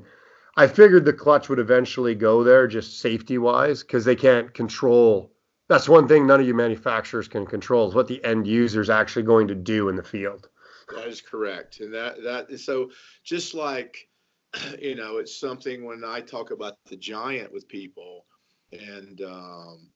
I 0.58 0.68
figured 0.68 1.04
the 1.06 1.14
clutch 1.14 1.50
would 1.50 1.60
eventually 1.60 2.16
go 2.16 2.44
there, 2.44 2.68
just 2.68 3.00
safety 3.00 3.38
wise, 3.38 3.84
because 3.84 4.06
they 4.06 4.16
can't 4.16 4.54
control. 4.54 5.32
That's 5.68 5.90
one 5.90 6.08
thing 6.08 6.26
none 6.26 6.40
of 6.40 6.48
you 6.48 6.54
manufacturers 6.54 7.28
can 7.28 7.46
control 7.46 7.90
is 7.90 7.96
what 7.96 8.08
the 8.08 8.24
end 8.24 8.48
user 8.48 8.82
is 8.82 8.90
actually 8.90 9.24
going 9.24 9.48
to 9.50 9.56
do 9.56 9.90
in 9.90 9.96
the 9.96 10.04
field. 10.04 10.48
That 10.96 11.08
is 11.08 11.20
correct, 11.20 11.80
and 11.80 11.94
that 11.94 12.24
that 12.24 12.60
so 12.60 12.92
just 13.24 13.54
like 13.56 14.08
you 14.80 14.96
know, 14.96 15.18
it's 15.18 15.36
something 15.36 15.84
when 15.84 16.04
I 16.04 16.22
talk 16.22 16.52
about 16.52 16.78
the 16.86 16.96
giant 16.96 17.52
with 17.52 17.68
people, 17.68 18.26
and 18.72 19.22
um, 19.22 19.90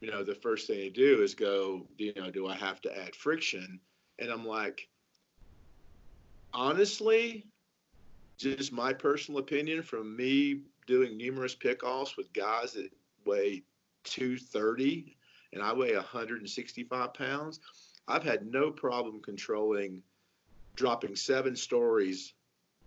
you 0.00 0.10
know, 0.10 0.22
the 0.22 0.34
first 0.34 0.66
thing 0.66 0.78
they 0.78 0.88
do 0.88 1.22
is 1.22 1.34
go, 1.34 1.86
you 1.98 2.12
know, 2.14 2.30
do 2.30 2.46
I 2.46 2.54
have 2.54 2.80
to 2.82 2.98
add 2.98 3.14
friction? 3.14 3.80
And 4.18 4.30
I'm 4.30 4.46
like, 4.46 4.88
honestly, 6.52 7.46
just 8.38 8.72
my 8.72 8.92
personal 8.92 9.40
opinion 9.40 9.82
from 9.82 10.16
me 10.16 10.60
doing 10.86 11.16
numerous 11.16 11.54
pickoffs 11.54 12.16
with 12.16 12.32
guys 12.32 12.72
that 12.72 12.90
weigh 13.24 13.62
230 14.04 15.16
and 15.52 15.62
I 15.62 15.72
weigh 15.72 15.94
165 15.94 17.14
pounds, 17.14 17.60
I've 18.06 18.22
had 18.22 18.46
no 18.46 18.70
problem 18.70 19.20
controlling 19.20 20.02
dropping 20.76 21.16
seven 21.16 21.56
stories 21.56 22.34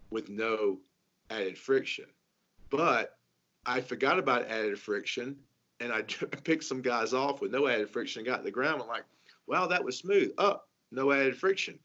with 0.10 0.30
no 0.30 0.80
added 1.30 1.58
friction. 1.58 2.06
But 2.70 3.18
I 3.66 3.82
forgot 3.82 4.18
about 4.18 4.47
added 4.47 4.80
friction 4.80 5.36
and 5.82 5.91
I 5.91 6.02
picked 6.43 6.64
some 6.64 6.82
guys 6.82 7.14
off 7.14 7.41
with 7.41 7.52
no 7.52 7.68
added 7.68 7.89
friction, 7.89 8.22
and 8.22 8.28
got 8.28 8.38
to 8.38 8.43
the 8.43 8.52
ground. 8.52 8.82
I'm 8.82 8.88
like, 8.88 9.04
wow, 9.47 9.68
that 9.68 9.84
was 9.84 9.97
smooth. 9.97 10.32
Up, 10.38 10.68
oh, 10.68 10.68
no 10.91 11.12
added 11.12 11.38
friction. 11.38 11.78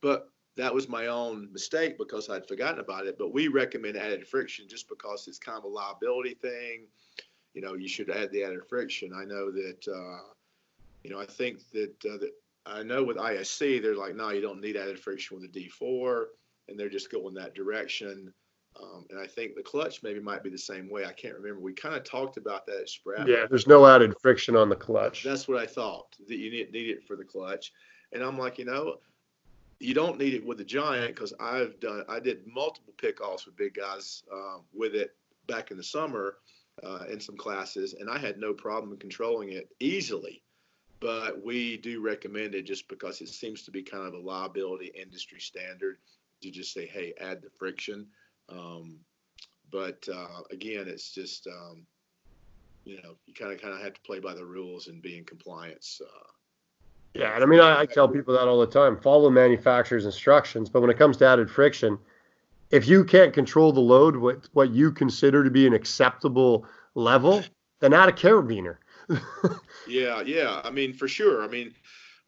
But 0.00 0.28
that 0.58 0.74
was 0.74 0.88
my 0.88 1.06
own 1.06 1.48
mistake 1.52 1.96
because 1.96 2.28
I'd 2.28 2.46
forgotten 2.46 2.80
about 2.80 3.06
it. 3.06 3.16
But 3.16 3.32
we 3.32 3.46
recommend 3.46 3.96
added 3.96 4.26
friction 4.26 4.66
just 4.68 4.88
because 4.88 5.28
it's 5.28 5.38
kind 5.38 5.56
of 5.56 5.64
a 5.64 5.68
liability 5.68 6.34
thing. 6.34 6.86
You 7.54 7.62
know, 7.62 7.74
you 7.74 7.88
should 7.88 8.10
add 8.10 8.32
the 8.32 8.42
added 8.42 8.66
friction. 8.68 9.12
I 9.14 9.24
know 9.24 9.52
that, 9.52 9.88
uh, 9.88 10.32
you 11.04 11.10
know, 11.10 11.20
I 11.20 11.26
think 11.26 11.60
that, 11.72 11.94
uh, 12.04 12.18
that 12.18 12.32
I 12.66 12.82
know 12.82 13.04
with 13.04 13.16
ISC, 13.16 13.80
they're 13.80 13.96
like, 13.96 14.16
no, 14.16 14.30
you 14.30 14.40
don't 14.40 14.60
need 14.60 14.76
added 14.76 14.98
friction 14.98 15.40
with 15.40 15.48
a 15.48 15.52
D4, 15.52 16.24
and 16.68 16.78
they're 16.78 16.90
just 16.90 17.10
going 17.10 17.34
that 17.34 17.54
direction. 17.54 18.32
Um, 18.80 19.06
and 19.10 19.18
I 19.18 19.26
think 19.26 19.54
the 19.54 19.62
clutch 19.62 20.02
maybe 20.02 20.20
might 20.20 20.42
be 20.42 20.50
the 20.50 20.58
same 20.58 20.90
way. 20.90 21.04
I 21.04 21.12
can't 21.12 21.34
remember. 21.34 21.60
We 21.60 21.72
kind 21.72 21.94
of 21.94 22.02
talked 22.02 22.36
about 22.36 22.66
that 22.66 22.80
at 22.80 22.88
SPRAT. 22.88 23.28
Yeah, 23.28 23.46
there's 23.48 23.66
no 23.66 23.86
added 23.86 24.14
friction 24.20 24.56
on 24.56 24.68
the 24.68 24.76
clutch. 24.76 25.22
That's 25.22 25.48
what 25.48 25.58
I 25.58 25.66
thought 25.66 26.16
that 26.26 26.36
you 26.36 26.50
need, 26.50 26.72
need 26.72 26.90
it 26.90 27.06
for 27.06 27.16
the 27.16 27.24
clutch. 27.24 27.72
And 28.12 28.22
I'm 28.22 28.38
like, 28.38 28.58
you 28.58 28.64
know, 28.64 28.96
you 29.80 29.94
don't 29.94 30.18
need 30.18 30.34
it 30.34 30.44
with 30.44 30.60
a 30.60 30.64
giant 30.64 31.14
because 31.14 31.32
I've 31.38 31.78
done. 31.80 32.04
I 32.08 32.20
did 32.20 32.46
multiple 32.46 32.94
pickoffs 32.96 33.46
with 33.46 33.56
big 33.56 33.74
guys 33.74 34.22
uh, 34.32 34.58
with 34.72 34.94
it 34.94 35.14
back 35.46 35.70
in 35.70 35.76
the 35.76 35.84
summer 35.84 36.36
uh, 36.82 37.04
in 37.10 37.20
some 37.20 37.36
classes, 37.36 37.94
and 37.94 38.10
I 38.10 38.18
had 38.18 38.38
no 38.38 38.52
problem 38.52 38.96
controlling 38.98 39.52
it 39.52 39.68
easily. 39.80 40.42
But 41.00 41.44
we 41.44 41.76
do 41.76 42.00
recommend 42.00 42.56
it 42.56 42.62
just 42.62 42.88
because 42.88 43.20
it 43.20 43.28
seems 43.28 43.62
to 43.62 43.70
be 43.70 43.82
kind 43.82 44.06
of 44.06 44.14
a 44.14 44.18
liability 44.18 44.90
industry 45.00 45.38
standard 45.38 45.98
to 46.42 46.50
just 46.50 46.72
say, 46.72 46.86
hey, 46.86 47.14
add 47.20 47.40
the 47.40 47.50
friction. 47.50 48.06
Um, 48.48 48.98
but 49.70 50.08
uh, 50.12 50.42
again, 50.50 50.88
it's 50.88 51.12
just 51.12 51.46
um, 51.46 51.86
you 52.84 53.00
know 53.02 53.14
you 53.26 53.34
kind 53.34 53.52
of 53.52 53.60
kind 53.60 53.74
of 53.74 53.80
have 53.80 53.94
to 53.94 54.00
play 54.00 54.18
by 54.18 54.34
the 54.34 54.44
rules 54.44 54.88
and 54.88 55.02
be 55.02 55.16
in 55.16 55.24
compliance. 55.24 56.00
Uh, 56.04 56.32
yeah, 57.14 57.34
and 57.34 57.42
I 57.42 57.46
mean 57.46 57.60
I, 57.60 57.80
I 57.80 57.86
tell 57.86 58.08
people 58.08 58.34
that 58.34 58.48
all 58.48 58.60
the 58.60 58.66
time: 58.66 58.98
follow 59.00 59.30
manufacturer's 59.30 60.06
instructions. 60.06 60.68
But 60.68 60.80
when 60.80 60.90
it 60.90 60.98
comes 60.98 61.16
to 61.18 61.26
added 61.26 61.50
friction, 61.50 61.98
if 62.70 62.86
you 62.86 63.04
can't 63.04 63.32
control 63.32 63.72
the 63.72 63.80
load, 63.80 64.16
what 64.16 64.48
what 64.52 64.70
you 64.70 64.92
consider 64.92 65.44
to 65.44 65.50
be 65.50 65.66
an 65.66 65.74
acceptable 65.74 66.66
level, 66.94 67.42
then 67.80 67.92
add 67.92 68.08
a 68.08 68.12
carabiner. 68.12 68.76
yeah, 69.88 70.20
yeah. 70.22 70.60
I 70.64 70.70
mean, 70.70 70.92
for 70.92 71.08
sure. 71.08 71.42
I 71.42 71.48
mean, 71.48 71.74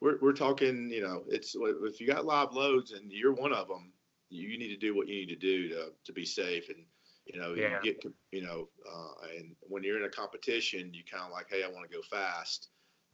we're 0.01 0.19
we're 0.21 0.33
talking. 0.33 0.91
You 0.91 1.03
know, 1.03 1.25
it's 1.29 1.55
if 1.59 2.01
you 2.01 2.07
got 2.07 2.25
live 2.25 2.53
loads 2.53 2.93
and 2.93 3.13
you're 3.13 3.35
one 3.35 3.53
of 3.53 3.69
them, 3.69 3.93
you 4.31 4.59
need 4.59 4.69
to 4.69 4.77
do 4.77 4.97
what 4.97 5.09
you 5.09 5.15
need 5.15 5.29
to 5.29 5.37
do 5.37 5.69
to, 5.69 5.93
to 6.05 6.13
be 6.13 6.25
safe 6.25 6.69
and 6.69 6.85
you 7.27 7.39
know 7.39 7.55
yeah. 7.55 7.79
you 7.83 7.93
get 7.93 8.13
you 8.33 8.43
know 8.43 8.69
uh, 8.91 9.37
and 9.37 9.55
when 9.61 9.83
you're 9.83 9.99
in 9.99 10.05
a 10.05 10.09
competition 10.09 10.91
you 10.95 11.03
kind 11.11 11.25
of 11.25 11.31
like 11.31 11.47
hey 11.51 11.63
i 11.63 11.69
want 11.69 11.89
to 11.89 11.95
go 11.95 12.03
fast 12.03 12.69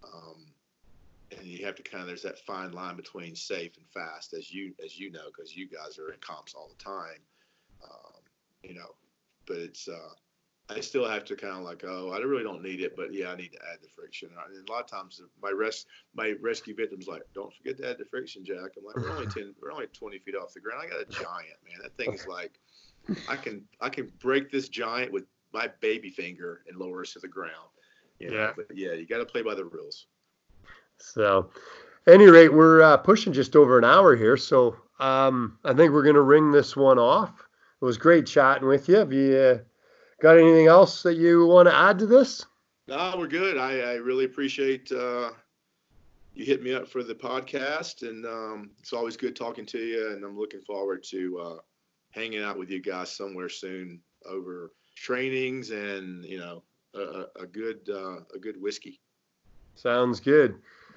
um, 0.04 0.46
and 1.37 1.47
you 1.47 1.64
have 1.64 1.74
to 1.74 1.83
kind 1.83 2.03
of 2.03 2.07
there's 2.07 2.22
that 2.22 2.39
fine 2.39 2.72
line 2.72 2.97
between 2.97 3.35
safe 3.35 3.77
and 3.77 3.87
fast 3.89 4.33
as 4.35 4.53
you 4.53 4.72
as 4.85 4.99
you 4.99 5.11
know 5.11 5.27
because 5.27 5.57
you 5.57 5.68
guys 5.68 5.99
are 5.99 6.12
in 6.12 6.18
comps 6.20 6.55
all 6.55 6.68
the 6.68 6.85
time 6.85 7.20
um, 7.85 8.20
you 8.62 8.74
know 8.74 8.95
but 9.47 9.57
it's 9.57 9.89
uh, 9.89 10.14
I 10.68 10.81
still 10.81 11.09
have 11.09 11.24
to 11.27 11.37
kind 11.37 11.55
of 11.55 11.62
like, 11.62 11.85
oh, 11.87 12.11
I 12.11 12.18
really 12.18 12.43
don't 12.43 12.62
need 12.62 12.81
it, 12.81 12.97
but 12.97 13.14
yeah, 13.14 13.31
I 13.31 13.37
need 13.37 13.53
to 13.53 13.59
add 13.72 13.79
the 13.83 13.89
friction. 13.89 14.31
And 14.31 14.68
a 14.68 14.72
lot 14.72 14.83
of 14.83 14.91
times, 14.91 15.20
my 15.41 15.51
res 15.51 15.87
my 16.14 16.35
rescue 16.41 16.74
victims 16.74 17.07
like, 17.07 17.22
don't 17.35 17.55
forget 17.55 17.77
to 17.79 17.91
add 17.91 17.99
the 17.99 18.05
friction, 18.05 18.45
Jack. 18.45 18.72
I'm 18.77 18.85
like, 18.85 18.97
we're 18.97 19.12
only 19.12 19.27
ten, 19.35 19.55
we're 19.62 19.72
only 19.72 19.87
20 19.87 20.18
feet 20.18 20.35
off 20.35 20.53
the 20.55 20.61
ground. 20.61 20.83
I 20.85 20.91
got 20.91 21.01
a 21.01 21.05
giant, 21.24 21.59
man. 21.64 21.79
That 21.83 21.97
thing 21.97 22.12
is 22.12 22.27
like, 22.29 22.59
I 23.29 23.37
can 23.37 23.62
I 23.81 23.89
can 23.89 24.11
break 24.18 24.51
this 24.51 24.68
giant 24.68 25.12
with 25.12 25.24
my 25.53 25.70
baby 25.81 26.11
finger 26.11 26.62
and 26.68 26.77
lower 26.77 27.03
us 27.03 27.12
to 27.12 27.20
the 27.20 27.29
ground. 27.29 27.70
You 28.18 28.31
know? 28.31 28.37
Yeah, 28.37 28.53
but 28.57 28.66
yeah, 28.74 28.93
you 28.93 29.07
got 29.07 29.18
to 29.18 29.27
play 29.27 29.43
by 29.43 29.55
the 29.55 29.64
rules. 29.64 30.07
So, 30.99 31.51
any 32.07 32.26
rate, 32.26 32.53
we're 32.53 32.82
uh, 32.82 32.97
pushing 32.97 33.32
just 33.32 33.57
over 33.57 33.78
an 33.78 33.84
hour 33.84 34.16
here, 34.16 34.36
so 34.36 34.76
um, 35.01 35.59
I 35.64 35.72
think 35.72 35.92
we're 35.92 36.03
going 36.03 36.14
to 36.14 36.22
ring 36.22 36.53
this 36.53 36.76
one 36.76 36.99
off. 36.99 37.30
It 37.80 37.84
was 37.84 37.99
great 37.99 38.26
chatting 38.26 38.68
with 38.68 38.88
you. 38.88 38.97
Have 38.97 39.12
you 39.12 39.36
uh, 39.36 39.59
Got 40.20 40.38
anything 40.38 40.66
else 40.66 41.03
that 41.03 41.16
you 41.16 41.47
want 41.47 41.68
to 41.68 41.74
add 41.74 41.99
to 41.99 42.07
this? 42.07 42.47
No, 42.88 43.16
we're 43.18 43.26
good. 43.26 43.59
I, 43.59 43.80
I 43.80 43.94
really 43.94 44.24
appreciate 44.24 44.90
uh, 44.90 45.30
you 46.34 46.47
hit 46.47 46.62
me 46.62 46.72
up 46.72 46.88
for 46.88 47.03
the 47.03 47.14
podcast, 47.14 48.09
and 48.09 48.24
um, 48.24 48.70
it's 48.78 48.94
always 48.94 49.16
good 49.16 49.36
talking 49.36 49.66
to 49.66 49.78
you. 49.78 50.12
And 50.12 50.24
I'm 50.24 50.38
looking 50.38 50.62
forward 50.62 51.03
to 51.11 51.38
uh, 51.38 51.57
hanging 52.12 52.42
out 52.42 52.59
with 52.59 52.70
you 52.70 52.80
guys 52.80 53.11
somewhere 53.12 53.51
soon 53.51 54.01
over 54.24 54.72
trainings 54.94 55.70
and 55.70 56.24
you 56.24 56.38
know 56.38 56.62
a, 56.94 57.24
a 57.42 57.47
good 57.47 57.80
uh, 57.92 58.20
a 58.34 58.38
good 58.40 58.61
whiskey. 58.61 59.01
Sounds 59.74 60.18
good. 60.18 60.55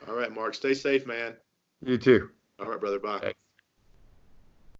All 0.08 0.16
right, 0.16 0.34
Mark. 0.34 0.56
Stay 0.56 0.74
safe, 0.74 1.06
man. 1.06 1.36
You 1.84 1.98
too. 1.98 2.30
All 2.60 2.68
right, 2.68 2.80
brother. 2.80 3.00
Bye. 3.00 3.34